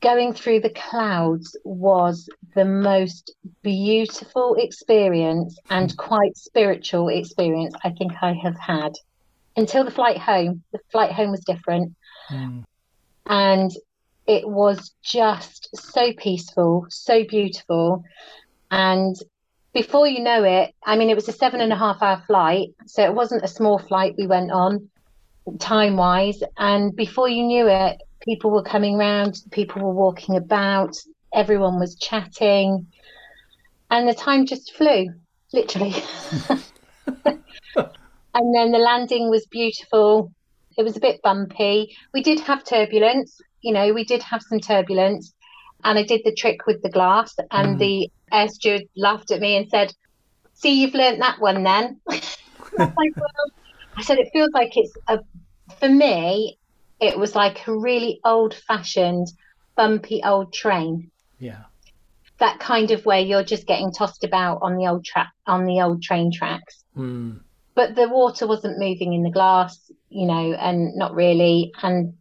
going 0.00 0.32
through 0.32 0.60
the 0.60 0.70
clouds 0.70 1.56
was 1.64 2.28
the 2.54 2.64
most 2.64 3.32
beautiful 3.62 4.56
experience 4.58 5.56
and 5.70 5.96
quite 5.96 6.36
spiritual 6.36 7.08
experience 7.08 7.74
I 7.84 7.90
think 7.90 8.12
I 8.20 8.32
have 8.42 8.58
had 8.58 8.92
until 9.56 9.84
the 9.84 9.90
flight 9.90 10.18
home. 10.18 10.62
The 10.72 10.80
flight 10.90 11.12
home 11.12 11.30
was 11.30 11.44
different 11.44 11.94
Hmm. 12.28 12.60
and 13.26 13.70
it 14.26 14.48
was 14.48 14.92
just 15.04 15.68
so 15.76 16.12
peaceful, 16.14 16.86
so 16.88 17.22
beautiful. 17.24 18.02
And 18.72 19.14
before 19.76 20.08
you 20.08 20.22
know 20.22 20.42
it, 20.42 20.74
I 20.82 20.96
mean, 20.96 21.10
it 21.10 21.14
was 21.14 21.28
a 21.28 21.32
seven 21.32 21.60
and 21.60 21.70
a 21.70 21.76
half 21.76 22.00
hour 22.00 22.22
flight, 22.26 22.70
so 22.86 23.04
it 23.04 23.14
wasn't 23.14 23.44
a 23.44 23.48
small 23.48 23.78
flight 23.78 24.14
we 24.16 24.26
went 24.26 24.50
on 24.50 24.88
time 25.58 25.98
wise. 25.98 26.42
And 26.56 26.96
before 26.96 27.28
you 27.28 27.42
knew 27.42 27.68
it, 27.68 28.00
people 28.22 28.50
were 28.50 28.62
coming 28.62 28.96
round, 28.96 29.42
people 29.50 29.82
were 29.82 29.92
walking 29.92 30.34
about, 30.34 30.96
everyone 31.34 31.78
was 31.78 31.94
chatting, 31.96 32.86
and 33.90 34.08
the 34.08 34.14
time 34.14 34.46
just 34.46 34.74
flew, 34.74 35.08
literally. 35.52 35.94
and 37.06 38.54
then 38.54 38.72
the 38.72 38.78
landing 38.78 39.28
was 39.28 39.44
beautiful. 39.50 40.32
It 40.78 40.84
was 40.84 40.96
a 40.96 41.00
bit 41.00 41.20
bumpy. 41.20 41.94
We 42.14 42.22
did 42.22 42.40
have 42.40 42.64
turbulence, 42.64 43.38
you 43.60 43.74
know, 43.74 43.92
we 43.92 44.04
did 44.04 44.22
have 44.22 44.40
some 44.40 44.58
turbulence. 44.60 45.34
And 45.84 45.98
I 45.98 46.02
did 46.02 46.22
the 46.24 46.34
trick 46.34 46.66
with 46.66 46.82
the 46.82 46.90
glass, 46.90 47.34
and 47.50 47.76
Mm. 47.76 47.78
the 47.78 48.10
air 48.32 48.48
steward 48.48 48.82
laughed 48.96 49.30
at 49.30 49.40
me 49.40 49.56
and 49.56 49.68
said, 49.70 49.92
See, 50.54 50.80
you've 50.80 50.94
learnt 50.94 51.20
that 51.20 51.40
one 51.40 51.62
then. 51.62 52.00
I 52.08 52.14
like, 52.78 53.14
"Well," 53.16 53.50
I 53.96 54.02
said, 54.02 54.18
It 54.18 54.30
feels 54.32 54.50
like 54.54 54.72
it's 54.76 54.92
a, 55.06 55.18
for 55.78 55.88
me, 55.88 56.58
it 56.98 57.18
was 57.18 57.34
like 57.34 57.66
a 57.66 57.76
really 57.76 58.20
old 58.24 58.54
fashioned, 58.54 59.26
bumpy 59.76 60.22
old 60.24 60.52
train. 60.52 61.10
Yeah. 61.38 61.64
That 62.38 62.58
kind 62.58 62.90
of 62.90 63.04
way 63.06 63.22
you're 63.22 63.44
just 63.44 63.66
getting 63.66 63.92
tossed 63.92 64.24
about 64.24 64.58
on 64.62 64.76
the 64.76 64.88
old 64.88 65.04
track, 65.04 65.30
on 65.46 65.66
the 65.66 65.80
old 65.82 66.02
train 66.02 66.32
tracks 66.32 66.84
Hmm. 66.94 67.32
but 67.74 67.94
the 67.94 68.08
water 68.08 68.46
wasn't 68.46 68.78
moving 68.78 69.12
in 69.12 69.22
the 69.22 69.30
glass, 69.30 69.90
you 70.08 70.26
know, 70.26 70.54
and 70.54 70.96
not 70.96 71.14
really. 71.14 71.72
And 71.82 72.14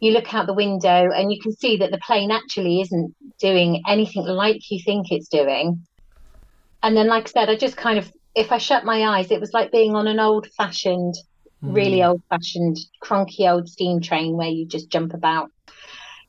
you 0.00 0.12
look 0.12 0.32
out 0.34 0.46
the 0.46 0.54
window 0.54 1.10
and 1.12 1.30
you 1.30 1.40
can 1.40 1.54
see 1.54 1.76
that 1.76 1.90
the 1.90 1.98
plane 1.98 2.30
actually 2.30 2.80
isn't 2.80 3.14
doing 3.38 3.82
anything 3.86 4.24
like 4.24 4.70
you 4.70 4.80
think 4.82 5.12
it's 5.12 5.28
doing. 5.28 5.86
And 6.82 6.96
then, 6.96 7.06
like 7.06 7.24
I 7.28 7.30
said, 7.30 7.50
I 7.50 7.56
just 7.56 7.76
kind 7.76 7.98
of, 7.98 8.10
if 8.34 8.50
I 8.50 8.58
shut 8.58 8.84
my 8.84 9.18
eyes, 9.18 9.30
it 9.30 9.40
was 9.40 9.52
like 9.52 9.70
being 9.70 9.94
on 9.94 10.06
an 10.06 10.18
old 10.18 10.46
fashioned, 10.56 11.14
hmm. 11.60 11.72
really 11.74 12.02
old 12.02 12.22
fashioned, 12.30 12.78
crunky 13.02 13.50
old 13.50 13.68
steam 13.68 14.00
train 14.00 14.36
where 14.36 14.48
you 14.48 14.66
just 14.66 14.88
jump 14.88 15.12
about. 15.12 15.50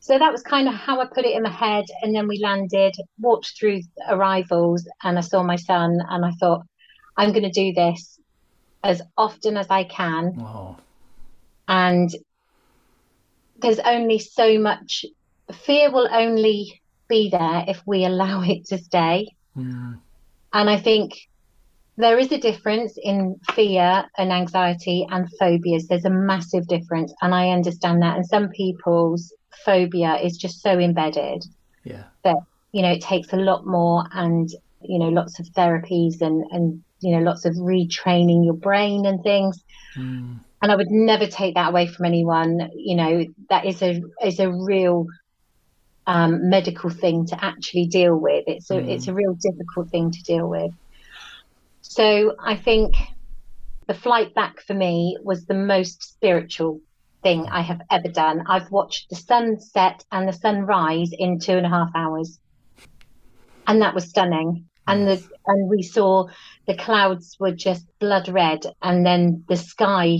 So 0.02 0.18
that 0.18 0.32
was 0.32 0.42
kind 0.42 0.68
of 0.68 0.74
how 0.74 1.00
I 1.00 1.06
put 1.06 1.26
it 1.26 1.36
in 1.36 1.44
my 1.44 1.52
head. 1.52 1.86
And 2.02 2.14
then 2.14 2.28
we 2.28 2.40
landed, 2.40 2.94
walked 3.20 3.54
through 3.58 3.82
arrivals, 4.10 4.86
and 5.04 5.18
I 5.18 5.22
saw 5.22 5.44
my 5.44 5.56
son, 5.56 6.00
and 6.10 6.26
I 6.26 6.32
thought, 6.32 6.66
I'm 7.16 7.32
going 7.32 7.44
to 7.44 7.52
do 7.52 7.72
this 7.72 8.20
as 8.84 9.02
often 9.16 9.56
as 9.56 9.68
I 9.70 9.86
can. 9.86 10.36
Oh. 10.40 10.76
And 11.68 12.14
there's 13.62 13.80
only 13.80 14.20
so 14.20 14.60
much 14.60 15.06
fear 15.54 15.92
will 15.92 16.08
only 16.12 16.82
be 17.10 17.30
there 17.30 17.66
if 17.68 17.82
we 17.86 18.06
allow 18.06 18.42
it 18.46 18.66
to 18.68 18.78
stay. 18.78 19.28
Hmm. 19.56 19.94
And 20.54 20.70
I 20.70 20.78
think 20.78 21.14
there 21.98 22.18
is 22.18 22.32
a 22.32 22.38
difference 22.40 22.98
in 23.02 23.36
fear 23.54 24.06
and 24.18 24.32
anxiety 24.32 25.06
and 25.10 25.28
phobias. 25.40 25.88
There's 25.88 26.06
a 26.06 26.10
massive 26.10 26.68
difference. 26.68 27.14
And 27.22 27.34
I 27.36 27.50
understand 27.50 28.02
that. 28.02 28.16
And 28.18 28.26
some 28.26 28.50
people's 28.50 29.34
phobia 29.66 30.16
is 30.16 30.38
just 30.38 30.62
so 30.62 30.80
embedded 30.80 31.44
Yeah. 31.84 32.04
you 32.72 32.82
know 32.82 32.92
it 32.92 33.02
takes 33.02 33.34
a 33.34 33.38
lot 33.38 33.66
more 33.66 34.06
and 34.14 34.50
you 34.82 34.98
know 34.98 35.10
lots 35.10 35.40
of 35.40 35.46
therapies 35.48 36.22
and 36.22 36.44
and 36.52 36.82
you 37.02 37.12
know 37.16 37.24
lots 37.24 37.46
of 37.46 37.54
retraining 37.56 38.46
your 38.46 38.56
brain 38.56 39.06
and 39.06 39.22
things 39.24 39.62
Hmm. 39.96 40.36
And 40.62 40.72
i 40.72 40.76
would 40.76 40.92
never 40.92 41.28
take 41.28 41.56
that 41.56 41.70
away 41.70 41.88
from 41.88 42.06
anyone. 42.06 42.70
You 42.76 42.96
know 42.96 43.26
that 43.50 43.66
is 43.66 43.82
a 43.82 44.02
is 44.24 44.40
a 44.40 44.52
real 44.52 45.06
um, 46.08 46.50
medical 46.50 46.90
thing 46.90 47.28
to 47.28 47.44
actually 47.44 47.88
deal 47.88 48.16
with. 48.18 48.44
It's 48.48 48.70
a 48.72 48.76
Mm. 48.76 48.90
it's 48.90 49.08
a 49.08 49.14
real 49.14 49.36
difficult 49.36 49.90
thing 49.92 50.12
to 50.12 50.24
deal 50.24 50.48
with. 50.48 50.72
So 51.82 52.36
i 52.44 52.56
think 52.56 52.96
the 53.88 53.94
flight 53.94 54.34
back 54.34 54.62
for 54.62 54.74
me 54.74 55.18
was 55.24 55.46
the 55.46 55.54
most 55.54 56.04
spiritual 56.04 56.80
thing 57.24 57.46
i 57.52 57.62
have 57.62 57.82
ever 57.92 58.08
done. 58.08 58.44
I've 58.48 58.72
watched 58.72 59.10
the 59.10 59.16
sun 59.16 59.60
set 59.60 60.04
and 60.12 60.28
the 60.28 60.34
sun 60.34 60.62
rise 60.62 61.12
in 61.18 61.40
two 61.40 61.54
and 61.58 61.66
a 61.66 61.70
half 61.70 61.90
hours. 61.96 62.40
And 63.68 63.82
that 63.82 63.94
was 63.94 64.10
stunning. 64.10 64.68
And 64.88 65.08
the 65.08 65.24
and 65.46 65.70
we 65.70 65.84
saw 65.84 66.28
the 66.68 66.76
clouds 66.76 67.36
were 67.40 67.52
just 67.52 67.86
blood 68.00 68.28
red. 68.30 68.62
And 68.82 69.06
then 69.06 69.46
the 69.48 69.58
sky 69.58 70.18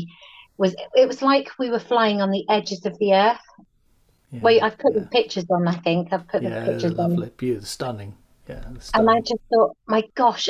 was 0.62 0.74
it 1.02 1.08
was 1.08 1.22
like 1.22 1.48
we 1.60 1.70
were 1.72 1.80
flying 1.92 2.22
on 2.22 2.32
the 2.32 2.46
edges 2.58 2.86
of 2.86 2.98
the 3.00 3.14
earth 3.14 3.46
Yeah. 4.32 4.42
wait 4.48 4.62
i've 4.66 4.78
put 4.78 4.94
yeah. 4.94 5.02
the 5.02 5.08
pictures 5.08 5.48
on 5.50 5.68
i 5.68 5.76
think 5.88 6.14
i've 6.14 6.28
put 6.28 6.44
yeah, 6.44 6.60
the 6.60 6.72
pictures 6.72 6.98
on 7.00 7.10
lovely, 7.12 7.32
beautiful, 7.36 7.66
stunning. 7.68 8.12
Yeah, 8.48 8.62
they're 8.62 9.02
and 9.02 9.10
i 9.10 9.20
just 9.22 9.42
thought 9.52 9.76
my 9.88 10.04
gosh 10.16 10.48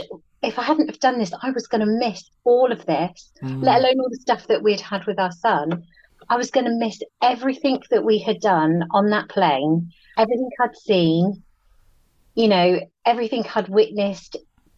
if 0.49 0.59
i 0.59 0.63
hadn't 0.63 0.89
have 0.91 0.99
done 1.07 1.17
this 1.19 1.33
i 1.47 1.49
was 1.51 1.65
going 1.67 1.85
to 1.87 1.93
miss 2.05 2.21
all 2.43 2.71
of 2.71 2.85
this 2.85 3.31
Hmm. 3.41 3.61
let 3.67 3.79
alone 3.79 3.99
all 4.01 4.09
the 4.09 4.25
stuff 4.27 4.47
that 4.47 4.61
we'd 4.65 4.81
had 4.81 5.05
with 5.07 5.19
our 5.19 5.31
son 5.31 5.83
i 6.29 6.35
was 6.41 6.51
going 6.51 6.65
to 6.71 6.77
miss 6.85 6.97
everything 7.33 7.81
that 7.91 8.03
we 8.03 8.19
had 8.19 8.39
done 8.41 8.83
on 8.91 9.09
that 9.15 9.29
plane 9.29 9.91
everything 10.17 10.49
i'd 10.63 10.75
seen 10.75 11.41
you 12.35 12.47
know 12.47 12.67
everything 13.05 13.43
i'd 13.55 13.69
witnessed 13.69 14.35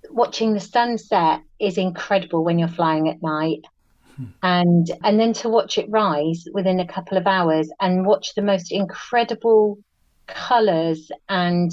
watching 0.10 0.54
the 0.54 0.60
sunset 0.60 1.42
is 1.60 1.78
incredible 1.78 2.44
when 2.44 2.60
you're 2.60 2.68
flying 2.82 3.10
at 3.10 3.22
night 3.24 3.62
Hmm. 4.16 4.26
and 4.44 4.92
and 5.04 5.20
then 5.20 5.34
to 5.34 5.50
watch 5.50 5.78
it 5.78 5.90
rise 5.90 6.46
within 6.54 6.80
a 6.80 6.88
couple 6.88 7.18
of 7.18 7.28
hours 7.28 7.70
and 7.80 8.06
watch 8.06 8.34
the 8.36 8.42
most 8.42 8.72
incredible 8.72 9.78
colors 10.28 11.12
and 11.30 11.72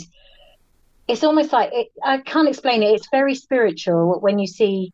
it's 1.08 1.24
almost 1.24 1.52
like 1.52 1.70
it, 1.72 1.88
I 2.04 2.18
can't 2.18 2.48
explain 2.48 2.82
it. 2.82 2.94
It's 2.94 3.08
very 3.10 3.34
spiritual 3.34 4.20
when 4.20 4.38
you 4.38 4.46
see. 4.46 4.92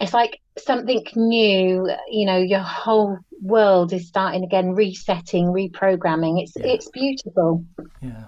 It's 0.00 0.14
like 0.14 0.38
something 0.58 1.04
new. 1.16 1.90
You 2.08 2.26
know, 2.26 2.38
your 2.38 2.60
whole 2.60 3.18
world 3.42 3.92
is 3.92 4.08
starting 4.08 4.44
again, 4.44 4.72
resetting, 4.72 5.46
reprogramming. 5.46 6.42
It's 6.42 6.56
Yeah. 6.56 6.66
it's 6.66 6.88
beautiful, 6.90 7.64
Yeah. 8.00 8.26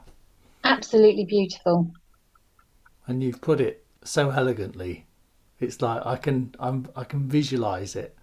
absolutely 0.65 1.25
beautiful. 1.25 1.93
And 3.07 3.23
you've 3.23 3.41
put 3.41 3.61
it 3.61 3.85
so 4.05 4.31
elegantly. 4.31 5.07
It's 5.61 5.81
like 5.81 6.05
I 6.05 6.17
can 6.17 6.55
I'm 6.59 6.88
I 6.97 7.05
can 7.05 7.29
visualize 7.29 7.95
it 7.95 8.17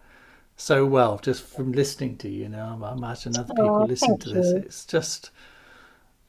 so 0.59 0.85
well 0.85 1.17
just 1.19 1.43
from 1.43 1.71
listening 1.71 2.17
to 2.17 2.29
you. 2.29 2.43
You 2.43 2.49
know, 2.49 2.79
I 2.83 2.93
imagine 2.93 3.35
other 3.37 3.53
people 3.53 3.83
Oh, 3.83 3.85
listen 3.85 4.17
to 4.19 4.29
this. 4.29 4.53
you. 4.53 4.63
It's 4.65 4.85
just 4.85 5.31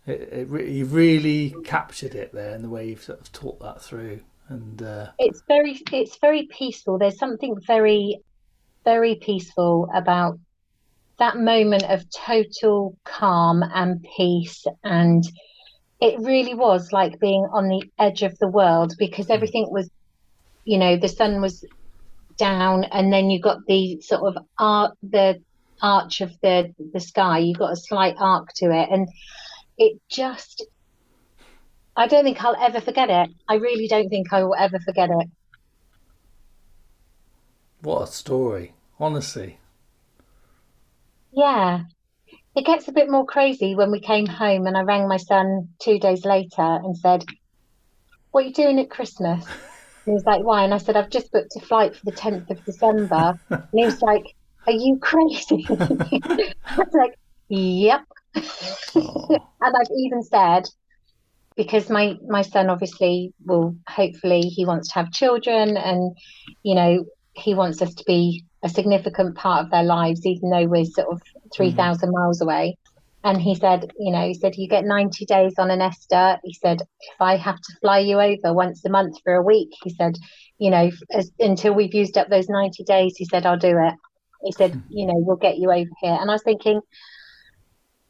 it, 0.07 0.21
it 0.33 0.49
re- 0.49 0.71
you 0.71 0.85
really 0.87 1.57
captured 1.64 2.14
it 2.14 2.33
there 2.33 2.55
in 2.55 2.62
the 2.62 2.69
way 2.69 2.88
you've 2.88 3.03
sort 3.03 3.21
of 3.21 3.33
taught 3.33 3.61
that 3.61 3.83
through. 3.83 4.21
And 4.49 4.83
uh, 4.83 5.11
It's 5.19 5.43
very 5.47 5.81
it's 5.93 6.16
very 6.19 6.47
peaceful. 6.47 6.99
There's 6.99 7.19
something 7.19 7.57
very 7.66 8.21
very 8.85 9.16
peaceful 9.16 9.88
about 9.95 10.38
that 11.19 11.38
moment 11.38 11.85
of 11.85 12.05
total 12.11 12.97
calm 13.05 13.62
and 13.62 14.05
peace 14.16 14.64
and 14.85 15.25
it 16.01 16.19
really 16.21 16.55
was 16.55 16.93
like 16.93 17.21
being 17.21 17.47
on 17.53 17.69
the 17.69 17.83
edge 17.99 18.23
of 18.23 18.38
the 18.38 18.49
world 18.49 18.95
because 18.99 19.31
everything 19.31 19.69
was 19.71 19.90
you 20.64 20.79
know 20.79 20.97
the 20.97 21.09
sun 21.09 21.40
was 21.40 21.64
down 22.40 22.85
and 22.85 23.12
then 23.12 23.31
you've 23.31 23.42
got 23.42 23.59
the 23.68 24.00
sort 24.00 24.22
of 24.22 24.42
arc 24.59 24.94
the 25.03 25.40
arch 25.83 26.20
of 26.20 26.31
the 26.42 26.74
the 26.92 27.00
sky 27.00 27.38
You've 27.38 27.59
got 27.59 27.72
a 27.72 27.76
slight 27.76 28.16
arc 28.18 28.48
to 28.57 28.66
it 28.72 28.88
and 28.90 29.07
it 29.79 30.00
just 30.11 30.64
I 31.96 32.07
don't 32.07 32.24
think 32.24 32.42
I'll 32.42 32.57
ever 32.57 32.81
forget 32.81 33.11
it. 33.11 33.31
I 33.48 33.55
really 33.57 33.87
don't 33.87 34.09
think 34.09 34.33
I 34.33 34.42
will 34.42 34.55
ever 34.59 34.79
forget 34.79 35.11
it. 35.11 35.29
what 37.83 38.03
a 38.03 38.07
story, 38.07 38.72
honestly. 38.98 39.59
Yeah. 41.33 41.85
It 42.57 42.66
gets 42.66 42.88
a 42.88 42.92
bit 42.92 43.11
more 43.11 43.26
crazy 43.26 43.74
when 43.74 43.90
we 43.90 44.00
came 44.00 44.26
home 44.26 44.66
and 44.66 44.76
I 44.76 44.83
rang 44.83 45.09
my 45.09 45.16
son 45.16 45.68
two 45.81 45.98
days 45.98 46.24
later 46.24 46.62
and 46.62 46.96
said, 46.96 47.24
What 48.31 48.44
are 48.44 48.48
you 48.48 48.55
doing 48.55 48.81
at 48.81 48.90
Christmas? 48.90 49.44
He 50.11 50.14
was 50.14 50.27
like, 50.27 50.42
Why? 50.42 50.64
And 50.64 50.75
I 50.75 50.79
said, 50.79 50.96
I've 50.96 51.09
just 51.09 51.31
booked 51.31 51.55
a 51.57 51.61
flight 51.61 51.94
for 51.94 52.05
the 52.05 52.12
10th 52.12 52.51
of 52.51 52.64
December. 52.64 53.38
And 53.49 53.62
he 53.73 53.85
was 53.85 54.03
like, 54.11 54.25
Are 54.66 54.73
you 54.73 54.99
crazy? 54.99 55.64
I 55.70 56.55
was 56.77 56.92
like, 56.94 57.16
Yep. 57.49 58.01
Oh, 58.96 59.29
And 59.61 59.75
I've 59.77 59.96
even 59.96 60.23
said, 60.25 60.68
because 61.57 61.90
my 61.90 62.16
my 62.27 62.42
son 62.42 62.70
obviously 62.70 63.33
will 63.44 63.77
hopefully 63.87 64.40
he 64.40 64.64
wants 64.64 64.88
to 64.88 64.94
have 64.94 65.12
children 65.12 65.77
and 65.77 66.16
you 66.62 66.75
know 66.75 67.05
he 67.35 67.55
wants 67.55 67.83
us 67.83 67.92
to 67.94 68.05
be 68.07 68.44
a 68.62 68.68
significant 68.68 69.35
part 69.35 69.64
of 69.64 69.70
their 69.70 69.83
lives 69.83 70.25
even 70.25 70.49
though 70.49 70.64
we're 70.66 70.85
sort 70.85 71.09
of 71.09 71.18
mm-hmm. 71.18 71.49
3000 71.53 72.11
miles 72.12 72.40
away 72.40 72.79
and 73.25 73.41
he 73.41 73.55
said 73.55 73.91
you 73.99 74.13
know 74.13 74.27
he 74.27 74.35
said 74.35 74.57
you 74.57 74.69
get 74.69 74.85
90 74.85 75.25
days 75.27 75.55
on 75.59 75.71
an 75.71 75.83
ESTA 75.83 76.41
he 76.45 76.55
said 76.55 76.81
if 76.81 77.21
I 77.21 77.37
have 77.37 77.57
to 77.61 77.73
fly 77.81 77.99
you 77.99 78.21
over 78.21 78.53
once 78.55 78.85
a 78.85 78.91
month 78.91 79.17
for 79.23 79.35
a 79.35 79.43
week 79.43 79.71
he 79.83 79.91
said 79.91 80.17
you 80.59 80.71
know 80.71 80.91
as, 81.13 81.31
until 81.39 81.75
we've 81.75 81.95
used 81.95 82.17
up 82.17 82.29
those 82.29 82.49
90 82.49 82.85
days 82.85 83.17
he 83.17 83.25
said 83.25 83.47
I'll 83.47 83.59
do 83.59 83.79
it 83.79 83.95
he 84.43 84.53
said 84.53 84.73
hmm. 84.73 84.81
you 84.89 85.07
know 85.07 85.17
we'll 85.17 85.37
get 85.37 85.59
you 85.59 85.71
over 85.71 85.91
here 86.01 86.19
and 86.21 86.31
I 86.31 86.35
was 86.35 86.43
thinking 86.43 86.81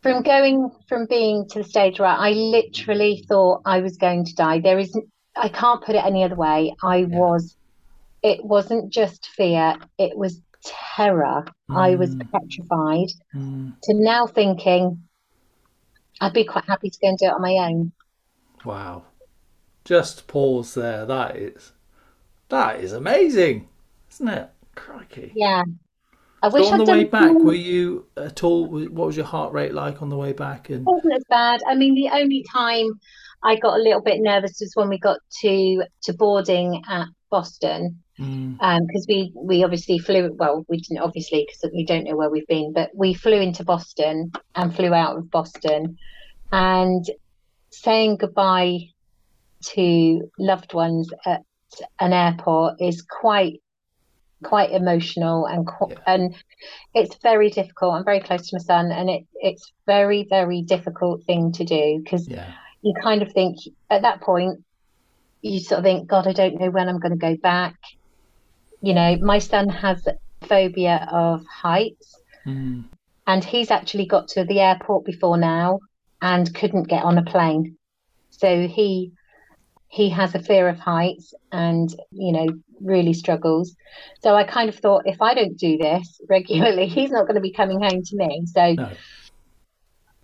from 0.02 0.22
going 0.22 0.70
from 0.88 1.06
being 1.06 1.46
to 1.50 1.62
the 1.62 1.68
stage 1.68 2.00
where 2.00 2.08
I 2.08 2.30
literally 2.30 3.24
thought 3.28 3.62
I 3.64 3.80
was 3.80 3.96
going 3.96 4.24
to 4.24 4.34
die. 4.34 4.60
There 4.60 4.78
is, 4.78 4.98
I 5.36 5.48
can't 5.48 5.84
put 5.84 5.94
it 5.94 6.04
any 6.04 6.24
other 6.24 6.36
way. 6.36 6.74
I 6.82 7.04
was, 7.04 7.56
it 8.22 8.44
wasn't 8.44 8.92
just 8.92 9.28
fear, 9.36 9.76
it 9.98 10.16
was 10.16 10.40
terror. 10.64 11.44
I 11.70 11.96
was 11.96 12.14
Mm. 12.14 12.28
petrified 12.32 13.08
mm, 13.34 13.72
to 13.84 13.94
now 13.94 14.26
thinking 14.26 15.08
I'd 16.18 16.32
be 16.32 16.44
quite 16.46 16.64
happy 16.64 16.88
to 16.88 16.98
go 16.98 17.08
and 17.08 17.18
do 17.18 17.26
it 17.26 17.32
on 17.34 17.42
my 17.42 17.56
own. 17.68 17.92
wow. 18.64 19.04
Just 19.84 20.26
pause 20.28 20.74
there. 20.74 21.06
That 21.06 21.36
is 21.36 21.72
that 22.50 22.80
is 22.80 22.92
amazing, 22.92 23.68
isn't 24.10 24.28
it? 24.28 24.50
Crikey. 24.76 25.34
Yeah. 25.34 25.62
I 26.42 26.48
So 26.48 26.50
wish 26.50 26.68
on 26.68 26.76
I'd 26.76 26.78
the 26.78 26.84
way 26.84 27.04
back, 27.04 27.42
more. 27.42 27.44
were 27.44 27.54
you 27.54 28.06
at 28.16 28.44
all? 28.44 28.66
What 28.68 29.06
was 29.08 29.16
your 29.16 29.26
heart 29.26 29.52
rate 29.54 29.74
like 29.74 30.02
on 30.02 30.10
the 30.10 30.16
way 30.18 30.32
back? 30.34 30.70
And 30.70 30.86
It 30.86 30.90
wasn't 30.90 31.14
as 31.14 31.24
bad. 31.28 31.60
I 31.66 31.74
mean, 31.74 31.94
the 31.94 32.10
only 32.10 32.44
time 32.52 32.86
I 33.42 33.56
got 33.56 33.78
a 33.78 33.82
little 33.82 34.02
bit 34.02 34.20
nervous 34.20 34.58
was 34.60 34.72
when 34.74 34.88
we 34.88 34.98
got 34.98 35.18
to 35.42 35.84
to 36.04 36.12
boarding 36.14 36.82
at 36.88 37.06
Boston. 37.30 38.02
Mm, 38.20 38.56
because 38.86 39.06
we 39.08 39.32
we 39.34 39.64
obviously 39.64 39.98
flew 39.98 40.32
well 40.34 40.64
we 40.68 40.78
didn't 40.78 41.02
obviously 41.02 41.46
because 41.46 41.72
we 41.74 41.84
don't 41.84 42.04
know 42.04 42.16
where 42.16 42.30
we've 42.30 42.46
been 42.46 42.72
but 42.72 42.90
we 42.94 43.14
flew 43.14 43.40
into 43.40 43.64
boston 43.64 44.30
and 44.54 44.74
flew 44.74 44.92
out 44.92 45.16
of 45.16 45.30
boston 45.30 45.96
and 46.52 47.04
saying 47.72 48.16
goodbye 48.16 48.78
to 49.62 50.20
loved 50.38 50.74
ones 50.74 51.10
at 51.26 51.42
an 52.00 52.12
airport 52.12 52.74
is 52.80 53.02
quite 53.02 53.60
quite 54.42 54.70
emotional 54.72 55.46
and 55.46 55.66
qu- 55.66 55.90
Yeah. 55.90 55.98
and 56.06 56.34
it's 56.94 57.16
very 57.22 57.50
difficult. 57.50 57.94
I'm 57.94 58.04
very 58.04 58.20
close 58.20 58.48
to 58.48 58.56
my 58.56 58.62
son 58.62 58.90
and 58.90 59.10
it 59.10 59.26
it's 59.34 59.70
very 59.86 60.26
very 60.28 60.62
difficult 60.62 61.24
thing 61.24 61.52
to 61.52 61.64
do 61.64 62.00
because 62.02 62.26
yeah, 62.26 62.52
you 62.82 62.94
kind 63.02 63.22
of 63.22 63.32
think 63.32 63.58
at 63.90 64.02
that 64.02 64.22
point 64.22 64.64
you 65.42 65.60
sort 65.60 65.78
of 65.78 65.84
think 65.84 66.08
god 66.08 66.26
i 66.26 66.32
don't 66.32 66.60
know 66.60 66.70
when 66.70 66.88
i'm 66.88 66.98
going 66.98 67.12
to 67.12 67.18
go 67.18 67.36
back 67.42 67.74
you 68.82 68.94
know 68.94 69.16
my 69.20 69.38
son 69.38 69.68
has 69.68 70.06
phobia 70.46 71.06
of 71.10 71.44
heights. 71.46 72.16
Mm, 72.46 72.84
and 73.26 73.44
he's 73.44 73.70
actually 73.70 74.06
got 74.06 74.28
to 74.28 74.44
the 74.44 74.60
airport 74.60 75.04
before 75.04 75.36
now 75.36 75.78
and 76.20 76.52
couldn't 76.54 76.88
get 76.88 77.04
on 77.04 77.18
a 77.18 77.22
plane. 77.22 77.76
So 78.30 78.66
he 78.66 79.12
he 79.88 80.08
has 80.10 80.34
a 80.34 80.42
fear 80.42 80.68
of 80.68 80.78
heights 80.78 81.34
and 81.52 81.88
you 82.10 82.32
know 82.32 82.46
really 82.80 83.12
struggles. 83.12 83.74
So 84.22 84.34
i 84.34 84.44
kind 84.44 84.68
of 84.68 84.76
thought 84.76 85.02
if 85.06 85.20
i 85.20 85.34
don't 85.34 85.58
do 85.58 85.76
this 85.78 86.20
regularly 86.28 86.86
he's 86.96 87.10
not 87.10 87.26
going 87.26 87.36
to 87.36 87.40
be 87.40 87.52
coming 87.52 87.80
home 87.80 88.02
to 88.02 88.16
me. 88.16 88.42
So 88.46 88.72
no, 88.74 88.90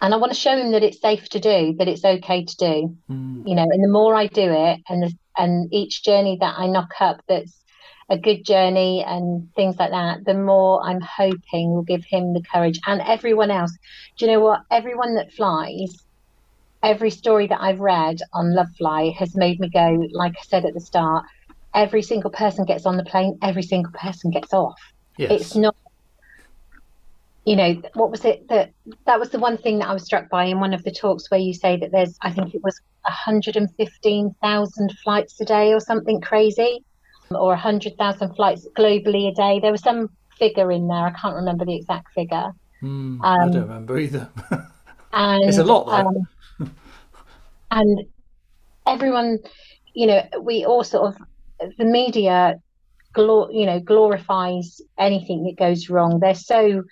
and 0.01 0.15
i 0.15 0.17
want 0.17 0.33
to 0.33 0.39
show 0.39 0.57
him 0.57 0.73
that 0.73 0.83
it's 0.83 1.01
safe 1.01 1.29
to 1.31 1.41
do 1.41 1.75
that 1.79 1.89
it's 1.89 2.05
okay 2.05 2.45
to 2.45 2.57
do. 2.57 2.97
Mm, 3.11 3.43
you 3.47 3.55
know 3.55 3.67
and 3.71 3.85
the 3.85 3.89
more 3.89 4.15
i 4.15 4.27
do 4.27 4.51
it 4.51 4.81
and 4.89 5.03
the, 5.03 5.13
and 5.37 5.73
each 5.73 6.03
journey 6.03 6.39
that 6.41 6.55
i 6.59 6.67
knock 6.67 6.91
up 7.01 7.21
that's 7.29 7.63
a 8.09 8.19
good 8.19 8.45
journey 8.45 9.05
and 9.07 9.49
things 9.57 9.77
like 9.79 9.91
that 9.91 10.25
the 10.25 10.35
more 10.35 10.81
i'm 10.85 11.01
hoping 11.01 11.75
will 11.75 11.83
give 11.83 12.05
him 12.09 12.33
the 12.33 12.43
courage 12.53 12.79
and 12.87 13.01
everyone 13.03 13.51
else. 13.51 13.77
Do 14.17 14.27
you 14.27 14.33
know 14.33 14.41
what? 14.41 14.61
Everyone 14.71 15.17
that 15.17 15.33
flies 15.33 15.93
every 16.83 17.11
story 17.11 17.47
that 17.47 17.61
i've 17.61 17.81
read 17.81 18.19
on 18.33 18.55
love 18.55 18.69
fly 18.79 19.13
has 19.19 19.35
made 19.35 19.59
me 19.59 19.69
go 19.69 19.99
like 20.13 20.33
i 20.33 20.43
said 20.47 20.65
at 20.65 20.75
the 20.75 20.81
start 20.81 21.25
every 21.75 22.03
single 22.03 22.31
person 22.31 22.65
gets 22.65 22.87
on 22.87 22.97
the 22.97 23.05
plane 23.05 23.37
every 23.43 23.63
single 23.63 23.93
person 23.93 24.31
gets 24.31 24.53
off. 24.53 24.79
Yes, 25.19 25.31
it's 25.33 25.57
not 25.57 25.75
you 27.45 27.57
know 27.57 27.81
what 27.95 28.11
was 28.11 28.25
it 28.25 28.47
that 28.49 28.71
that 29.07 29.19
was 29.19 29.31
the 29.31 29.39
one 29.39 29.57
thing 29.57 29.79
that 29.79 29.89
i 29.89 29.93
was 29.93 30.05
struck 30.05 30.29
by 30.29 30.45
in 30.45 30.61
one 30.61 30.75
of 30.75 30.83
the 30.85 30.93
talks 30.93 31.31
where 31.31 31.41
you 31.41 31.55
say 31.55 31.77
that 31.77 31.91
there's 31.93 32.17
i 32.23 32.31
think 32.31 32.55
it 32.55 32.61
was 32.63 32.79
115,000 33.03 34.93
flights 35.05 35.41
a 35.41 35.45
day 35.45 35.73
or 35.73 35.81
something 35.81 36.21
crazy 36.21 36.85
or 37.31 37.49
100,000 37.49 38.35
flights 38.37 38.67
globally 38.79 39.29
a 39.31 39.35
day 39.35 39.61
there 39.61 39.73
was 39.73 39.83
some 39.83 40.09
figure 40.39 40.71
in 40.71 40.87
there 40.89 41.07
i 41.07 41.13
can't 41.21 41.35
remember 41.37 41.65
the 41.65 41.75
exact 41.77 42.07
figure 42.15 42.51
Mm, 42.83 43.21
I 43.25 43.45
um, 43.45 43.51
don't 43.53 43.63
remember 43.63 43.99
either. 43.99 44.29
and 45.13 45.43
It's 45.49 45.59
a 45.59 45.65
lot, 45.65 45.87
though. 45.87 46.67
um, 46.67 46.69
and 47.71 48.01
everyone 48.87 49.39
you 49.95 50.07
know 50.07 50.23
we 50.43 50.65
all 50.65 50.85
sort 50.85 51.15
of 51.15 51.69
the 51.79 51.85
media 51.85 52.57
glor- 53.17 53.53
you 53.53 53.67
know 53.67 53.81
glorifies 53.81 54.81
anything 54.99 55.45
that 55.45 55.57
goes 55.59 55.89
wrong 55.89 56.21
they're 56.21 56.35
so 56.35 56.83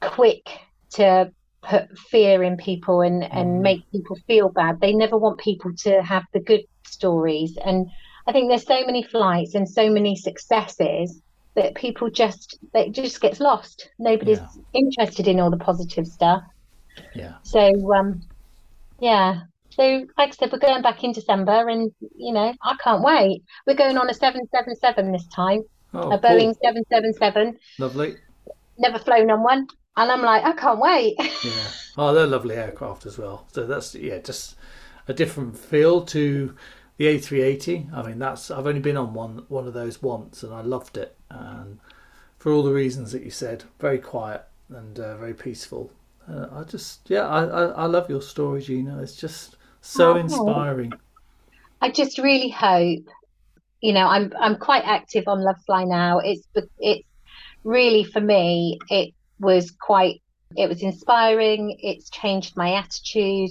quick 0.00 0.48
to 0.94 1.30
put 1.62 1.96
fear 1.98 2.42
in 2.42 2.56
people 2.56 3.02
and 3.02 3.22
and 3.22 3.58
Mm. 3.58 3.62
make 3.62 3.90
people 3.92 4.16
feel 4.26 4.48
bad 4.48 4.80
they 4.80 4.92
never 4.92 5.16
want 5.16 5.38
people 5.38 5.70
to 5.78 6.02
have 6.02 6.24
the 6.32 6.40
good 6.40 6.62
stories 6.86 7.56
and 7.64 7.86
i 8.26 8.32
think 8.32 8.48
there's 8.48 8.66
so 8.66 8.84
many 8.86 9.02
flights 9.02 9.54
and 9.54 9.68
so 9.68 9.90
many 9.90 10.14
successes 10.16 11.20
that 11.54 11.74
people 11.74 12.08
just 12.10 12.58
it 12.74 12.92
just 12.92 13.20
gets 13.20 13.40
lost 13.40 13.90
nobody's 13.98 14.38
Yeah. 14.38 14.48
interested 14.74 15.28
in 15.28 15.40
all 15.40 15.50
the 15.50 15.56
positive 15.58 16.06
stuff 16.06 16.42
yeah, 17.14 17.34
so 17.42 17.70
um 17.94 18.22
yeah. 19.00 19.40
So 19.70 19.82
like 20.18 20.28
I 20.28 20.30
said, 20.30 20.52
we're 20.52 20.58
going 20.58 20.82
back 20.82 21.02
in 21.02 21.12
December 21.12 21.68
and 21.68 21.90
you 22.16 22.32
know, 22.32 22.52
I 22.62 22.76
can't 22.84 23.02
wait. 23.02 23.42
We're 23.66 23.74
going 23.74 23.96
on 23.96 24.10
a 24.10 24.14
seven 24.14 24.42
seven 24.54 24.76
seven 24.76 25.10
this 25.12 25.26
time. 25.28 25.62
oh, 25.94 26.10
a 26.12 26.18
cool. 26.18 26.18
Boeing 26.18 26.54
seven 26.62 26.82
seven 26.90 27.14
seven. 27.14 27.58
lovely. 27.78 28.16
Never 28.78 28.98
flown 28.98 29.30
on 29.30 29.42
one. 29.42 29.66
And 29.96 30.10
I'm 30.12 30.22
like, 30.22 30.44
I 30.44 30.52
can't 30.52 30.78
wait. 30.80 31.16
Yeah. 31.44 31.68
Oh, 31.96 32.14
they're 32.14 32.26
lovely 32.26 32.54
aircraft 32.56 33.06
as 33.06 33.18
well. 33.18 33.46
So 33.52 33.66
that's 33.66 33.94
yeah, 33.94 34.18
just 34.18 34.54
a 35.08 35.14
different 35.14 35.56
feel 35.56 36.02
to 36.06 36.54
the 36.96 37.06
A380. 37.08 37.88
I 37.92 38.02
mean, 38.02 38.18
that's 38.18 38.50
I've 38.50 38.66
only 38.66 38.80
been 38.80 38.96
on 38.96 39.14
one 39.14 39.44
one 39.48 39.66
of 39.66 39.74
those 39.74 40.02
once, 40.02 40.42
and 40.42 40.52
I 40.54 40.60
loved 40.62 40.96
it. 40.96 41.16
And 41.30 41.78
for 42.38 42.52
all 42.52 42.62
the 42.62 42.72
reasons 42.72 43.12
that 43.12 43.22
you 43.24 43.30
said, 43.30 43.64
very 43.80 43.98
quiet 43.98 44.44
and 44.70 44.98
uh, 45.00 45.16
very 45.18 45.34
peaceful. 45.34 45.92
Uh, 46.28 46.46
I 46.52 46.64
just, 46.64 47.10
yeah, 47.10 47.26
I, 47.28 47.44
I, 47.44 47.64
I 47.64 47.86
love 47.86 48.08
your 48.10 48.22
story, 48.22 48.62
Gina. 48.62 49.02
It's 49.02 49.16
just 49.16 49.56
so 49.80 50.16
Oh. 50.16 50.16
inspiring. 50.16 50.98
I 51.80 51.90
just 51.90 52.18
really 52.18 52.48
hope, 52.48 53.04
you 53.80 53.92
know, 53.92 54.06
I'm 54.08 54.32
I'm 54.40 54.56
quite 54.58 54.84
active 54.84 55.24
on 55.28 55.42
Love 55.44 55.56
Fly 55.66 55.84
now. 55.84 56.20
It's 56.20 56.46
it's 56.78 57.08
really 57.64 58.04
for 58.04 58.20
me, 58.20 58.78
it 58.88 59.14
was 59.40 59.72
quite 59.80 60.22
it 60.56 60.68
was 60.68 60.82
inspiring. 60.82 61.76
It's 61.82 62.10
changed 62.10 62.56
my 62.56 62.74
attitude. 62.74 63.50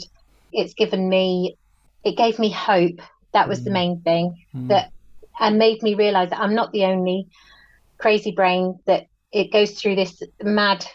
It's 0.54 0.74
given 0.76 1.10
me 1.10 1.58
it 2.04 2.18
gave 2.18 2.40
me 2.40 2.52
hope. 2.52 3.02
That 3.34 3.48
was 3.50 3.64
the 3.64 3.70
Mm. 3.70 3.74
main 3.74 4.02
thing. 4.02 4.36
Mm. 4.56 4.68
That 4.70 4.92
and 5.40 5.58
made 5.58 5.82
me 5.82 5.96
realize 5.96 6.30
that 6.30 6.40
I'm 6.40 6.56
not 6.56 6.72
the 6.72 6.86
only 6.86 7.28
crazy 8.00 8.32
brain 8.32 8.80
that 8.86 9.06
it 9.32 9.52
goes 9.52 9.72
through 9.80 9.96
this 9.96 10.22
mad 10.44 10.86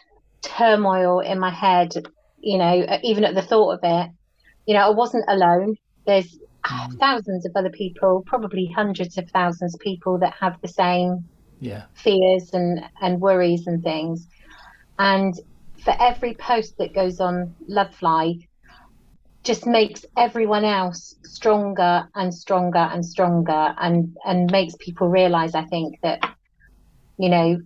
turmoil 0.42 1.20
in 1.20 1.38
my 1.38 1.50
head, 1.50 1.92
you 2.38 2.58
know, 2.58 2.86
even 3.02 3.24
at 3.24 3.34
the 3.34 3.42
thought 3.42 3.72
of 3.72 3.80
it. 3.82 4.10
You 4.66 4.74
know, 4.74 4.86
I 4.86 4.90
wasn't 4.90 5.24
alone. 5.28 5.76
There's 6.06 6.38
Mm. 6.70 6.98
thousands 6.98 7.46
of 7.46 7.52
other 7.56 7.70
people, 7.70 8.22
probably 8.26 8.66
hundreds 8.74 9.16
of 9.18 9.28
thousands 9.32 9.74
of 9.74 9.80
people 9.80 10.18
that 10.18 10.34
have 10.40 10.56
the 10.62 10.68
same 10.68 11.28
Yeah, 11.60 11.86
fears 11.94 12.50
and, 12.52 12.80
and 13.00 13.20
worries 13.20 13.66
and 13.66 13.82
things. 13.82 14.26
And 14.98 15.34
for 15.84 15.94
every 15.98 16.34
post 16.34 16.74
that 16.78 16.94
goes 16.94 17.20
on 17.20 17.54
Lovefly, 17.70 18.45
just 19.46 19.66
makes 19.66 20.04
everyone 20.18 20.64
else 20.64 21.14
stronger 21.24 22.08
and 22.14 22.34
stronger 22.34 22.88
and 22.92 23.06
stronger 23.06 23.74
and, 23.80 24.16
and 24.26 24.50
makes 24.52 24.74
people 24.80 25.08
realize, 25.08 25.54
I 25.54 25.64
think, 25.66 25.96
that, 26.02 26.20
you 27.18 27.30
know, 27.30 27.58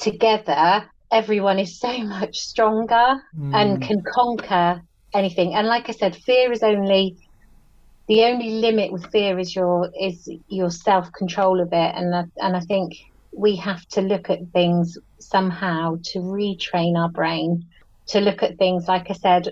together, 0.00 0.90
everyone 1.12 1.58
is 1.58 1.78
so 1.78 1.98
much 2.04 2.36
stronger 2.38 3.16
and 3.52 3.80
Mm. 3.80 3.82
can 3.82 4.02
conquer 4.14 4.82
anything. 5.14 5.54
And 5.54 5.68
like 5.68 5.88
I 5.88 5.92
said, 5.92 6.16
fear 6.16 6.52
is 6.52 6.62
only 6.62 7.16
the 8.08 8.24
only 8.24 8.50
limit 8.50 8.92
with 8.92 9.10
fear 9.12 9.38
is 9.38 9.54
your 9.56 9.90
is 10.00 10.30
your 10.48 10.70
self 10.70 11.08
control 11.16 11.60
of 11.60 11.68
it. 11.72 11.94
And 11.96 12.14
I, 12.14 12.24
and 12.38 12.56
I 12.56 12.60
think 12.60 12.92
we 13.36 13.56
have 13.56 13.86
to 13.92 14.02
look 14.02 14.30
at 14.30 14.40
things 14.52 14.98
somehow 15.20 15.96
to 16.12 16.18
retrain 16.18 16.96
our 16.96 17.10
brain 17.10 17.62
to 18.08 18.20
look 18.20 18.42
at 18.42 18.58
things. 18.58 18.86
Like 18.88 19.10
I 19.10 19.14
said, 19.14 19.48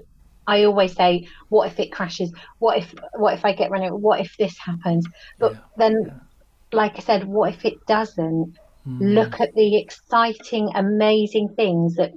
I 0.46 0.64
always 0.64 0.94
say, 0.94 1.26
what 1.48 1.70
if 1.70 1.78
it 1.80 1.92
crashes? 1.92 2.32
What 2.58 2.78
if 2.78 2.94
what 3.16 3.34
if 3.34 3.44
I 3.44 3.52
get 3.52 3.70
run 3.70 3.82
over? 3.82 3.96
What 3.96 4.20
if 4.20 4.32
this 4.38 4.56
happens? 4.58 5.06
But 5.38 5.52
Yeah, 5.52 5.60
then, 5.76 5.94
yeah. 6.06 6.18
like 6.72 6.96
I 6.96 7.00
said, 7.00 7.24
what 7.24 7.54
if 7.54 7.64
it 7.64 7.74
doesn't? 7.86 8.54
Mm. 8.86 9.14
look 9.14 9.40
at 9.40 9.50
the 9.54 9.76
exciting, 9.78 10.70
amazing 10.74 11.48
things 11.56 11.94
that 11.96 12.12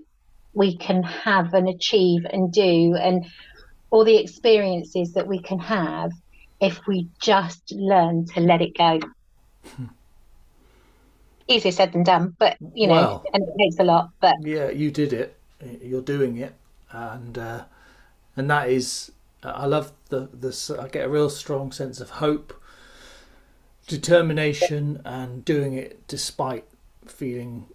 we 0.54 0.78
can 0.78 1.04
have 1.04 1.54
and 1.54 1.68
achieve 1.70 2.22
and 2.32 2.52
do, 2.52 2.96
and 2.96 3.26
all 3.92 4.04
the 4.06 4.18
experiences 4.18 5.14
that 5.14 5.28
we 5.28 5.42
can 5.42 5.60
have 5.60 6.12
if 6.60 6.80
we 6.88 7.10
just 7.22 7.62
learn 7.72 8.26
to 8.34 8.40
let 8.42 8.62
it 8.62 8.76
go. 8.78 9.00
Easier 11.48 11.72
said 11.72 11.92
than 11.94 12.04
done, 12.04 12.36
but 12.40 12.58
you 12.74 12.88
know, 12.88 13.22
and 13.34 13.44
it 13.44 13.54
takes 13.62 13.80
a 13.80 13.84
lot. 13.84 14.10
But 14.22 14.36
yeah 14.42 14.70
you 14.70 14.92
did 14.92 15.14
it 15.14 15.36
you're 15.82 16.02
doing 16.02 16.38
it 16.38 16.54
and 16.92 17.38
uh, 17.38 17.64
and 18.36 18.50
that 18.50 18.69
is 18.69 19.12
uh, 19.43 19.52
i 19.56 19.65
love 19.65 19.91
the 20.10 20.30
this 20.34 20.69
i 20.69 20.88
get 20.88 21.06
a 21.06 21.10
real 21.10 21.30
strong 21.30 21.72
sense 21.72 22.00
of 22.00 22.10
hope 22.10 22.54
determination 23.88 25.02
and 25.06 25.43
doing 25.43 25.74
it 25.74 26.08
despite 26.08 26.65
feeling 27.06 27.65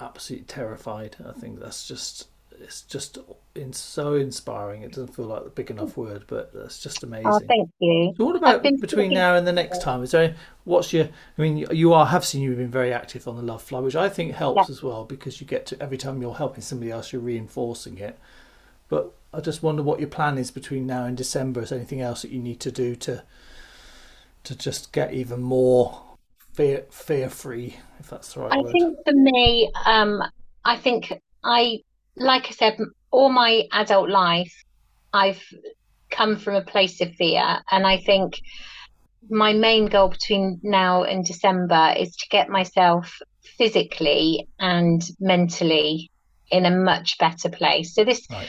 absolutely 0.00 0.44
terrified 0.46 1.16
i 1.28 1.32
think 1.32 1.60
that's 1.60 1.86
just 1.86 2.26
it's 2.60 2.82
just 2.82 3.18
in 3.54 3.72
so 3.72 4.14
inspiring 4.14 4.82
it 4.82 4.90
doesn't 4.90 5.14
feel 5.14 5.26
like 5.26 5.44
a 5.44 5.50
big 5.50 5.70
enough 5.70 5.96
word 5.96 6.24
but 6.26 6.52
that's 6.52 6.80
just 6.80 7.04
oh, 7.04 7.06
amazing 7.06 7.26
oh, 7.26 7.40
thank 7.46 7.68
you. 7.80 8.14
so 8.16 8.24
what 8.24 8.36
about 8.36 8.62
between 8.62 8.80
thinking- 8.80 9.14
now 9.14 9.34
and 9.34 9.46
the 9.46 9.52
next 9.52 9.82
time? 9.82 10.02
Is 10.02 10.12
there 10.12 10.34
what's 10.64 10.92
your? 10.92 11.04
I 11.38 11.42
mean, 11.42 11.66
you 11.70 11.92
are 11.92 12.06
have 12.06 12.24
seen 12.24 12.42
you've 12.42 12.58
been 12.58 12.70
very 12.70 12.92
active 12.92 13.28
on 13.28 13.36
the 13.36 13.42
Love 13.42 13.62
Fly, 13.62 13.80
which 13.80 13.96
I 13.96 14.08
think 14.08 14.32
helps 14.32 14.70
as 14.70 14.82
well 14.82 15.04
because 15.04 15.40
you 15.40 15.46
get 15.46 15.66
to 15.66 15.82
every 15.82 15.98
time 15.98 16.22
you're 16.22 16.34
helping 16.34 16.62
somebody 16.62 16.90
else, 16.90 17.12
you're 17.12 17.22
reinforcing 17.22 17.98
it. 17.98 18.18
But 18.92 19.14
I 19.32 19.40
just 19.40 19.62
wonder 19.62 19.82
what 19.82 20.00
your 20.00 20.10
plan 20.10 20.36
is 20.36 20.50
between 20.50 20.86
now 20.86 21.06
and 21.06 21.16
December. 21.16 21.62
Is 21.62 21.70
there 21.70 21.78
anything 21.78 22.02
else 22.02 22.20
that 22.20 22.30
you 22.30 22.38
need 22.38 22.60
to 22.60 22.70
do 22.70 22.94
to 22.96 23.22
to 24.44 24.54
just 24.54 24.92
get 24.92 25.14
even 25.14 25.40
more 25.40 26.02
fear 26.52 26.84
fear 26.90 27.30
free, 27.30 27.78
if 27.98 28.10
that's 28.10 28.34
the 28.34 28.40
right 28.40 28.52
I 28.52 28.60
word? 28.60 28.70
think 28.70 28.98
for 29.06 29.14
me, 29.14 29.72
um, 29.86 30.22
I 30.66 30.76
think 30.76 31.10
I, 31.42 31.78
like 32.16 32.48
I 32.48 32.50
said, 32.50 32.76
all 33.10 33.30
my 33.30 33.62
adult 33.72 34.10
life, 34.10 34.52
I've 35.14 35.42
come 36.10 36.36
from 36.36 36.56
a 36.56 36.62
place 36.62 37.00
of 37.00 37.14
fear. 37.14 37.62
And 37.70 37.86
I 37.86 37.96
think 37.96 38.34
my 39.30 39.54
main 39.54 39.86
goal 39.86 40.10
between 40.10 40.60
now 40.62 41.04
and 41.04 41.24
December 41.24 41.94
is 41.96 42.14
to 42.16 42.26
get 42.28 42.50
myself 42.50 43.16
physically 43.56 44.46
and 44.58 45.02
mentally 45.18 46.10
in 46.50 46.66
a 46.66 46.70
much 46.70 47.16
better 47.18 47.48
place. 47.48 47.94
So, 47.94 48.04
this, 48.04 48.26
Right. 48.30 48.48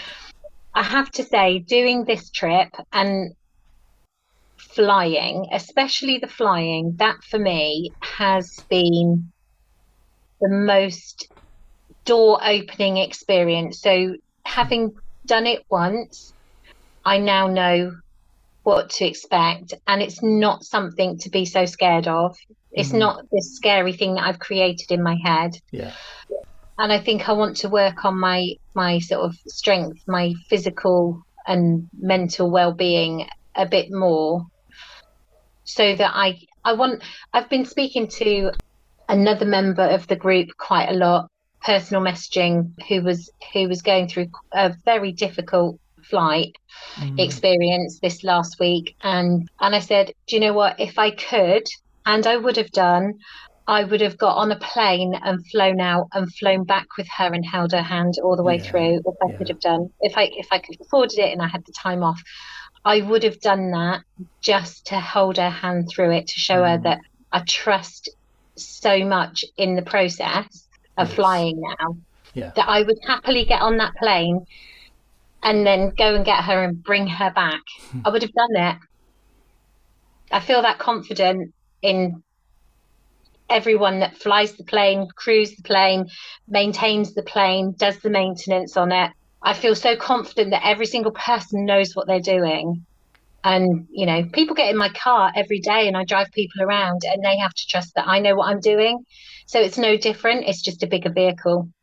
I 0.73 0.83
have 0.83 1.11
to 1.11 1.23
say, 1.23 1.59
doing 1.59 2.05
this 2.05 2.29
trip 2.29 2.69
and 2.91 3.33
flying, 4.57 5.47
especially 5.51 6.17
the 6.17 6.27
flying, 6.27 6.95
that 6.97 7.17
for 7.29 7.39
me 7.39 7.93
has 8.01 8.65
been 8.69 9.31
the 10.41 10.49
most 10.49 11.27
door 12.05 12.39
opening 12.43 12.97
experience. 12.97 13.81
So, 13.81 14.15
having 14.45 14.93
done 15.25 15.45
it 15.47 15.63
once, 15.69 16.33
I 17.05 17.19
now 17.19 17.47
know 17.47 17.95
what 18.63 18.89
to 18.91 19.05
expect, 19.05 19.73
and 19.87 20.01
it's 20.01 20.23
not 20.23 20.63
something 20.63 21.17
to 21.19 21.29
be 21.29 21.45
so 21.45 21.65
scared 21.65 22.07
of. 22.07 22.35
It's 22.71 22.91
Mhm. 22.93 22.99
not 22.99 23.25
this 23.31 23.55
scary 23.55 23.93
thing 23.93 24.15
that 24.15 24.25
I've 24.25 24.39
created 24.39 24.91
in 24.91 25.03
my 25.03 25.17
head. 25.23 25.51
Yeah. 25.71 25.93
And 26.77 26.91
I 26.91 26.99
think 26.99 27.29
I 27.29 27.33
want 27.33 27.57
to 27.57 27.69
work 27.69 28.05
on 28.05 28.19
my 28.19 28.55
my 28.75 28.99
sort 28.99 29.25
of 29.25 29.35
strength, 29.47 30.01
my 30.07 30.33
physical 30.49 31.21
and 31.47 31.89
mental 31.93 32.49
well-being 32.51 33.27
a 33.55 33.65
bit 33.65 33.87
more 33.91 34.45
so 35.63 35.95
that 35.95 36.11
I 36.13 36.39
I 36.63 36.73
want 36.73 37.03
I've 37.33 37.49
been 37.49 37.65
speaking 37.65 38.07
to 38.19 38.51
another 39.07 39.45
member 39.45 39.83
of 39.83 40.07
the 40.07 40.15
group 40.15 40.49
quite 40.57 40.89
a 40.89 40.93
lot 40.93 41.27
personal 41.61 42.03
messaging 42.03 42.73
who 42.87 43.01
was 43.01 43.31
who 43.53 43.67
was 43.67 43.81
going 43.81 44.07
through 44.07 44.27
a 44.53 44.73
very 44.85 45.11
difficult 45.11 45.77
flight 46.03 46.53
Mm. 46.99 47.19
experience 47.19 47.99
this 48.01 48.23
last 48.23 48.57
week 48.59 48.95
and 49.01 49.47
and 49.61 49.75
I 49.75 49.79
said 49.79 50.11
do 50.27 50.35
you 50.35 50.41
know 50.41 50.53
what 50.53 50.79
if 50.79 50.99
I 50.99 51.11
could 51.11 51.63
and 52.05 52.27
I 52.27 52.37
would 52.37 52.57
have 52.57 52.71
done 52.71 53.13
I 53.67 53.83
would 53.85 54.01
have 54.01 54.17
got 54.17 54.35
on 54.37 54.51
a 54.51 54.59
plane 54.59 55.13
and 55.23 55.39
flown 55.49 55.79
out 55.79 56.07
and 56.13 56.33
flown 56.35 56.65
back 56.65 56.87
with 56.97 57.07
her 57.17 57.33
and 57.33 57.45
held 57.45 57.71
her 57.71 57.81
hand 57.81 58.15
all 58.23 58.35
the 58.35 58.43
way 58.43 58.57
Yeah, 58.57 58.69
through 58.69 58.95
if 59.05 59.15
I 59.21 59.27
yeah. 59.29 59.37
could 59.37 59.47
have 59.49 59.59
done 59.61 59.89
if 60.01 60.17
I 60.17 60.23
if 60.35 60.47
I 60.51 60.59
could 60.59 60.75
have 60.75 60.85
afforded 60.85 61.19
it 61.19 61.31
and 61.31 61.41
I 61.41 61.47
had 61.47 61.61
the 61.65 61.73
time 61.81 62.03
off 62.03 62.21
I 62.85 62.99
would 63.01 63.23
have 63.23 63.39
done 63.39 63.71
that 63.71 64.01
just 64.41 64.87
to 64.87 64.99
hold 64.99 65.37
her 65.37 65.49
hand 65.49 65.87
through 65.89 66.11
it 66.11 66.27
to 66.27 66.33
show 66.39 66.63
her 66.63 66.77
Mm. 66.77 66.83
that 66.83 66.99
I 67.31 67.43
trust 67.47 68.09
so 68.57 69.05
much 69.05 69.45
in 69.57 69.75
the 69.75 69.81
process 69.81 70.67
of 70.97 71.07
Yes. 71.07 71.15
flying 71.15 71.61
now 71.61 71.95
Yeah. 72.33 72.51
that 72.55 72.67
I 72.67 72.81
would 72.83 72.97
happily 73.07 73.45
get 73.45 73.61
on 73.61 73.77
that 73.77 73.93
plane 73.95 74.45
and 75.41 75.65
then 75.65 75.93
go 75.97 76.15
and 76.15 76.25
get 76.25 76.43
her 76.43 76.63
and 76.63 76.83
bring 76.83 77.07
her 77.07 77.31
back. 77.31 77.61
I 78.05 78.09
would 78.09 78.21
have 78.21 78.33
done 78.33 78.55
it. 78.55 78.77
I 80.31 80.39
feel 80.39 80.61
that 80.61 80.79
confident 80.79 81.53
in 81.81 82.23
everyone 83.53 83.99
that 83.99 84.17
flies 84.17 84.53
the 84.53 84.63
plane, 84.63 85.07
crews 85.15 85.55
the 85.55 85.63
plane, 85.63 86.07
maintains 86.47 87.13
the 87.13 87.23
plane, 87.23 87.73
does 87.77 87.99
the 87.99 88.09
maintenance 88.09 88.75
on 88.75 88.91
it. 88.91 89.11
I 89.41 89.53
feel 89.53 89.75
so 89.75 89.95
confident 89.95 90.51
that 90.51 90.65
every 90.65 90.85
single 90.85 91.11
person 91.11 91.65
knows 91.65 91.93
what 91.93 92.07
they're 92.07 92.19
doing. 92.19 92.85
And, 93.43 93.87
you 93.91 94.05
know, 94.05 94.23
people 94.31 94.55
get 94.55 94.69
in 94.69 94.77
my 94.77 94.89
car 94.89 95.31
every 95.35 95.59
day 95.59 95.87
and 95.87 95.97
I 95.97 96.05
drive 96.05 96.31
people 96.33 96.63
around 96.63 97.01
and 97.03 97.23
they 97.23 97.37
have 97.37 97.53
to 97.53 97.67
trust 97.67 97.93
that 97.95 98.07
I 98.07 98.19
know 98.19 98.35
what 98.35 98.49
I'm 98.49 98.61
doing. 98.61 99.03
So 99.47 99.59
it's 99.59 99.77
no 99.77 99.97
different. 99.97 100.45
It's 100.47 100.61
just 100.61 100.83
a 100.83 100.87
bigger 100.87 101.11
vehicle. 101.11 101.69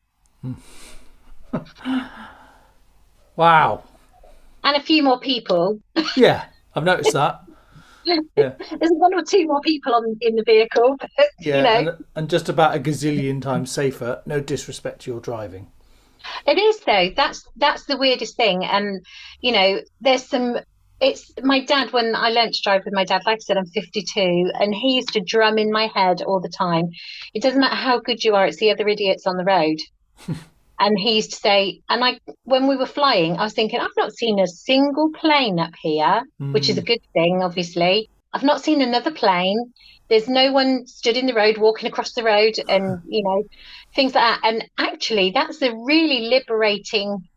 Wow. 3.40 3.84
And 4.62 4.76
a 4.76 4.82
few 4.82 5.02
more 5.02 5.18
people. 5.18 5.80
Yeah, 6.14 6.44
I've 6.74 6.84
noticed 6.84 7.14
that. 7.14 7.40
Yeah. 8.36 8.54
There's 8.78 8.92
one 8.92 9.14
or 9.14 9.22
two 9.22 9.46
more 9.46 9.60
people 9.60 9.94
on 9.94 10.16
in 10.20 10.36
the 10.36 10.42
vehicle, 10.44 10.96
but 10.98 11.10
Yeah, 11.38 11.56
you 11.56 11.62
know, 11.62 11.90
and, 11.92 12.04
and 12.14 12.30
just 12.30 12.48
about 12.48 12.74
a 12.74 12.80
gazillion 12.80 13.42
times 13.42 13.70
safer. 13.70 14.22
No 14.26 14.40
disrespect 14.40 15.02
to 15.02 15.10
your 15.10 15.20
driving. 15.20 15.68
it 16.46 16.58
is 16.58 16.80
though. 16.80 17.10
That's 17.16 17.46
that's 17.56 17.84
the 17.84 17.96
weirdest 17.96 18.36
thing. 18.36 18.64
And 18.64 19.04
you 19.40 19.52
know, 19.52 19.80
there's 20.00 20.26
some 20.26 20.58
it's 21.00 21.32
my 21.42 21.64
dad 21.64 21.92
when 21.92 22.14
I 22.14 22.28
learned 22.30 22.52
to 22.52 22.62
drive 22.62 22.82
with 22.84 22.94
my 22.94 23.04
dad. 23.04 23.22
Like 23.24 23.36
I 23.36 23.40
said, 23.40 23.56
I'm 23.56 23.66
52, 23.66 24.50
and 24.54 24.74
he 24.74 24.96
used 24.96 25.12
to 25.14 25.20
drum 25.20 25.56
in 25.56 25.72
my 25.72 25.86
head 25.94 26.22
all 26.22 26.40
the 26.40 26.50
time. 26.50 26.90
It 27.32 27.42
doesn't 27.42 27.60
matter 27.60 27.76
how 27.76 28.00
good 28.00 28.22
you 28.22 28.34
are; 28.34 28.46
it's 28.46 28.58
the 28.58 28.70
other 28.70 28.86
idiots 28.86 29.26
on 29.26 29.36
the 29.36 29.44
road. 29.44 29.78
and 30.80 30.98
he 30.98 31.16
used 31.16 31.32
to 31.32 31.36
say, 31.36 31.82
and 31.90 32.02
I, 32.02 32.18
when 32.44 32.66
we 32.66 32.76
were 32.76 32.86
flying, 32.86 33.36
I 33.36 33.44
was 33.44 33.52
thinking, 33.52 33.78
I've 33.78 33.90
not 33.98 34.14
seen 34.14 34.38
a 34.38 34.46
single 34.46 35.10
plane 35.10 35.60
up 35.60 35.74
here, 35.80 36.22
mm. 36.40 36.54
which 36.54 36.70
is 36.70 36.78
a 36.78 36.82
good 36.82 37.02
thing, 37.12 37.42
obviously. 37.42 38.08
I've 38.32 38.42
not 38.42 38.62
seen 38.62 38.80
another 38.80 39.10
plane. 39.10 39.74
There's 40.08 40.26
no 40.26 40.52
one 40.52 40.86
stood 40.86 41.18
in 41.18 41.26
the 41.26 41.34
road 41.34 41.58
walking 41.58 41.86
across 41.86 42.14
the 42.14 42.24
road, 42.24 42.54
and 42.66 43.02
you 43.06 43.22
know, 43.22 43.44
things 43.94 44.14
like 44.14 44.24
that. 44.24 44.40
And 44.42 44.64
actually, 44.78 45.32
that's 45.32 45.60
a 45.60 45.76
really 45.76 46.28
liberating 46.30 47.28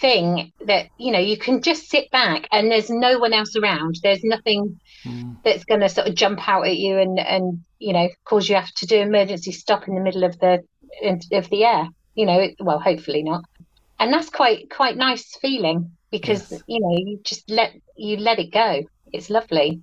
thing 0.00 0.52
that 0.66 0.86
you 0.96 1.10
know 1.10 1.18
you 1.18 1.36
can 1.36 1.60
just 1.62 1.90
sit 1.90 2.08
back 2.12 2.46
and 2.52 2.70
there's 2.70 2.88
no 2.88 3.18
one 3.18 3.32
else 3.32 3.56
around 3.56 3.96
there's 4.04 4.22
nothing 4.22 4.78
mm. 5.04 5.36
that's 5.44 5.64
going 5.64 5.80
to 5.80 5.88
sort 5.88 6.06
of 6.06 6.14
jump 6.14 6.48
out 6.48 6.64
at 6.64 6.76
you 6.76 6.96
and 6.96 7.18
and 7.18 7.64
you 7.80 7.92
know 7.92 8.08
cause 8.24 8.48
you 8.48 8.54
have 8.54 8.72
to 8.72 8.86
do 8.86 9.00
emergency 9.00 9.50
stop 9.50 9.88
in 9.88 9.96
the 9.96 10.00
middle 10.00 10.22
of 10.22 10.38
the 10.38 10.62
of 11.32 11.50
the 11.50 11.64
air 11.64 11.88
you 12.14 12.26
know 12.26 12.48
well 12.60 12.78
hopefully 12.78 13.22
not 13.22 13.44
and 13.98 14.12
that's 14.12 14.30
quite 14.30 14.70
quite 14.70 14.96
nice 14.96 15.36
feeling 15.36 15.90
because 16.10 16.50
yes. 16.50 16.62
you 16.66 16.80
know 16.80 16.96
you 16.96 17.20
just 17.22 17.48
let 17.50 17.72
you 17.96 18.16
let 18.16 18.38
it 18.38 18.50
go 18.52 18.82
it's 19.12 19.30
lovely 19.30 19.80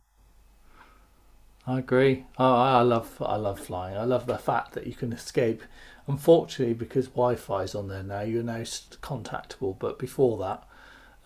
I 1.70 1.80
agree. 1.80 2.24
Oh, 2.40 2.56
I 2.56 2.80
love 2.80 3.22
I 3.22 3.36
love 3.36 3.60
flying. 3.60 3.98
I 3.98 4.06
love 4.06 4.26
the 4.26 4.38
fact 4.38 4.72
that 4.72 4.88
you 4.88 4.94
can 4.94 5.12
escape 5.12 5.62
Unfortunately, 6.08 6.74
because 6.74 7.08
Wi-Fi 7.08 7.64
is 7.64 7.76
on 7.76 7.90
there 7.90 8.04
now, 8.04 8.22
you're 8.22 8.42
now 8.42 8.60
contactable. 8.60 9.78
But 9.78 10.00
before 10.00 10.38
that, 10.38 10.64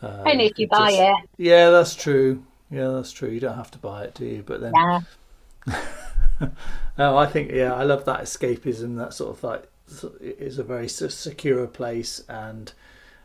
uh, 0.01 0.23
only 0.25 0.47
if 0.47 0.57
you 0.57 0.67
buy 0.67 0.89
just, 0.89 1.01
it. 1.01 1.29
Yeah, 1.37 1.69
that's 1.69 1.93
true. 1.93 2.43
Yeah, 2.71 2.87
that's 2.87 3.11
true. 3.11 3.29
You 3.29 3.39
don't 3.39 3.57
have 3.57 3.69
to 3.71 3.77
buy 3.77 4.05
it, 4.05 4.15
do 4.15 4.25
you? 4.25 4.41
But 4.43 4.61
then, 4.61 4.73
yeah. 4.75 5.01
no, 6.97 7.15
I 7.15 7.27
think 7.27 7.51
yeah, 7.51 7.75
I 7.75 7.83
love 7.83 8.05
that 8.05 8.21
escapism. 8.21 8.97
That 8.97 9.13
sort 9.13 9.37
of 9.37 9.43
like 9.43 9.70
is 10.19 10.57
a 10.57 10.63
very 10.63 10.87
secure 10.87 11.67
place, 11.67 12.23
and 12.27 12.71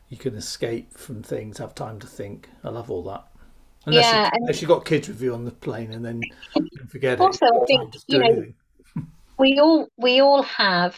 you 0.08 0.16
can 0.16 0.34
escape 0.34 0.96
from 0.96 1.22
things, 1.22 1.58
have 1.58 1.74
time 1.74 1.98
to 2.00 2.06
think. 2.06 2.48
I 2.64 2.70
love 2.70 2.90
all 2.90 3.02
that. 3.04 3.26
Unless, 3.86 4.04
yeah, 4.04 4.24
you, 4.24 4.30
unless 4.40 4.60
you've 4.60 4.68
got 4.68 4.84
kids 4.84 5.08
with 5.08 5.22
you 5.22 5.32
on 5.32 5.44
the 5.44 5.52
plane, 5.52 5.92
and 5.92 6.04
then 6.04 6.20
you 6.54 6.86
forget 6.88 7.20
also, 7.20 7.46
it. 7.46 7.52
Also, 7.52 7.62
I 7.62 7.66
think 7.66 7.94
you 8.08 8.18
know, 8.18 8.44
we 9.38 9.58
all 9.58 9.88
we 9.96 10.20
all 10.20 10.42
have 10.42 10.96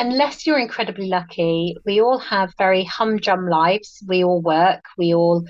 unless 0.00 0.46
you're 0.46 0.58
incredibly 0.58 1.06
lucky, 1.06 1.76
we 1.84 2.00
all 2.00 2.18
have 2.18 2.54
very 2.56 2.84
humdrum 2.84 3.48
lives. 3.48 4.02
We 4.06 4.24
all 4.24 4.40
work. 4.40 4.84
We 4.96 5.14
all, 5.14 5.44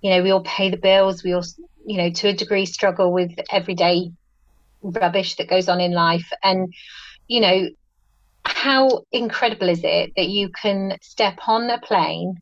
you 0.00 0.10
know, 0.10 0.22
we 0.22 0.30
all 0.30 0.42
pay 0.42 0.70
the 0.70 0.76
bills. 0.76 1.22
We 1.22 1.32
all, 1.34 1.44
you 1.86 1.98
know, 1.98 2.10
to 2.10 2.28
a 2.28 2.32
degree 2.32 2.66
struggle 2.66 3.12
with 3.12 3.32
everyday 3.50 4.10
rubbish 4.82 5.36
that 5.36 5.48
goes 5.48 5.68
on 5.68 5.80
in 5.80 5.92
life. 5.92 6.28
And, 6.42 6.74
you 7.28 7.40
know, 7.40 7.68
how 8.44 9.02
incredible 9.12 9.68
is 9.68 9.80
it 9.82 10.12
that 10.16 10.28
you 10.28 10.50
can 10.60 10.96
step 11.02 11.38
on 11.46 11.70
a 11.70 11.80
plane 11.80 12.34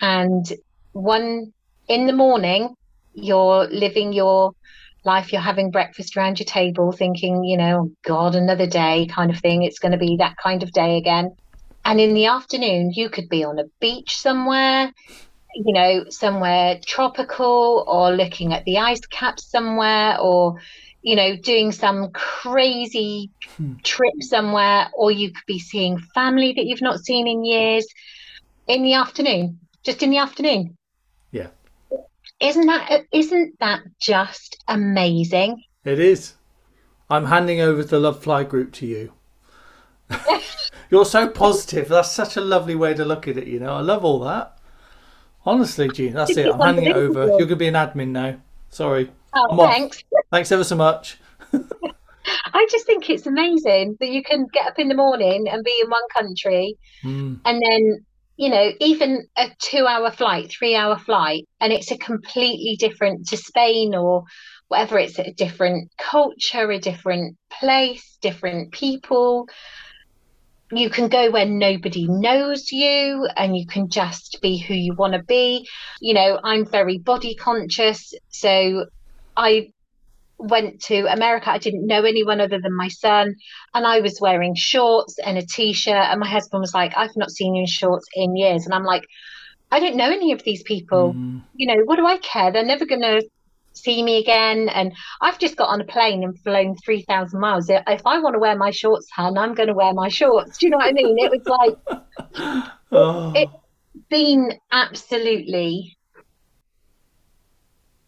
and 0.00 0.44
one 0.92 1.52
in 1.88 2.06
the 2.06 2.12
morning, 2.12 2.74
you're 3.12 3.66
living 3.68 4.12
your 4.12 4.52
life 5.04 5.32
you're 5.32 5.40
having 5.40 5.70
breakfast 5.70 6.16
around 6.16 6.40
your 6.40 6.46
table 6.46 6.90
thinking 6.90 7.44
you 7.44 7.56
know 7.56 7.88
god 8.04 8.34
another 8.34 8.66
day 8.66 9.06
kind 9.06 9.30
of 9.30 9.38
thing. 9.38 9.62
It's 9.62 9.78
going 9.78 9.92
to 9.92 9.98
be 9.98 10.16
that 10.18 10.36
kind 10.42 10.62
of 10.62 10.72
day 10.72 10.96
again. 10.98 11.30
And 11.84 12.00
in 12.00 12.14
the 12.14 12.26
afternoon 12.26 12.92
you 12.92 13.08
could 13.08 13.28
be 13.28 13.44
on 13.44 13.58
a 13.58 13.64
beach 13.80 14.16
somewhere 14.16 14.92
you 15.54 15.72
know 15.72 16.04
somewhere 16.10 16.78
tropical 16.86 17.84
or 17.86 18.10
looking 18.10 18.52
at 18.52 18.64
the 18.64 18.78
ice 18.78 19.00
caps 19.06 19.50
somewhere 19.50 20.18
or 20.20 20.56
you 21.06 21.16
know 21.16 21.36
doing 21.36 21.72
some 21.72 22.10
crazy 22.12 23.30
hmm. 23.56 23.74
trip 23.82 24.14
somewhere 24.20 24.88
or 24.94 25.10
you 25.10 25.30
could 25.30 25.46
be 25.46 25.58
seeing 25.58 25.98
family 26.14 26.52
that 26.52 26.66
you've 26.66 26.82
not 26.82 27.00
seen 27.00 27.26
in 27.26 27.44
years 27.44 27.86
in 28.66 28.82
the 28.82 28.94
afternoon 28.94 29.58
just 29.82 30.02
in 30.02 30.10
the 30.10 30.18
afternoon 30.18 30.76
yeah 31.30 31.48
isn't 32.40 32.66
that 32.66 33.04
isn't 33.12 33.58
that 33.60 33.82
just 33.98 34.62
amazing? 34.68 35.62
It 35.84 35.98
is. 35.98 36.34
I'm 37.08 37.26
handing 37.26 37.60
over 37.60 37.82
the 37.82 38.00
Love 38.00 38.22
Fly 38.22 38.44
group 38.44 38.72
to 38.74 38.86
you. 38.86 39.12
You're 40.90 41.04
so 41.04 41.28
positive. 41.28 41.88
That's 41.88 42.12
such 42.12 42.36
a 42.36 42.40
lovely 42.40 42.74
way 42.74 42.94
to 42.94 43.04
look 43.04 43.26
at 43.26 43.38
it. 43.38 43.46
You 43.46 43.60
know, 43.60 43.74
I 43.74 43.80
love 43.80 44.04
all 44.04 44.20
that. 44.20 44.58
Honestly, 45.44 45.88
Jean, 45.88 46.12
that's 46.12 46.36
it. 46.36 46.52
I'm 46.52 46.60
handing 46.60 46.86
it 46.86 46.96
over. 46.96 47.26
You're 47.26 47.38
going 47.38 47.48
to 47.50 47.56
be 47.56 47.68
an 47.68 47.74
admin 47.74 48.08
now. 48.08 48.36
Sorry. 48.68 49.10
Oh, 49.36 49.56
thanks. 49.66 50.02
Thanks 50.30 50.50
ever 50.50 50.64
so 50.64 50.76
much. 50.76 51.18
I 51.52 52.66
just 52.70 52.86
think 52.86 53.08
it's 53.08 53.26
amazing 53.26 53.96
that 54.00 54.08
you 54.08 54.22
can 54.22 54.46
get 54.52 54.66
up 54.66 54.78
in 54.78 54.88
the 54.88 54.94
morning 54.94 55.46
and 55.48 55.62
be 55.62 55.80
in 55.82 55.90
one 55.90 56.02
country 56.16 56.76
mm. 57.04 57.38
and 57.44 57.62
then 57.62 58.04
you 58.36 58.50
know, 58.50 58.70
even 58.80 59.26
a 59.36 59.48
two 59.58 59.86
hour 59.86 60.10
flight, 60.10 60.50
three 60.50 60.76
hour 60.76 60.98
flight, 60.98 61.44
and 61.60 61.72
it's 61.72 61.90
a 61.90 61.96
completely 61.96 62.76
different 62.78 63.26
to 63.28 63.36
Spain 63.36 63.94
or 63.94 64.24
whatever, 64.68 64.98
it's 64.98 65.18
a 65.18 65.32
different 65.32 65.90
culture, 65.96 66.70
a 66.70 66.78
different 66.78 67.36
place, 67.50 68.18
different 68.20 68.72
people. 68.72 69.48
You 70.72 70.90
can 70.90 71.08
go 71.08 71.30
where 71.30 71.46
nobody 71.46 72.08
knows 72.08 72.72
you 72.72 73.28
and 73.36 73.56
you 73.56 73.66
can 73.66 73.88
just 73.88 74.38
be 74.42 74.58
who 74.58 74.74
you 74.74 74.94
want 74.94 75.12
to 75.12 75.22
be. 75.22 75.66
You 76.00 76.14
know, 76.14 76.40
I'm 76.42 76.66
very 76.66 76.98
body 76.98 77.36
conscious. 77.36 78.12
So 78.28 78.86
I 79.36 79.72
went 80.38 80.82
to 80.82 81.06
America. 81.06 81.50
I 81.50 81.58
didn't 81.58 81.86
know 81.86 82.04
anyone 82.04 82.40
other 82.40 82.60
than 82.60 82.74
my 82.74 82.88
son, 82.88 83.34
and 83.74 83.86
I 83.86 84.00
was 84.00 84.20
wearing 84.20 84.54
shorts 84.54 85.18
and 85.18 85.38
a 85.38 85.42
t-shirt. 85.42 85.94
And 85.94 86.20
my 86.20 86.28
husband 86.28 86.60
was 86.60 86.74
like, 86.74 86.96
"I've 86.96 87.16
not 87.16 87.30
seen 87.30 87.54
you 87.54 87.62
in 87.62 87.66
shorts 87.66 88.06
in 88.14 88.36
years," 88.36 88.64
and 88.64 88.74
I'm 88.74 88.84
like, 88.84 89.06
"I 89.70 89.80
don't 89.80 89.96
know 89.96 90.10
any 90.10 90.32
of 90.32 90.42
these 90.42 90.62
people. 90.62 91.14
Mm. 91.14 91.42
You 91.54 91.66
know, 91.68 91.82
what 91.84 91.96
do 91.96 92.06
I 92.06 92.18
care? 92.18 92.50
They're 92.52 92.64
never 92.64 92.86
going 92.86 93.02
to." 93.02 93.22
see 93.76 94.02
me 94.02 94.18
again 94.18 94.70
and 94.70 94.90
I've 95.20 95.38
just 95.38 95.54
got 95.56 95.68
on 95.68 95.82
a 95.82 95.84
plane 95.84 96.24
and 96.24 96.38
flown 96.40 96.76
3000 96.76 97.38
miles 97.38 97.68
if 97.68 98.06
I 98.06 98.18
want 98.18 98.32
to 98.34 98.38
wear 98.38 98.56
my 98.56 98.70
shorts 98.70 99.10
hun 99.10 99.36
I'm 99.36 99.52
going 99.52 99.66
to 99.68 99.74
wear 99.74 99.92
my 99.92 100.08
shorts 100.08 100.56
do 100.56 100.66
you 100.66 100.70
know 100.70 100.78
what 100.78 100.88
I 100.88 100.92
mean 100.92 101.18
it 101.18 101.30
was 101.30 101.46
like 101.46 102.70
oh. 102.92 103.32
it's 103.34 103.52
been 104.08 104.58
absolutely 104.72 105.98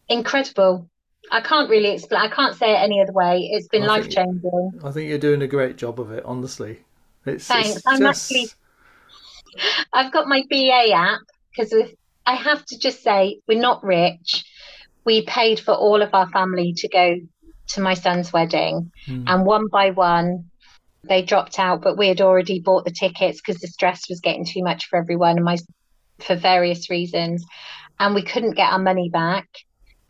incredible 0.08 0.88
I 1.30 1.40
can't 1.40 1.68
really 1.68 1.94
explain. 1.94 2.20
I 2.20 2.28
can't 2.28 2.56
say 2.56 2.72
it 2.72 2.78
any 2.78 3.00
other 3.00 3.12
way. 3.12 3.50
It's 3.52 3.68
been 3.68 3.84
life 3.84 4.08
changing. 4.08 4.80
I 4.84 4.90
think 4.90 5.08
you're 5.08 5.18
doing 5.18 5.42
a 5.42 5.46
great 5.46 5.76
job 5.76 6.00
of 6.00 6.10
it. 6.10 6.24
Honestly, 6.24 6.80
it's 7.26 7.46
thanks. 7.46 7.76
It's 7.76 7.86
I'm 7.86 8.00
just... 8.00 8.30
actually. 8.30 8.48
I've 9.92 10.12
got 10.12 10.28
my 10.28 10.44
BA 10.48 10.92
app 10.94 11.20
because 11.50 11.74
I 12.26 12.34
have 12.34 12.64
to 12.66 12.78
just 12.78 13.02
say 13.02 13.40
we're 13.46 13.58
not 13.58 13.84
rich. 13.84 14.44
We 15.04 15.24
paid 15.24 15.60
for 15.60 15.74
all 15.74 16.02
of 16.02 16.14
our 16.14 16.28
family 16.28 16.74
to 16.78 16.88
go 16.88 17.16
to 17.68 17.80
my 17.80 17.94
son's 17.94 18.32
wedding, 18.32 18.92
mm. 19.06 19.24
and 19.26 19.44
one 19.44 19.68
by 19.68 19.90
one, 19.90 20.50
they 21.02 21.22
dropped 21.22 21.58
out. 21.58 21.82
But 21.82 21.98
we 21.98 22.08
had 22.08 22.20
already 22.20 22.60
bought 22.60 22.84
the 22.84 22.90
tickets 22.90 23.40
because 23.40 23.60
the 23.60 23.68
stress 23.68 24.08
was 24.08 24.20
getting 24.20 24.44
too 24.44 24.62
much 24.62 24.86
for 24.86 24.98
everyone, 24.98 25.36
and 25.36 25.44
my 25.44 25.58
for 26.20 26.36
various 26.36 26.90
reasons, 26.90 27.44
and 27.98 28.14
we 28.14 28.22
couldn't 28.22 28.56
get 28.56 28.72
our 28.72 28.78
money 28.78 29.08
back. 29.10 29.48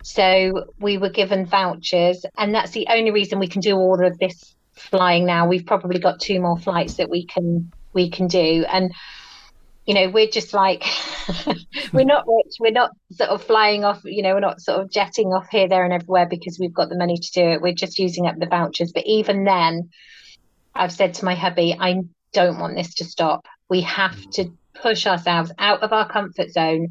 So 0.09 0.73
we 0.81 0.97
were 0.97 1.11
given 1.11 1.45
vouchers, 1.45 2.25
and 2.39 2.55
that's 2.55 2.71
the 2.71 2.87
only 2.89 3.11
reason 3.11 3.39
we 3.39 3.47
can 3.47 3.61
do 3.61 3.77
all 3.77 4.05
of 4.05 4.19
this 4.19 4.55
flying 4.73 5.27
now. 5.27 5.47
We've 5.47 5.67
probably 5.67 5.99
got 5.99 6.19
two 6.19 6.41
more 6.41 6.57
flights 6.57 6.95
that 6.95 7.11
we 7.11 7.27
can 7.27 7.71
we 7.93 8.09
can 8.09 8.27
do, 8.27 8.65
and 8.69 8.93
you 9.85 9.93
know 9.93 10.09
we're 10.09 10.31
just 10.31 10.55
like 10.55 10.83
we're 11.93 12.05
not 12.05 12.25
rich. 12.27 12.57
We're 12.59 12.73
not 12.73 12.93
sort 13.13 13.29
of 13.29 13.45
flying 13.45 13.85
off 13.85 14.01
you 14.05 14.23
know 14.23 14.33
we're 14.33 14.41
not 14.41 14.63
sort 14.63 14.81
of 14.81 14.91
jetting 14.91 15.29
off 15.29 15.49
here 15.51 15.69
there 15.69 15.85
and 15.85 15.93
everywhere 15.93 16.27
because 16.27 16.59
we've 16.59 16.73
got 16.73 16.89
the 16.89 16.97
money 16.97 17.19
to 17.19 17.33
do 17.33 17.43
it. 17.43 17.61
We're 17.61 17.75
just 17.75 17.99
using 17.99 18.27
up 18.27 18.39
the 18.39 18.47
vouchers. 18.47 18.93
But 18.93 19.05
even 19.07 19.45
then 19.45 19.91
i've 20.75 20.93
said 20.93 21.15
to 21.15 21.25
my 21.25 21.35
hubby 21.35 21.75
i 21.81 21.99
don't 22.33 22.59
want 22.59 22.77
this 22.77 22.95
to 22.95 23.05
stop. 23.05 23.47
We 23.69 23.83
have 23.83 24.19
to 24.33 24.51
push 24.75 25.07
ourselves 25.07 25.53
out 25.59 25.83
of 25.83 25.93
our 25.93 26.09
comfort 26.09 26.51
zone 26.51 26.89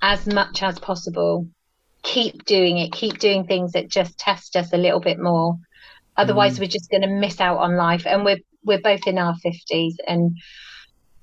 as 0.00 0.26
much 0.26 0.62
as 0.62 0.78
possible 0.78 1.48
keep 2.06 2.44
doing 2.44 2.78
it, 2.78 2.92
keep 2.92 3.18
doing 3.18 3.44
things 3.44 3.72
that 3.72 3.88
just 3.88 4.16
test 4.16 4.56
us 4.56 4.72
a 4.72 4.78
little 4.78 5.00
bit 5.00 5.18
more. 5.18 5.58
Otherwise, 6.16 6.56
mm. 6.56 6.60
we're 6.60 6.68
just 6.68 6.90
going 6.90 7.02
to 7.02 7.08
miss 7.08 7.40
out 7.40 7.58
on 7.58 7.76
life. 7.76 8.06
And 8.06 8.24
we're 8.24 8.38
we're 8.64 8.80
both 8.80 9.06
in 9.06 9.18
our 9.18 9.34
fifties, 9.36 9.96
and 10.06 10.38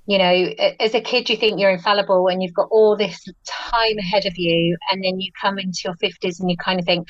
you 0.05 0.17
know, 0.17 0.49
as 0.79 0.93
a 0.93 1.01
kid, 1.01 1.29
you 1.29 1.37
think 1.37 1.59
you're 1.59 1.71
infallible, 1.71 2.27
and 2.27 2.43
you've 2.43 2.53
got 2.53 2.67
all 2.69 2.95
this 2.95 3.25
time 3.45 3.97
ahead 3.97 4.25
of 4.25 4.37
you, 4.37 4.77
and 4.91 5.03
then 5.03 5.19
you 5.19 5.31
come 5.41 5.57
into 5.57 5.81
your 5.85 5.95
fifties, 5.95 6.39
and 6.39 6.51
you 6.51 6.57
kind 6.57 6.79
of 6.79 6.85
think. 6.85 7.07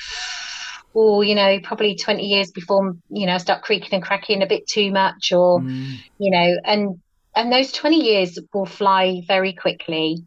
Oh, 0.96 1.22
you 1.22 1.34
know, 1.34 1.58
probably 1.58 1.96
20 1.96 2.24
years 2.24 2.52
before, 2.52 2.94
you 3.10 3.26
know, 3.26 3.36
start 3.38 3.62
creaking 3.62 3.94
and 3.94 4.02
cracking 4.04 4.42
a 4.42 4.46
bit 4.46 4.68
too 4.68 4.92
much, 4.92 5.32
or, 5.32 5.58
mm. 5.58 5.96
you 6.18 6.30
know, 6.30 6.56
and 6.64 7.00
and 7.34 7.52
those 7.52 7.72
20 7.72 7.96
years 7.96 8.38
will 8.52 8.64
fly 8.64 9.22
very 9.26 9.54
quickly 9.54 10.24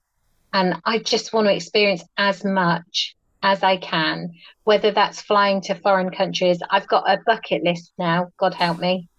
and 0.54 0.82
I 0.86 1.00
just 1.00 1.34
want 1.34 1.48
to 1.48 1.56
experience 1.56 2.04
as 2.18 2.44
much 2.44 3.16
as 3.42 3.64
I 3.64 3.78
can, 3.78 4.32
whether 4.64 4.92
that's 4.92 5.22
flying 5.22 5.62
to 5.64 5.76
foreign 5.76 6.10
countries. 6.10 6.60
I've 6.70 6.88
got 6.88 7.10
a 7.10 7.20
bucket 7.26 7.64
list 7.64 7.94
now, 7.98 8.28
God 8.40 8.54
help 8.54 8.80
me, 8.80 9.10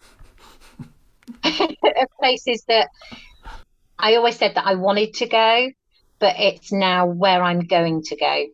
of 1.44 2.08
places 2.20 2.64
that 2.68 2.88
I 3.98 4.16
always 4.16 4.36
said 4.36 4.54
that 4.54 4.66
I 4.66 4.74
wanted 4.74 5.14
to 5.14 5.26
go, 5.26 5.70
but 6.20 6.36
it's 6.38 6.72
now 6.72 7.06
where 7.06 7.42
I'm 7.42 7.66
going 7.66 8.02
to 8.02 8.16
go. 8.16 8.46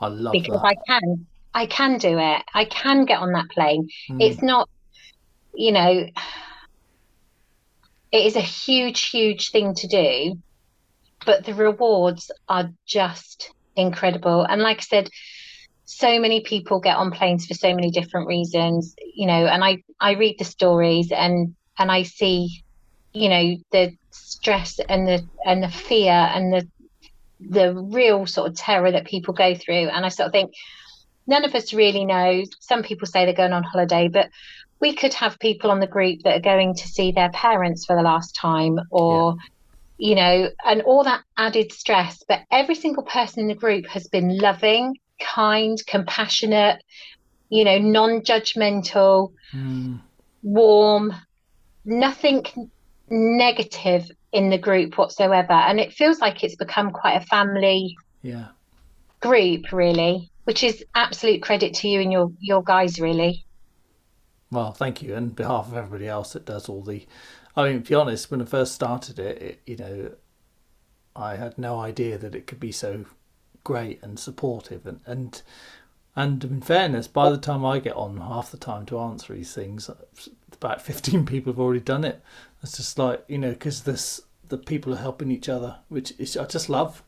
I 0.00 0.08
love 0.08 0.32
because 0.32 0.60
that. 0.60 0.66
I 0.66 0.74
can. 0.86 1.26
I 1.54 1.66
can 1.66 1.98
do 1.98 2.18
it. 2.18 2.42
I 2.54 2.64
can 2.64 3.04
get 3.04 3.20
on 3.20 3.32
that 3.32 3.50
plane. 3.50 3.88
Mm. 4.10 4.22
It's 4.22 4.42
not, 4.42 4.68
you 5.54 5.72
know, 5.72 6.06
it 8.10 8.26
is 8.26 8.36
a 8.36 8.40
huge, 8.40 9.10
huge 9.10 9.50
thing 9.50 9.74
to 9.74 9.86
do, 9.86 10.38
but 11.26 11.44
the 11.44 11.54
rewards 11.54 12.30
are 12.48 12.70
just 12.86 13.52
incredible. 13.76 14.42
And 14.42 14.62
like 14.62 14.78
I 14.78 14.82
said, 14.82 15.08
so 15.84 16.18
many 16.20 16.42
people 16.42 16.80
get 16.80 16.96
on 16.96 17.10
planes 17.10 17.46
for 17.46 17.54
so 17.54 17.74
many 17.74 17.90
different 17.90 18.26
reasons, 18.26 18.94
you 19.14 19.26
know, 19.26 19.46
and 19.46 19.62
I, 19.64 19.82
I 20.00 20.12
read 20.12 20.36
the 20.38 20.44
stories 20.44 21.12
and, 21.12 21.54
and 21.78 21.90
I 21.90 22.04
see, 22.04 22.62
you 23.12 23.28
know, 23.28 23.56
the 23.72 23.96
stress 24.10 24.78
and 24.88 25.06
the, 25.06 25.26
and 25.44 25.62
the 25.62 25.68
fear 25.68 26.12
and 26.12 26.52
the, 26.52 26.68
the 27.40 27.74
real 27.74 28.26
sort 28.26 28.50
of 28.50 28.56
terror 28.56 28.92
that 28.92 29.06
people 29.06 29.34
go 29.34 29.54
through. 29.54 29.88
And 29.88 30.06
I 30.06 30.08
sort 30.08 30.26
of 30.26 30.32
think, 30.32 30.54
none 31.26 31.44
of 31.44 31.54
us 31.54 31.72
really 31.72 32.04
know. 32.04 32.42
Some 32.60 32.82
people 32.82 33.06
say 33.06 33.24
they're 33.24 33.34
going 33.34 33.52
on 33.52 33.62
holiday, 33.62 34.08
but 34.08 34.28
we 34.80 34.94
could 34.94 35.14
have 35.14 35.38
people 35.38 35.70
on 35.70 35.80
the 35.80 35.86
group 35.86 36.22
that 36.24 36.36
are 36.36 36.40
going 36.40 36.74
to 36.74 36.88
see 36.88 37.12
their 37.12 37.30
parents 37.30 37.84
for 37.86 37.94
the 37.94 38.02
last 38.02 38.34
time 38.34 38.80
or 38.90 39.36
yeah. 39.36 39.48
You 40.02 40.16
know 40.16 40.50
and 40.64 40.82
all 40.82 41.04
that 41.04 41.22
added 41.36 41.70
stress 41.70 42.24
but 42.26 42.40
every 42.50 42.74
single 42.74 43.04
person 43.04 43.42
in 43.42 43.46
the 43.46 43.54
group 43.54 43.86
has 43.86 44.08
been 44.08 44.36
loving 44.36 44.98
kind 45.20 45.80
compassionate 45.86 46.82
you 47.50 47.64
know 47.64 47.78
non-judgmental 47.78 49.32
mm. 49.54 50.00
warm 50.42 51.14
nothing 51.84 52.42
negative 53.10 54.10
in 54.32 54.50
the 54.50 54.58
group 54.58 54.98
whatsoever 54.98 55.52
and 55.52 55.78
it 55.78 55.92
feels 55.92 56.18
like 56.18 56.42
it's 56.42 56.56
become 56.56 56.90
quite 56.90 57.22
a 57.22 57.26
family 57.26 57.96
yeah 58.22 58.48
group 59.20 59.70
really 59.70 60.28
which 60.44 60.64
is 60.64 60.84
absolute 60.96 61.40
credit 61.40 61.74
to 61.74 61.86
you 61.86 62.00
and 62.00 62.10
your 62.10 62.32
your 62.40 62.64
guys 62.64 62.98
really 62.98 63.44
well, 64.52 64.72
thank 64.72 65.02
you, 65.02 65.14
and 65.14 65.34
behalf 65.34 65.68
of 65.68 65.76
everybody 65.78 66.06
else 66.06 66.34
that 66.34 66.44
does 66.44 66.68
all 66.68 66.82
the. 66.82 67.06
I 67.56 67.68
mean, 67.68 67.82
to 67.82 67.88
be 67.88 67.94
honest, 67.94 68.30
when 68.30 68.40
I 68.40 68.44
first 68.44 68.74
started 68.74 69.18
it, 69.18 69.42
it, 69.42 69.60
you 69.66 69.76
know, 69.76 70.12
I 71.14 71.36
had 71.36 71.58
no 71.58 71.78
idea 71.80 72.16
that 72.18 72.34
it 72.34 72.46
could 72.46 72.60
be 72.60 72.72
so 72.72 73.04
great 73.64 74.02
and 74.02 74.18
supportive, 74.18 74.86
and 74.86 75.00
and 75.06 75.42
and 76.16 76.42
in 76.44 76.60
fairness, 76.60 77.08
by 77.08 77.30
the 77.30 77.38
time 77.38 77.64
I 77.64 77.78
get 77.78 77.96
on 77.96 78.18
half 78.18 78.50
the 78.50 78.56
time 78.56 78.86
to 78.86 78.98
answer 78.98 79.34
these 79.34 79.54
things, 79.54 79.90
about 80.52 80.80
fifteen 80.80 81.26
people 81.32 81.52
have 81.52 81.60
already 81.60 81.80
done 81.80 82.04
it. 82.04 82.22
It's 82.62 82.76
just 82.76 82.98
like 82.98 83.24
you 83.28 83.38
know, 83.38 83.50
because 83.50 83.82
this 83.82 84.22
the 84.48 84.58
people 84.58 84.94
are 84.94 84.98
helping 84.98 85.30
each 85.30 85.48
other, 85.48 85.76
which 85.88 86.12
is 86.18 86.36
I 86.36 86.46
just 86.46 86.68
love. 86.68 87.02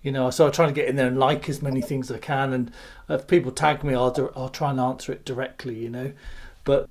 You 0.00 0.12
know, 0.12 0.30
so 0.30 0.46
I 0.46 0.50
try 0.50 0.66
to 0.66 0.72
get 0.72 0.88
in 0.88 0.94
there 0.94 1.08
and 1.08 1.18
like 1.18 1.48
as 1.48 1.60
many 1.60 1.82
things 1.82 2.08
as 2.08 2.16
I 2.16 2.20
can, 2.20 2.52
and 2.52 2.70
if 3.08 3.26
people 3.26 3.50
tag 3.52 3.82
me, 3.84 3.94
I'll 3.94 4.32
I'll 4.36 4.48
try 4.48 4.70
and 4.70 4.80
answer 4.80 5.12
it 5.12 5.24
directly. 5.24 5.76
You 5.76 5.90
know, 5.90 6.12
but 6.64 6.88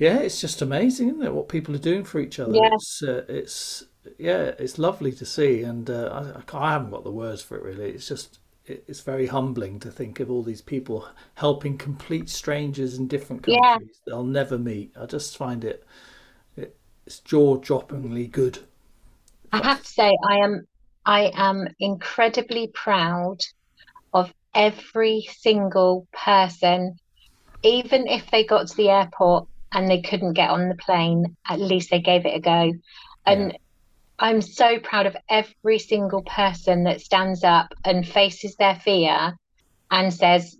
yeah, 0.00 0.18
it's 0.20 0.40
just 0.40 0.62
amazing, 0.62 1.10
isn't 1.10 1.22
it? 1.22 1.34
What 1.34 1.50
people 1.50 1.74
are 1.74 1.78
doing 1.78 2.04
for 2.04 2.20
each 2.20 2.40
other. 2.40 2.54
Yeah. 2.54 2.70
It's 2.72 3.02
uh, 3.02 3.24
it's 3.28 3.84
yeah, 4.18 4.52
it's 4.58 4.78
lovely 4.78 5.12
to 5.12 5.26
see, 5.26 5.62
and 5.62 5.90
uh, 5.90 6.42
I, 6.50 6.56
I 6.56 6.72
haven't 6.72 6.90
got 6.90 7.04
the 7.04 7.10
words 7.12 7.42
for 7.42 7.58
it 7.58 7.62
really. 7.62 7.90
It's 7.90 8.08
just 8.08 8.38
it, 8.64 8.82
it's 8.88 9.00
very 9.00 9.26
humbling 9.26 9.78
to 9.80 9.90
think 9.90 10.18
of 10.18 10.30
all 10.30 10.42
these 10.42 10.62
people 10.62 11.06
helping 11.34 11.76
complete 11.76 12.30
strangers 12.30 12.96
in 12.96 13.08
different 13.08 13.42
countries 13.42 13.60
Yeah. 13.62 13.76
they'll 14.06 14.24
never 14.24 14.56
meet. 14.56 14.90
I 14.98 15.04
just 15.04 15.36
find 15.36 15.64
it, 15.64 15.84
it 16.56 16.74
it's 17.04 17.18
jaw 17.18 17.58
droppingly 17.58 18.30
good. 18.30 18.60
I 19.52 19.58
have 19.58 19.82
to 19.82 19.86
say, 19.86 20.10
I 20.30 20.38
am 20.38 20.66
I 21.04 21.30
am 21.34 21.68
incredibly 21.78 22.68
proud 22.68 23.40
of 24.14 24.32
every 24.54 25.28
single 25.30 26.06
person, 26.14 26.96
even 27.62 28.06
if 28.06 28.30
they 28.30 28.44
got 28.44 28.68
to 28.68 28.76
the 28.78 28.88
airport 28.88 29.46
and 29.72 29.88
they 29.88 30.02
couldn't 30.02 30.34
get 30.34 30.50
on 30.50 30.68
the 30.68 30.76
plane, 30.76 31.36
at 31.48 31.60
least 31.60 31.90
they 31.90 32.00
gave 32.00 32.26
it 32.26 32.36
a 32.36 32.40
go. 32.40 32.72
And 33.26 33.56
I'm 34.18 34.42
so 34.42 34.78
proud 34.78 35.06
of 35.06 35.16
every 35.28 35.78
single 35.78 36.22
person 36.22 36.84
that 36.84 37.00
stands 37.00 37.42
up 37.44 37.68
and 37.84 38.06
faces 38.06 38.56
their 38.56 38.74
fear 38.74 39.36
and 39.90 40.12
says, 40.12 40.56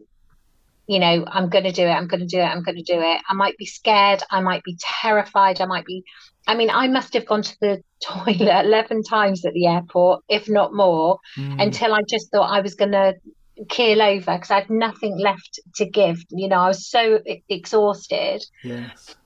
you 0.87 0.99
know, 0.99 1.25
I'm 1.31 1.49
going 1.49 1.65
to 1.65 1.73
do 1.73 1.85
it. 1.85 1.91
I'm 1.91 2.09
going 2.09 2.21
to 2.21 2.27
do 2.27 2.39
it. 2.39 2.45
I'm 2.45 2.63
going 2.63 2.77
to 2.77 2.83
do 2.83 3.01
it. 3.01 3.21
I 3.29 3.35
might 3.35 3.57
be 3.59 3.67
scared. 3.67 4.23
I 4.31 4.41
might 4.41 4.65
be 4.65 4.77
terrified. 4.81 5.61
I 5.61 5.67
might 5.67 5.85
be. 5.85 6.03
I 6.49 6.55
mean, 6.55 6.71
I 6.71 6.89
must 6.89 7.15
have 7.15 7.27
gone 7.27 7.43
to 7.43 7.57
the 7.61 7.83
toilet 8.03 8.65
11 8.65 9.03
times 9.05 9.45
at 9.45 9.53
the 9.53 9.67
airport, 9.67 10.23
if 10.29 10.49
not 10.49 10.75
more, 10.75 11.19
Mm. 11.37 11.63
until 11.63 11.95
I 11.95 12.01
just 12.09 12.31
thought 12.33 12.51
I 12.51 12.61
was 12.61 12.75
going 12.75 12.93
to 12.93 13.15
keel 13.69 14.03
over 14.03 14.35
because 14.35 14.51
I 14.51 14.61
had 14.61 14.71
nothing 14.71 15.19
left 15.19 15.61
to 15.77 15.85
give. 15.85 16.25
You 16.31 16.49
know, 16.49 16.57
I 16.61 16.69
was 16.69 16.87
so 16.87 17.21
exhausted. 17.49 18.45
Yes. 18.65 19.17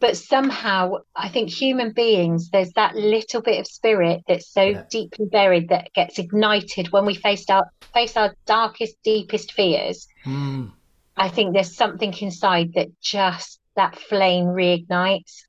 But 0.00 0.16
somehow, 0.16 0.96
I 1.16 1.28
think 1.28 1.48
human 1.48 1.92
beings, 1.92 2.50
there's 2.50 2.72
that 2.72 2.94
little 2.94 3.40
bit 3.40 3.60
of 3.60 3.66
spirit 3.66 4.22
that's 4.28 4.48
so 4.52 4.62
Yeah. 4.62 4.82
deeply 4.90 5.26
buried 5.26 5.68
that 5.70 5.92
gets 5.94 6.18
ignited 6.18 6.92
when 6.92 7.06
we 7.06 7.14
face 7.14 7.48
our 7.48 7.70
face 7.94 8.16
our 8.16 8.34
darkest, 8.44 8.96
deepest 9.02 9.52
fears. 9.52 10.06
Mm. 10.24 10.72
I 11.16 11.28
think 11.28 11.54
there's 11.54 11.74
something 11.74 12.12
inside 12.20 12.74
that 12.74 12.88
just 13.00 13.60
that 13.76 13.98
flame 13.98 14.46
reignites. 14.46 15.44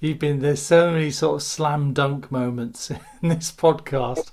You've 0.00 0.18
been 0.18 0.40
there's 0.40 0.62
so 0.62 0.92
many 0.92 1.10
sort 1.10 1.36
of 1.36 1.42
slam 1.42 1.92
dunk 1.92 2.30
moments 2.30 2.90
in 3.22 3.28
this 3.30 3.50
podcast. 3.50 4.30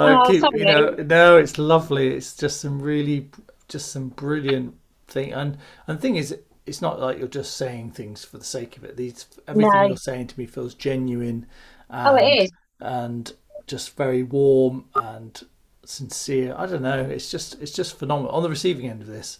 Oh, 0.00 0.06
I 0.06 0.22
Oh, 0.26 0.30
keep, 0.30 0.42
you 0.58 0.64
know, 0.64 0.90
no, 0.94 1.36
it's 1.36 1.58
lovely. 1.58 2.14
It's 2.14 2.36
just 2.36 2.60
some 2.60 2.80
really, 2.80 3.30
just 3.68 3.90
some 3.92 4.08
brilliant 4.08 4.74
thing. 5.08 5.32
And 5.32 5.58
and 5.86 5.98
the 5.98 6.00
thing 6.02 6.16
is, 6.16 6.36
it's 6.66 6.80
not 6.82 7.00
like 7.00 7.18
you're 7.18 7.28
just 7.28 7.56
saying 7.56 7.92
things 7.92 8.24
for 8.24 8.38
the 8.38 8.44
sake 8.44 8.76
of 8.76 8.84
it. 8.84 8.96
These 8.96 9.26
everything 9.48 9.70
No. 9.72 9.86
you're 9.88 9.96
saying 9.96 10.28
to 10.28 10.38
me 10.38 10.46
feels 10.46 10.74
genuine. 10.74 11.46
And, 11.88 12.08
Oh, 12.08 12.14
it 12.16 12.44
is. 12.44 12.50
and 12.80 13.32
just 13.66 13.96
very 13.96 14.22
warm 14.22 14.84
and 14.94 15.42
sincere. 15.84 16.54
I 16.56 16.66
don't 16.66 16.82
know. 16.82 17.00
It's 17.02 17.30
just 17.30 17.60
it's 17.60 17.72
just 17.72 17.98
phenomenal. 17.98 18.32
On 18.32 18.42
the 18.42 18.48
receiving 18.50 18.88
end 18.88 19.02
of 19.02 19.08
this, 19.08 19.38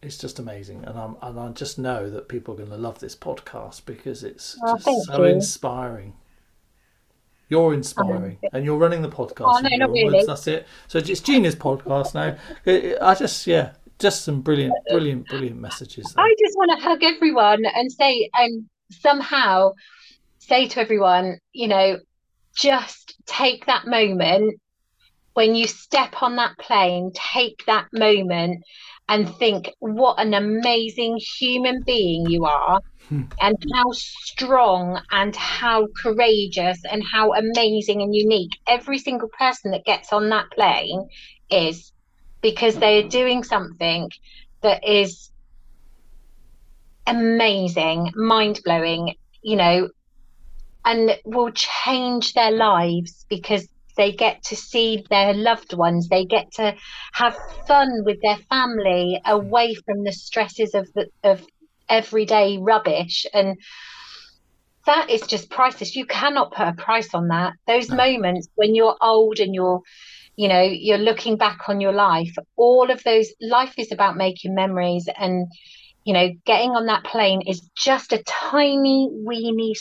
it's 0.00 0.16
just 0.18 0.38
amazing, 0.38 0.84
and 0.84 0.98
I'm 0.98 1.16
and 1.22 1.38
I 1.40 1.48
just 1.50 1.78
know 1.78 2.08
that 2.10 2.28
people 2.28 2.54
are 2.54 2.56
going 2.58 2.70
to 2.70 2.76
love 2.76 3.00
this 3.00 3.16
podcast 3.16 3.84
because 3.84 4.22
it's 4.24 4.56
Oh, 4.64 4.78
just 4.78 5.06
so 5.06 5.24
you. 5.24 5.34
inspiring. 5.34 6.14
You're 7.48 7.68
um, 7.68 7.74
inspiring, 7.74 8.38
and 8.52 8.64
you're 8.64 8.76
running 8.76 9.02
the 9.02 9.08
podcast. 9.08 9.46
Oh, 9.46 9.60
no, 9.60 9.76
not 9.76 9.90
words, 9.90 10.12
really. 10.12 10.24
That's 10.26 10.46
it. 10.46 10.66
So 10.86 10.98
it's 10.98 11.20
Gina's 11.20 11.56
podcast 11.56 12.14
now. 12.14 12.36
Uh, 12.66 13.04
I 13.04 13.14
just 13.14 13.46
yeah, 13.46 13.72
just 13.98 14.24
some 14.24 14.40
brilliant, 14.42 14.74
brilliant, 14.90 15.26
brilliant 15.28 15.58
messages. 15.58 16.12
there. 16.14 16.24
I 16.24 16.34
just 16.38 16.56
want 16.56 16.78
to 16.78 16.84
hug 16.84 17.02
everyone 17.02 17.64
and 17.64 17.90
say, 17.90 18.28
and 18.34 18.66
somehow 18.90 19.72
say 20.38 20.68
to 20.68 20.80
everyone, 20.80 21.38
you 21.52 21.68
know, 21.68 21.98
just 22.54 23.16
take 23.26 23.66
that 23.66 23.86
moment 23.86 24.60
when 25.34 25.54
you 25.54 25.66
step 25.66 26.22
on 26.22 26.36
that 26.36 26.58
plane, 26.58 27.12
take 27.14 27.64
that 27.66 27.86
moment 27.92 28.64
and 29.08 29.34
think 29.36 29.72
what 29.80 30.20
an 30.20 30.34
amazing 30.34 31.18
human 31.38 31.82
being 31.86 32.26
you 32.28 32.44
are 32.44 32.80
Hmm. 33.08 33.22
and 33.40 33.56
how 33.74 33.90
strong 33.92 35.00
and 35.10 35.34
how 35.34 35.86
courageous 36.02 36.78
and 36.90 37.02
how 37.10 37.32
amazing 37.32 38.02
and 38.02 38.14
unique 38.14 38.50
every 38.68 38.98
single 38.98 39.28
person 39.38 39.70
that 39.70 39.84
gets 39.84 40.12
on 40.12 40.28
that 40.28 40.50
plane 40.54 41.08
is 41.50 41.92
because 42.42 42.76
they 42.76 43.02
are 43.02 43.08
doing 43.08 43.42
something 43.42 44.10
that 44.62 44.86
is 44.86 45.30
amazing, 47.06 48.12
mind 48.14 48.60
blowing, 48.64 49.14
you 49.42 49.56
know, 49.56 49.88
and 50.84 51.16
will 51.24 51.50
change 51.50 52.34
their 52.34 52.50
lives 52.50 53.24
because 53.28 53.66
they 53.98 54.12
get 54.12 54.42
to 54.44 54.56
see 54.56 55.04
their 55.10 55.34
loved 55.34 55.74
ones, 55.74 56.08
they 56.08 56.24
get 56.24 56.46
to 56.54 56.74
have 57.14 57.38
fun 57.66 58.04
with 58.06 58.18
their 58.22 58.38
family 58.48 59.20
away 59.26 59.74
from 59.74 60.04
the 60.04 60.12
stresses 60.12 60.74
of 60.74 60.88
the 60.94 61.08
of 61.24 61.46
everyday 61.90 62.58
rubbish 62.58 63.26
and 63.34 63.56
that 64.86 65.10
is 65.10 65.22
just 65.22 65.50
priceless. 65.50 65.96
You 65.96 66.06
cannot 66.06 66.52
put 66.52 66.68
a 66.68 66.72
price 66.72 67.14
on 67.14 67.28
that. 67.28 67.54
Those 67.66 67.90
No. 67.90 67.96
moments 67.96 68.48
when 68.54 68.74
you're 68.74 68.96
old 69.02 69.38
and 69.40 69.54
you're 69.54 69.82
you 70.36 70.48
know 70.48 70.62
you're 70.62 70.98
looking 70.98 71.36
back 71.36 71.68
on 71.68 71.80
your 71.80 71.92
life 71.92 72.34
all 72.56 72.90
of 72.90 73.02
those 73.04 73.28
life 73.40 73.74
is 73.78 73.92
about 73.92 74.16
making 74.16 74.54
memories 74.54 75.08
and 75.18 75.46
you 76.04 76.14
know 76.14 76.30
getting 76.46 76.70
on 76.70 76.86
that 76.86 77.04
plane 77.04 77.42
is 77.46 77.68
just 77.76 78.12
a 78.12 78.22
tiny 78.24 79.08
weeny 79.26 79.74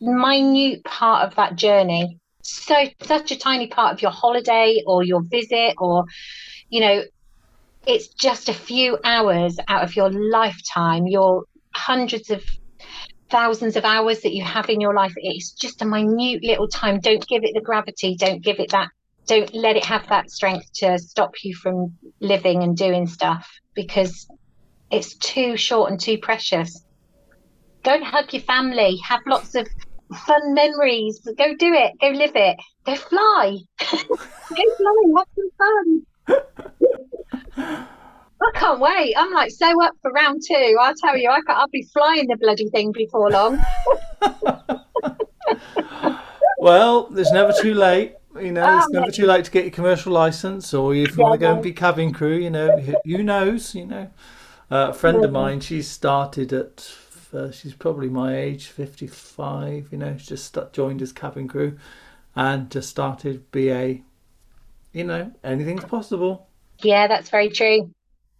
minute 0.00 0.84
part 0.84 1.26
of 1.26 1.36
that 1.36 1.56
journey 1.56 2.18
so 2.52 2.86
such 3.02 3.30
a 3.30 3.38
tiny 3.38 3.66
part 3.66 3.94
of 3.94 4.02
your 4.02 4.10
holiday 4.10 4.82
or 4.86 5.02
your 5.02 5.22
visit 5.22 5.74
or 5.78 6.04
you 6.68 6.80
know 6.80 7.02
it's 7.86 8.08
just 8.08 8.48
a 8.48 8.54
few 8.54 8.98
hours 9.04 9.56
out 9.68 9.82
of 9.82 9.96
your 9.96 10.10
lifetime 10.10 11.06
your 11.06 11.44
hundreds 11.74 12.30
of 12.30 12.44
thousands 13.30 13.76
of 13.76 13.84
hours 13.84 14.22
that 14.22 14.34
you 14.34 14.42
have 14.42 14.68
in 14.68 14.80
your 14.80 14.92
life. 14.92 15.12
It's 15.14 15.52
just 15.52 15.82
a 15.82 15.84
minute 15.84 16.42
little 16.42 16.66
time. 16.66 16.98
Don't 16.98 17.24
give 17.28 17.44
it 17.44 17.52
the 17.54 17.60
gravity. 17.60 18.16
Don't 18.18 18.42
give 18.42 18.58
it 18.58 18.72
that 18.72 18.88
don't 19.30 19.54
let 19.54 19.76
it 19.76 19.84
have 19.84 20.08
that 20.08 20.28
strength 20.28 20.66
to 20.74 20.98
stop 20.98 21.30
you 21.44 21.54
from 21.54 21.96
living 22.20 22.64
and 22.64 22.76
doing 22.76 23.06
stuff 23.06 23.48
because 23.76 24.26
it's 24.90 25.16
too 25.18 25.56
short 25.56 25.92
and 25.92 26.00
too 26.00 26.18
precious. 26.18 26.84
And 27.84 28.02
hug 28.02 28.32
your 28.32 28.42
family. 28.42 28.98
Have 29.04 29.20
lots 29.28 29.54
of 29.54 29.68
fun 30.26 30.54
memories 30.54 31.20
go 31.38 31.54
do 31.56 31.72
it 31.72 31.92
go 32.00 32.08
live 32.08 32.34
it 32.34 32.56
go 32.84 32.94
fly 32.96 33.56
go 33.80 34.64
fly 34.76 35.14
have 35.16 35.26
some 35.34 35.50
fun 35.58 36.04
I 38.42 38.50
can't 38.54 38.80
wait. 38.80 39.14
I'm 39.16 39.32
like 39.32 39.50
so 39.50 39.82
up 39.82 39.94
for 40.00 40.10
round 40.12 40.42
two. 40.46 40.76
I'll 40.80 40.94
tell 40.94 41.16
you, 41.16 41.28
I 41.28 41.40
I'll 41.48 41.68
be 41.68 41.86
flying 41.92 42.26
the 42.26 42.36
bloody 42.36 42.68
thing 42.70 42.92
before 42.92 43.30
long. 43.30 43.62
well, 46.58 47.08
there's 47.08 47.32
never 47.32 47.52
too 47.52 47.74
late. 47.74 48.14
You 48.40 48.52
know, 48.52 48.78
it's 48.78 48.86
oh, 48.86 49.00
never 49.00 49.10
too 49.10 49.26
late 49.26 49.44
to 49.44 49.50
get 49.50 49.64
your 49.64 49.72
commercial 49.72 50.12
license, 50.12 50.72
or 50.72 50.94
if 50.94 51.10
you 51.10 51.16
yeah, 51.18 51.22
want 51.24 51.40
to 51.40 51.46
go 51.46 51.52
and 51.52 51.62
be 51.62 51.72
cabin 51.72 52.12
crew. 52.12 52.36
You 52.36 52.50
know, 52.50 52.78
who 53.04 53.22
knows? 53.22 53.74
You 53.74 53.86
know, 53.86 54.10
uh, 54.70 54.88
a 54.90 54.94
friend 54.94 55.22
of 55.24 55.32
mine, 55.32 55.60
she 55.60 55.82
started 55.82 56.52
at. 56.52 56.94
Uh, 57.32 57.50
she's 57.50 57.74
probably 57.74 58.08
my 58.08 58.36
age, 58.36 58.66
fifty-five. 58.68 59.88
You 59.90 59.98
know, 59.98 60.16
she 60.16 60.26
just 60.26 60.56
joined 60.72 61.02
as 61.02 61.12
cabin 61.12 61.48
crew, 61.48 61.78
and 62.34 62.70
just 62.70 62.88
started 62.88 63.50
BA. 63.50 63.98
You 64.92 65.04
know, 65.04 65.32
anything's 65.44 65.84
possible. 65.84 66.48
Yeah, 66.82 67.06
that's 67.06 67.30
very 67.30 67.50
true. 67.50 67.90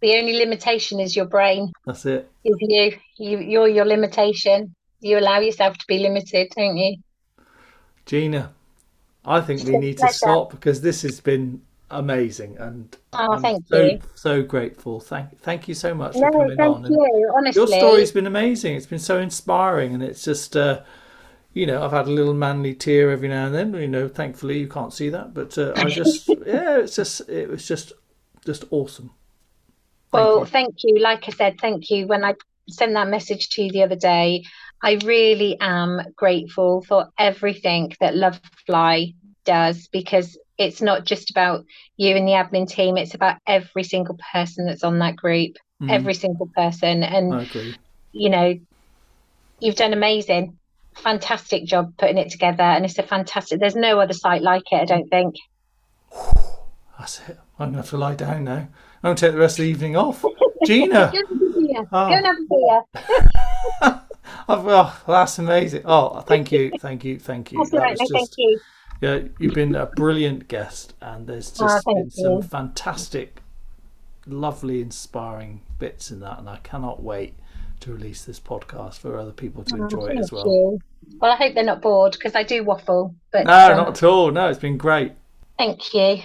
The 0.01 0.15
only 0.15 0.33
limitation 0.33 0.99
is 0.99 1.15
your 1.15 1.25
brain. 1.25 1.71
That's 1.85 2.05
it. 2.05 2.29
Is 2.43 2.57
you. 2.59 2.97
You 3.17 3.39
you're 3.39 3.67
your 3.67 3.85
limitation. 3.85 4.75
You 4.99 5.19
allow 5.19 5.39
yourself 5.39 5.77
to 5.77 5.85
be 5.87 5.99
limited, 5.99 6.51
don't 6.55 6.77
you? 6.77 6.97
Gina, 8.05 8.53
I 9.25 9.41
think 9.41 9.63
we 9.63 9.77
need 9.77 9.97
to 9.99 10.09
stop 10.09 10.51
because 10.51 10.81
this 10.81 11.03
has 11.03 11.19
been 11.19 11.61
amazing 11.91 12.57
and 12.57 12.97
oh, 13.13 13.33
I'm 13.33 13.41
thank 13.41 13.67
so, 13.67 13.83
you. 13.83 13.99
so 14.15 14.41
grateful. 14.41 14.99
Thank 14.99 15.39
thank 15.41 15.67
you 15.67 15.73
so 15.73 15.93
much 15.93 16.15
no, 16.15 16.21
for 16.21 16.31
coming 16.31 16.57
thank 16.57 16.75
on. 16.77 16.91
You, 16.91 17.33
honestly. 17.35 17.59
Your 17.59 17.67
story's 17.67 18.11
been 18.11 18.27
amazing. 18.27 18.75
It's 18.75 18.85
been 18.85 18.99
so 18.99 19.19
inspiring 19.19 19.93
and 19.93 20.03
it's 20.03 20.23
just 20.23 20.55
uh, 20.55 20.81
you 21.53 21.65
know, 21.65 21.83
I've 21.83 21.91
had 21.91 22.07
a 22.07 22.11
little 22.11 22.33
manly 22.33 22.73
tear 22.73 23.11
every 23.11 23.27
now 23.27 23.47
and 23.47 23.55
then. 23.55 23.73
You 23.73 23.87
know, 23.87 24.07
thankfully 24.07 24.59
you 24.59 24.67
can't 24.67 24.93
see 24.93 25.09
that, 25.09 25.33
but 25.33 25.57
uh, 25.57 25.73
I 25.75 25.85
just, 25.85 26.27
yeah, 26.45 26.79
it's 26.79 26.95
just, 26.95 27.27
it 27.29 27.49
was 27.49 27.67
just, 27.67 27.93
just 28.45 28.63
awesome. 28.71 29.11
Thank 30.11 30.25
well, 30.25 30.39
you. 30.39 30.45
thank 30.45 30.75
you. 30.83 30.99
Like 30.99 31.27
I 31.27 31.31
said, 31.31 31.59
thank 31.59 31.89
you. 31.89 32.07
When 32.07 32.23
I 32.23 32.35
sent 32.69 32.93
that 32.93 33.09
message 33.09 33.49
to 33.49 33.63
you 33.63 33.71
the 33.71 33.83
other 33.83 33.95
day, 33.95 34.45
I 34.81 34.97
really 35.03 35.57
am 35.59 36.01
grateful 36.15 36.81
for 36.81 37.09
everything 37.17 37.93
that 37.99 38.15
Love 38.15 38.39
Fly 38.65 39.13
does 39.45 39.87
because 39.87 40.37
it's 40.61 40.81
not 40.81 41.05
just 41.05 41.31
about 41.31 41.65
you 41.97 42.15
and 42.15 42.27
the 42.27 42.33
admin 42.33 42.69
team, 42.69 42.97
it's 42.97 43.15
about 43.15 43.37
every 43.47 43.83
single 43.83 44.17
person 44.31 44.65
that's 44.65 44.83
on 44.83 44.99
that 44.99 45.15
group, 45.15 45.55
mm. 45.81 45.91
every 45.91 46.13
single 46.13 46.47
person. 46.55 47.03
And, 47.03 47.49
you 48.11 48.29
know, 48.29 48.59
you've 49.59 49.75
done 49.75 49.93
amazing, 49.93 50.57
fantastic 50.95 51.65
job 51.65 51.93
putting 51.97 52.17
it 52.17 52.29
together. 52.29 52.63
And 52.63 52.85
it's 52.85 52.99
a 52.99 53.03
fantastic, 53.03 53.59
there's 53.59 53.75
no 53.75 53.99
other 53.99 54.13
site 54.13 54.41
like 54.41 54.63
it, 54.71 54.81
I 54.81 54.85
don't 54.85 55.09
think. 55.09 55.35
That's 56.99 57.19
it. 57.27 57.39
I'm 57.57 57.71
going 57.71 57.73
to 57.73 57.77
have 57.77 57.89
to 57.89 57.97
lie 57.97 58.15
down 58.15 58.43
now. 58.43 58.53
I'm 58.53 58.69
going 59.01 59.15
to 59.15 59.25
take 59.25 59.33
the 59.33 59.39
rest 59.39 59.57
of 59.57 59.63
the 59.63 59.69
evening 59.71 59.95
off. 59.95 60.23
Gina. 60.65 61.11
Go 61.11 61.89
and 61.91 62.25
have 62.25 62.35
a 62.35 62.83
beer. 63.81 64.01
oh, 64.47 65.01
that's 65.07 65.39
amazing. 65.39 65.81
Oh, 65.85 66.21
thank 66.21 66.51
you, 66.51 66.71
thank 66.79 67.03
you, 67.03 67.17
thank 67.17 67.51
you. 67.51 67.57
That's 67.57 67.73
right. 67.73 67.97
No, 67.97 68.03
just, 68.03 68.13
thank 68.13 68.29
you. 68.37 68.59
Yeah, 69.01 69.21
you've 69.39 69.55
been 69.55 69.73
a 69.73 69.87
brilliant 69.87 70.47
guest, 70.47 70.93
and 71.01 71.25
there's 71.25 71.59
oh, 71.59 71.65
just 71.65 71.83
oh, 71.87 71.95
been 71.95 72.09
some 72.11 72.41
fantastic, 72.43 73.41
lovely, 74.27 74.79
inspiring 74.79 75.61
bits 75.79 76.11
in 76.11 76.19
that, 76.19 76.37
and 76.37 76.47
I 76.47 76.57
cannot 76.57 77.01
wait 77.01 77.33
to 77.79 77.91
release 77.91 78.23
this 78.25 78.39
podcast 78.39 78.99
for 78.99 79.17
other 79.17 79.31
people 79.31 79.63
to 79.63 79.75
oh, 79.75 79.83
enjoy 79.83 80.05
it 80.05 80.19
as 80.19 80.31
well. 80.31 80.45
You. 80.45 80.79
Well, 81.19 81.31
I 81.31 81.35
hope 81.35 81.55
they're 81.55 81.63
not 81.63 81.81
bored 81.81 82.13
because 82.13 82.35
I 82.35 82.43
do 82.43 82.63
waffle. 82.63 83.15
But 83.31 83.47
no, 83.47 83.71
um, 83.71 83.77
not 83.77 83.87
at 83.89 84.03
all. 84.03 84.29
No, 84.29 84.49
it's 84.49 84.59
been 84.59 84.77
great. 84.77 85.13
Thank 85.57 85.93
you. 85.95 86.21